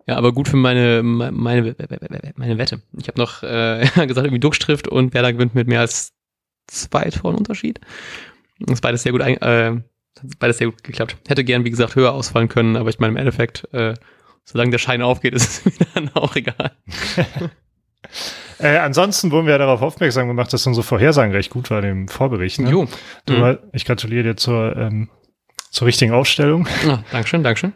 Ja, 0.09 0.17
aber 0.17 0.33
gut 0.33 0.47
für 0.47 0.57
meine, 0.57 1.03
meine, 1.03 1.75
meine 2.35 2.57
Wette. 2.57 2.81
Ich 2.99 3.07
habe 3.07 3.19
noch 3.19 3.43
äh, 3.43 3.81
gesagt, 4.07 4.25
irgendwie 4.25 4.39
Duckschrift 4.39 4.87
und 4.87 5.13
Werder 5.13 5.33
gewinnt 5.33 5.53
mit 5.53 5.67
mehr 5.67 5.81
als 5.81 6.13
zwei 6.65 7.11
Toren 7.11 7.35
Unterschied. 7.35 7.79
Das 8.59 8.73
ist 8.73 8.81
beides 8.81 9.03
sehr 9.03 9.11
gut, 9.11 9.21
äh, 9.21 9.75
beides 10.39 10.57
sehr 10.57 10.71
gut 10.71 10.83
geklappt. 10.83 11.15
Hätte 11.27 11.43
gern, 11.43 11.63
wie 11.63 11.69
gesagt, 11.69 11.95
höher 11.95 12.11
ausfallen 12.11 12.49
können, 12.49 12.75
aber 12.75 12.89
ich 12.89 12.97
meine, 12.97 13.11
im 13.11 13.17
Endeffekt, 13.17 13.71
äh, 13.71 13.93
solange 14.45 14.71
der 14.71 14.79
Schein 14.79 15.03
aufgeht, 15.03 15.33
ist 15.35 15.67
es 15.67 15.79
mir 15.79 15.85
dann 15.93 16.09
auch 16.15 16.35
egal. 16.35 16.71
Äh, 18.59 18.77
ansonsten 18.77 19.31
wurden 19.31 19.45
wir 19.45 19.53
ja 19.53 19.57
darauf 19.57 19.81
aufmerksam 19.81 20.27
gemacht, 20.27 20.51
dass 20.51 20.67
unsere 20.67 20.83
Vorhersagen 20.83 21.31
recht 21.31 21.49
gut 21.49 21.71
waren 21.71 21.83
im 21.85 22.07
Vorbericht. 22.07 22.59
Ne? 22.59 22.69
Jo. 22.69 22.87
Du, 23.25 23.33
mhm. 23.33 23.57
Ich 23.71 23.85
gratuliere 23.85 24.23
dir 24.23 24.35
zur, 24.35 24.75
ähm, 24.75 25.09
zur 25.71 25.87
richtigen 25.87 26.11
Aufstellung. 26.11 26.67
Ah, 26.87 26.99
Dankeschön, 27.11 27.43
Dankeschön. 27.43 27.73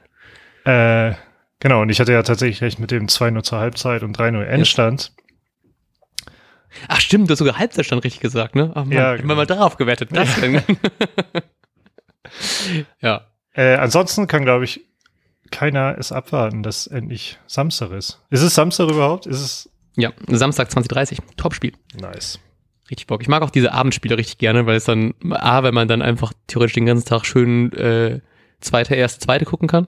Äh, 0.65 1.13
genau, 1.59 1.81
und 1.81 1.89
ich 1.89 1.99
hatte 1.99 2.11
ja 2.11 2.23
tatsächlich 2.23 2.61
recht 2.61 2.79
mit 2.79 2.91
dem 2.91 3.07
2-0 3.07 3.43
zur 3.43 3.59
Halbzeit 3.59 4.03
und 4.03 4.17
3-0 4.17 4.43
Endstand. 4.43 5.13
Ach 6.87 6.99
stimmt, 6.99 7.29
du 7.29 7.33
hast 7.33 7.39
sogar 7.39 7.57
Halbzeitstand 7.57 8.03
richtig 8.03 8.21
gesagt, 8.21 8.55
ne? 8.55 8.71
Ach 8.73 8.83
Mann, 8.85 8.91
ja, 8.91 9.15
genau. 9.15 9.35
mal 9.35 9.45
darauf 9.45 9.77
gewettet. 9.77 10.09
Das 10.13 10.35
denn? 10.39 10.61
ja. 12.99 13.27
Äh, 13.53 13.75
ansonsten 13.75 14.27
kann, 14.27 14.43
glaube 14.43 14.65
ich, 14.65 14.81
keiner 15.51 15.95
es 15.99 16.11
abwarten, 16.11 16.63
dass 16.63 16.87
endlich 16.87 17.37
Samstag 17.45 17.91
ist. 17.91 18.19
Ist 18.31 18.41
es 18.41 18.55
Samstag 18.55 18.89
überhaupt? 18.89 19.27
Ist 19.27 19.39
es 19.39 19.69
ja, 19.95 20.11
Samstag 20.27 20.71
2030. 20.71 21.19
Top-Spiel. 21.37 21.73
Nice. 21.99 22.39
Richtig 22.89 23.07
Bock. 23.07 23.21
Ich 23.21 23.27
mag 23.27 23.43
auch 23.43 23.49
diese 23.49 23.71
Abendspiele 23.71 24.17
richtig 24.17 24.37
gerne, 24.37 24.65
weil 24.65 24.75
es 24.75 24.85
dann, 24.85 25.13
A, 25.29 25.63
wenn 25.63 25.73
man 25.73 25.87
dann 25.87 26.01
einfach 26.01 26.33
theoretisch 26.47 26.73
den 26.73 26.85
ganzen 26.85 27.07
Tag 27.07 27.25
schön 27.25 27.71
äh, 27.73 28.19
zweite, 28.59 28.95
erste, 28.95 29.19
zweite 29.19 29.45
gucken 29.45 29.67
kann. 29.67 29.87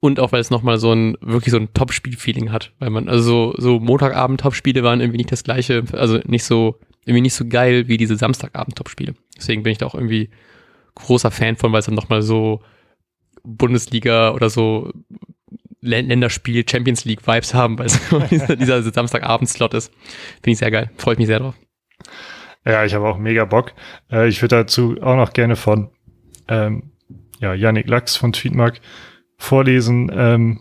Und 0.00 0.18
auch, 0.18 0.32
weil 0.32 0.40
es 0.40 0.50
nochmal 0.50 0.78
so 0.78 0.92
ein, 0.92 1.16
wirklich 1.20 1.52
so 1.52 1.58
ein 1.58 1.72
Top-Spiel-Feeling 1.74 2.52
hat. 2.52 2.72
Weil 2.78 2.90
man, 2.90 3.08
also 3.08 3.22
so, 3.22 3.54
so 3.58 3.80
Montagabend-Top-Spiele 3.80 4.82
waren 4.82 5.00
irgendwie 5.00 5.18
nicht 5.18 5.32
das 5.32 5.44
gleiche, 5.44 5.84
also 5.92 6.20
nicht 6.24 6.44
so, 6.44 6.78
irgendwie 7.04 7.22
nicht 7.22 7.34
so 7.34 7.46
geil 7.46 7.88
wie 7.88 7.96
diese 7.96 8.16
Samstagabend-Top-Spiele. 8.16 9.14
Deswegen 9.36 9.62
bin 9.62 9.72
ich 9.72 9.78
da 9.78 9.86
auch 9.86 9.94
irgendwie 9.94 10.30
großer 10.94 11.30
Fan 11.30 11.56
von, 11.56 11.72
weil 11.72 11.80
es 11.80 11.86
dann 11.86 11.94
nochmal 11.94 12.22
so 12.22 12.62
Bundesliga 13.42 14.32
oder 14.32 14.50
so 14.50 14.92
Länderspiel, 15.80 16.64
Champions 16.68 17.04
League 17.04 17.26
Vibes 17.26 17.54
haben, 17.54 17.78
weil 17.78 17.86
es 17.86 17.98
dieser, 18.30 18.56
dieser 18.56 18.82
Samstagabend-Slot 18.82 19.74
ist. 19.74 19.92
Finde 20.42 20.50
ich 20.50 20.58
sehr 20.58 20.70
geil. 20.70 20.90
Freue 20.96 21.14
ich 21.14 21.18
mich 21.18 21.28
sehr 21.28 21.40
drauf. 21.40 21.54
Ja, 22.64 22.84
ich 22.84 22.94
habe 22.94 23.08
auch 23.08 23.18
mega 23.18 23.44
Bock. 23.44 23.72
Äh, 24.10 24.28
ich 24.28 24.42
würde 24.42 24.56
dazu 24.56 24.96
auch 25.00 25.16
noch 25.16 25.32
gerne 25.32 25.56
von 25.56 25.90
ähm, 26.48 26.92
ja, 27.40 27.54
Yannick 27.54 27.88
Lachs 27.88 28.16
von 28.16 28.32
Tweetmark 28.32 28.80
vorlesen. 29.38 30.10
Ähm, 30.14 30.60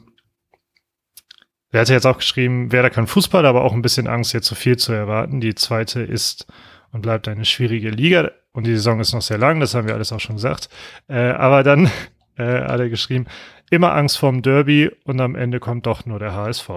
er 1.71 1.82
hatte 1.82 1.93
jetzt 1.93 2.08
auch 2.08 2.17
geschrieben, 2.17 2.71
wer 2.71 2.82
da 2.82 2.89
kann 2.89 3.05
Fußball, 3.05 3.45
aber 3.45 3.63
auch 3.63 3.73
ein 3.73 3.82
bisschen 3.82 4.08
Angst, 4.08 4.34
jetzt 4.34 4.47
zu 4.47 4.55
so 4.55 4.60
viel 4.60 4.77
zu 4.77 4.91
erwarten. 4.93 5.39
Die 5.39 5.53
zweite 5.53 6.01
ist 6.01 6.47
und 6.91 7.01
bleibt 7.01 7.27
eine 7.27 7.45
schwierige 7.45 7.89
Liga 7.89 8.32
und 8.51 8.65
die 8.65 8.73
Saison 8.73 8.99
ist 8.99 9.13
noch 9.13 9.21
sehr 9.21 9.38
lang, 9.38 9.60
das 9.60 9.75
haben 9.75 9.88
wir 9.88 9.93
alles 9.93 10.12
auch 10.12 10.19
schon 10.19 10.38
gesagt. 10.38 10.69
Äh, 11.08 11.17
aber 11.17 11.63
dann 11.63 11.91
äh, 12.38 12.43
alle 12.43 12.89
geschrieben, 12.89 13.27
immer 13.69 13.93
Angst 13.93 14.17
vorm 14.17 14.41
Derby 14.41 14.91
und 15.03 15.19
am 15.21 15.36
Ende 15.36 15.60
kommt 15.60 15.86
doch 15.86 16.05
nur 16.05 16.19
der 16.19 16.34
HSV. 16.34 16.69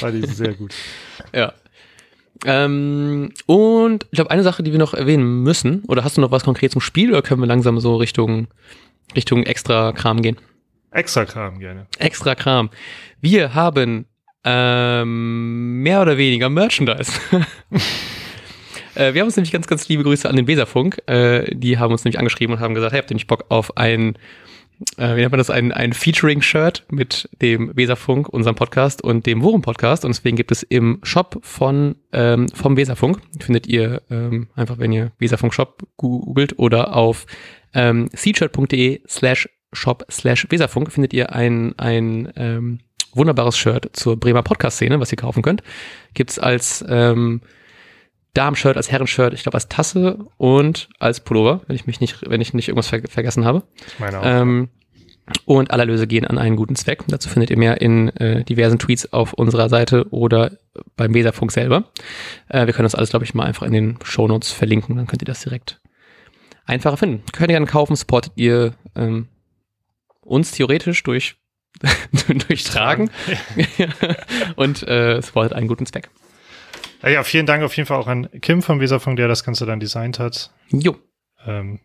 War 0.00 0.12
die 0.12 0.26
sehr 0.26 0.54
gut. 0.54 0.74
Ja. 1.34 1.52
Ähm, 2.44 3.32
und 3.46 4.04
ich 4.04 4.16
glaube, 4.16 4.30
eine 4.30 4.42
Sache, 4.42 4.62
die 4.62 4.72
wir 4.72 4.78
noch 4.78 4.94
erwähnen 4.94 5.42
müssen, 5.42 5.82
oder 5.88 6.04
hast 6.04 6.16
du 6.16 6.20
noch 6.20 6.30
was 6.30 6.44
konkret 6.44 6.72
zum 6.72 6.80
Spiel 6.80 7.10
oder 7.10 7.22
können 7.22 7.40
wir 7.40 7.46
langsam 7.46 7.80
so 7.80 7.96
Richtung, 7.96 8.48
Richtung 9.14 9.42
extra 9.44 9.92
Kram 9.92 10.20
gehen? 10.20 10.36
Extra 10.90 11.24
Kram 11.24 11.58
gerne. 11.58 11.86
Extra 11.98 12.34
Kram. 12.34 12.70
Wir 13.20 13.54
haben 13.54 14.06
ähm, 14.44 15.82
mehr 15.82 16.02
oder 16.02 16.16
weniger 16.16 16.48
Merchandise. 16.48 17.12
äh, 18.94 19.12
wir 19.12 19.20
haben 19.20 19.26
uns 19.26 19.36
nämlich 19.36 19.52
ganz, 19.52 19.66
ganz 19.66 19.88
liebe 19.88 20.04
Grüße 20.04 20.28
an 20.28 20.36
den 20.36 20.46
Weserfunk. 20.46 21.02
Äh, 21.06 21.54
die 21.54 21.78
haben 21.78 21.92
uns 21.92 22.04
nämlich 22.04 22.18
angeschrieben 22.18 22.54
und 22.54 22.60
haben 22.60 22.74
gesagt, 22.74 22.92
hey, 22.92 23.00
habt 23.00 23.10
ihr 23.10 23.16
nicht 23.16 23.26
Bock 23.26 23.46
auf 23.48 23.76
ein 23.76 24.16
äh, 24.96 25.16
wie 25.16 25.20
nennt 25.20 25.32
man 25.32 25.38
das, 25.38 25.50
ein, 25.50 25.72
ein 25.72 25.92
Featuring-Shirt 25.92 26.84
mit 26.90 27.28
dem 27.40 27.76
Weserfunk, 27.76 28.28
unserem 28.28 28.56
Podcast 28.56 29.02
und 29.02 29.26
dem 29.26 29.42
Worum-Podcast. 29.42 30.04
Und 30.04 30.14
deswegen 30.14 30.36
gibt 30.36 30.52
es 30.52 30.62
im 30.62 30.98
Shop 31.02 31.38
von, 31.42 31.96
ähm, 32.12 32.48
vom 32.54 32.76
Weserfunk, 32.76 33.20
findet 33.40 33.66
ihr 33.66 34.02
ähm, 34.10 34.48
einfach, 34.54 34.78
wenn 34.78 34.92
ihr 34.92 35.12
Weserfunk-Shop 35.18 35.82
googelt 35.96 36.58
oder 36.58 36.94
auf 36.94 37.26
ähm, 37.74 38.08
seatshirt.de 38.12 39.02
slash 39.08 39.48
shop 39.72 40.06
slash 40.10 40.46
Weserfunk 40.50 40.90
findet 40.92 41.12
ihr 41.12 41.34
ein, 41.34 41.78
ein 41.78 42.32
ähm, 42.36 42.80
wunderbares 43.12 43.56
Shirt 43.56 43.90
zur 43.94 44.18
Bremer 44.18 44.42
Podcast-Szene, 44.42 45.00
was 45.00 45.12
ihr 45.12 45.18
kaufen 45.18 45.42
könnt. 45.42 45.62
Gibt's 46.14 46.38
als 46.38 46.84
ähm, 46.88 47.40
Damenshirt, 48.36 48.76
als 48.76 48.90
Herrenshirt, 48.90 49.32
ich 49.34 49.42
glaube 49.42 49.54
als 49.54 49.68
Tasse 49.68 50.18
und 50.36 50.88
als 50.98 51.20
Pullover, 51.20 51.62
wenn 51.66 51.76
ich 51.76 51.86
mich 51.86 52.00
nicht, 52.00 52.28
wenn 52.28 52.40
ich 52.40 52.54
nicht 52.54 52.68
irgendwas 52.68 52.88
ver 52.88 53.00
vergessen 53.08 53.44
habe. 53.44 53.62
Ich 53.86 53.98
meine 53.98 54.20
auch. 54.20 54.24
Ähm, 54.24 54.68
und 55.44 55.72
alle 55.72 55.82
Erlöse 55.82 56.06
gehen 56.06 56.24
an 56.24 56.38
einen 56.38 56.54
guten 56.54 56.76
Zweck. 56.76 57.02
Dazu 57.08 57.28
findet 57.28 57.50
ihr 57.50 57.58
mehr 57.58 57.80
in 57.80 58.10
äh, 58.16 58.44
diversen 58.44 58.78
Tweets 58.78 59.12
auf 59.12 59.32
unserer 59.32 59.68
Seite 59.68 60.06
oder 60.10 60.52
beim 60.96 61.14
Weserfunk 61.14 61.50
selber. 61.50 61.84
Äh, 62.48 62.66
wir 62.66 62.72
können 62.72 62.84
das 62.84 62.94
alles, 62.94 63.10
glaube 63.10 63.24
ich, 63.24 63.34
mal 63.34 63.44
einfach 63.44 63.66
in 63.66 63.72
den 63.72 63.98
Shownotes 64.04 64.52
verlinken, 64.52 64.96
dann 64.96 65.06
könnt 65.06 65.22
ihr 65.22 65.26
das 65.26 65.40
direkt 65.40 65.80
einfacher 66.64 66.96
finden. 66.96 67.22
Könnt 67.32 67.50
ihr 67.50 67.54
gerne 67.54 67.66
kaufen, 67.66 67.96
supportet 67.96 68.32
ihr 68.36 68.74
ähm, 68.94 69.28
uns 70.20 70.52
theoretisch 70.52 71.02
durch 71.02 71.36
durchtragen 72.48 73.10
und 74.56 74.86
äh, 74.86 75.20
supportet 75.22 75.54
einen 75.54 75.68
guten 75.68 75.86
Zweck. 75.86 76.10
Ja, 77.02 77.22
vielen 77.22 77.46
Dank 77.46 77.62
auf 77.62 77.76
jeden 77.76 77.86
Fall 77.86 77.98
auch 77.98 78.06
an 78.06 78.28
Kim 78.40 78.62
vom 78.62 78.80
Weserfunk, 78.80 79.16
der 79.16 79.28
das 79.28 79.44
Ganze 79.44 79.66
dann 79.66 79.80
designt 79.80 80.18
hat. 80.18 80.50
Jo. 80.70 80.96
Ähm, 81.44 81.80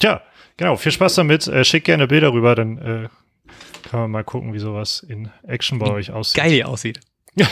ja, 0.00 0.22
genau. 0.56 0.76
Viel 0.76 0.92
Spaß 0.92 1.16
damit. 1.16 1.46
Äh, 1.48 1.64
schick 1.64 1.84
gerne 1.84 2.06
Bilder 2.06 2.32
rüber, 2.32 2.54
dann 2.54 2.78
äh, 2.78 3.08
kann 3.88 4.00
man 4.00 4.10
mal 4.10 4.24
gucken, 4.24 4.52
wie 4.52 4.58
sowas 4.58 5.04
in 5.06 5.30
Action 5.46 5.78
bei 5.78 5.90
euch 5.90 6.10
aussieht. 6.10 6.42
Geil 6.42 6.62
aussieht. 6.62 7.00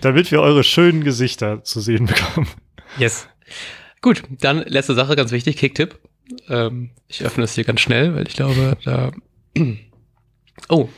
Damit 0.00 0.30
wir 0.30 0.40
eure 0.40 0.64
schönen 0.64 1.04
Gesichter 1.04 1.64
zu 1.64 1.80
sehen 1.80 2.06
bekommen. 2.06 2.48
Yes. 2.98 3.28
Gut, 4.00 4.22
dann 4.40 4.58
letzte 4.58 4.94
Sache, 4.94 5.16
ganz 5.16 5.32
wichtig, 5.32 5.56
Kicktipp. 5.56 5.98
Ähm, 6.48 6.90
ich 7.08 7.22
öffne 7.22 7.44
es 7.44 7.54
hier 7.54 7.64
ganz 7.64 7.80
schnell, 7.80 8.14
weil 8.14 8.26
ich 8.26 8.34
glaube, 8.34 8.76
da. 8.84 9.12
Oh. 10.68 10.88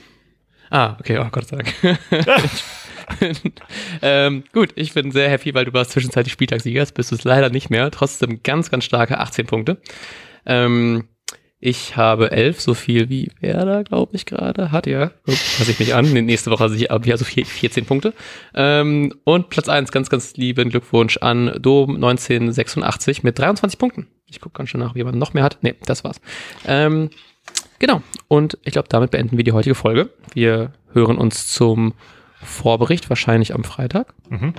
Ah, 0.68 0.96
okay, 1.00 1.18
oh 1.18 1.28
Gott 1.30 1.46
sei 1.46 1.56
Dank. 1.56 1.74
ähm, 4.02 4.44
gut, 4.52 4.70
ich 4.74 4.94
bin 4.94 5.10
sehr 5.10 5.28
happy, 5.28 5.54
weil 5.54 5.64
du 5.64 5.72
warst 5.72 5.92
zwischenzeitlich 5.92 6.32
Spieltagssieger, 6.32 6.84
bist 6.94 7.10
du 7.10 7.16
es 7.16 7.24
leider 7.24 7.50
nicht 7.50 7.70
mehr. 7.70 7.90
Trotzdem 7.90 8.42
ganz, 8.42 8.70
ganz 8.70 8.84
starke 8.84 9.18
18 9.18 9.46
Punkte. 9.46 9.78
Ähm, 10.46 11.08
ich 11.66 11.96
habe 11.96 12.30
elf, 12.30 12.60
so 12.60 12.74
viel 12.74 13.08
wie 13.08 13.30
Werder, 13.40 13.84
glaube 13.84 14.14
ich, 14.14 14.26
gerade 14.26 14.70
hat. 14.70 14.86
Ja, 14.86 15.12
passe 15.24 15.70
ich 15.70 15.78
mich 15.78 15.94
an. 15.94 16.12
Nächste 16.12 16.50
Woche 16.50 16.64
habe 16.64 16.76
ich 16.76 16.90
also 16.90 17.24
14 17.24 17.86
Punkte. 17.86 18.12
Ähm, 18.54 19.14
und 19.24 19.48
Platz 19.48 19.70
eins, 19.70 19.90
ganz, 19.90 20.10
ganz 20.10 20.36
lieben 20.36 20.68
Glückwunsch 20.68 21.16
an 21.16 21.56
Dom 21.58 21.94
1986 21.94 23.22
mit 23.22 23.38
23 23.38 23.78
Punkten. 23.78 24.08
Ich 24.26 24.42
gucke 24.42 24.58
ganz 24.58 24.68
schön 24.68 24.80
nach, 24.80 24.94
wie 24.94 24.98
jemand 24.98 25.16
noch 25.16 25.32
mehr 25.32 25.42
hat. 25.42 25.56
Nee, 25.62 25.74
das 25.86 26.04
war's. 26.04 26.20
Ähm, 26.66 27.08
genau. 27.78 28.02
Und 28.28 28.58
ich 28.64 28.74
glaube, 28.74 28.88
damit 28.90 29.10
beenden 29.10 29.38
wir 29.38 29.44
die 29.44 29.52
heutige 29.52 29.74
Folge. 29.74 30.10
Wir 30.34 30.74
hören 30.92 31.16
uns 31.16 31.46
zum 31.46 31.94
Vorbericht, 32.44 33.08
wahrscheinlich 33.08 33.54
am 33.54 33.64
Freitag. 33.64 34.14
Mhm. 34.28 34.54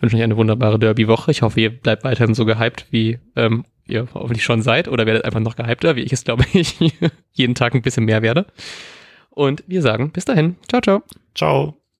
Wünsche 0.00 0.16
euch 0.16 0.22
eine 0.22 0.36
wunderbare 0.36 0.78
Derby-Woche. 0.78 1.30
Ich 1.30 1.42
hoffe, 1.42 1.60
ihr 1.60 1.70
bleibt 1.70 2.04
weiterhin 2.04 2.34
so 2.34 2.44
gehypt, 2.44 2.86
wie 2.90 3.18
ähm, 3.34 3.64
ihr 3.86 4.06
hoffentlich 4.14 4.44
schon 4.44 4.62
seid, 4.62 4.88
oder 4.88 5.06
werdet 5.06 5.24
einfach 5.24 5.40
noch 5.40 5.56
gehypter, 5.56 5.96
wie 5.96 6.02
ich 6.02 6.12
es, 6.12 6.24
glaube 6.24 6.44
ich, 6.52 6.76
jeden 7.32 7.54
Tag 7.54 7.74
ein 7.74 7.82
bisschen 7.82 8.04
mehr 8.04 8.22
werde. 8.22 8.46
Und 9.30 9.64
wir 9.66 9.82
sagen 9.82 10.10
bis 10.12 10.24
dahin. 10.24 10.56
Ciao, 10.68 10.80
ciao. 10.80 11.02
Ciao. 11.34 11.85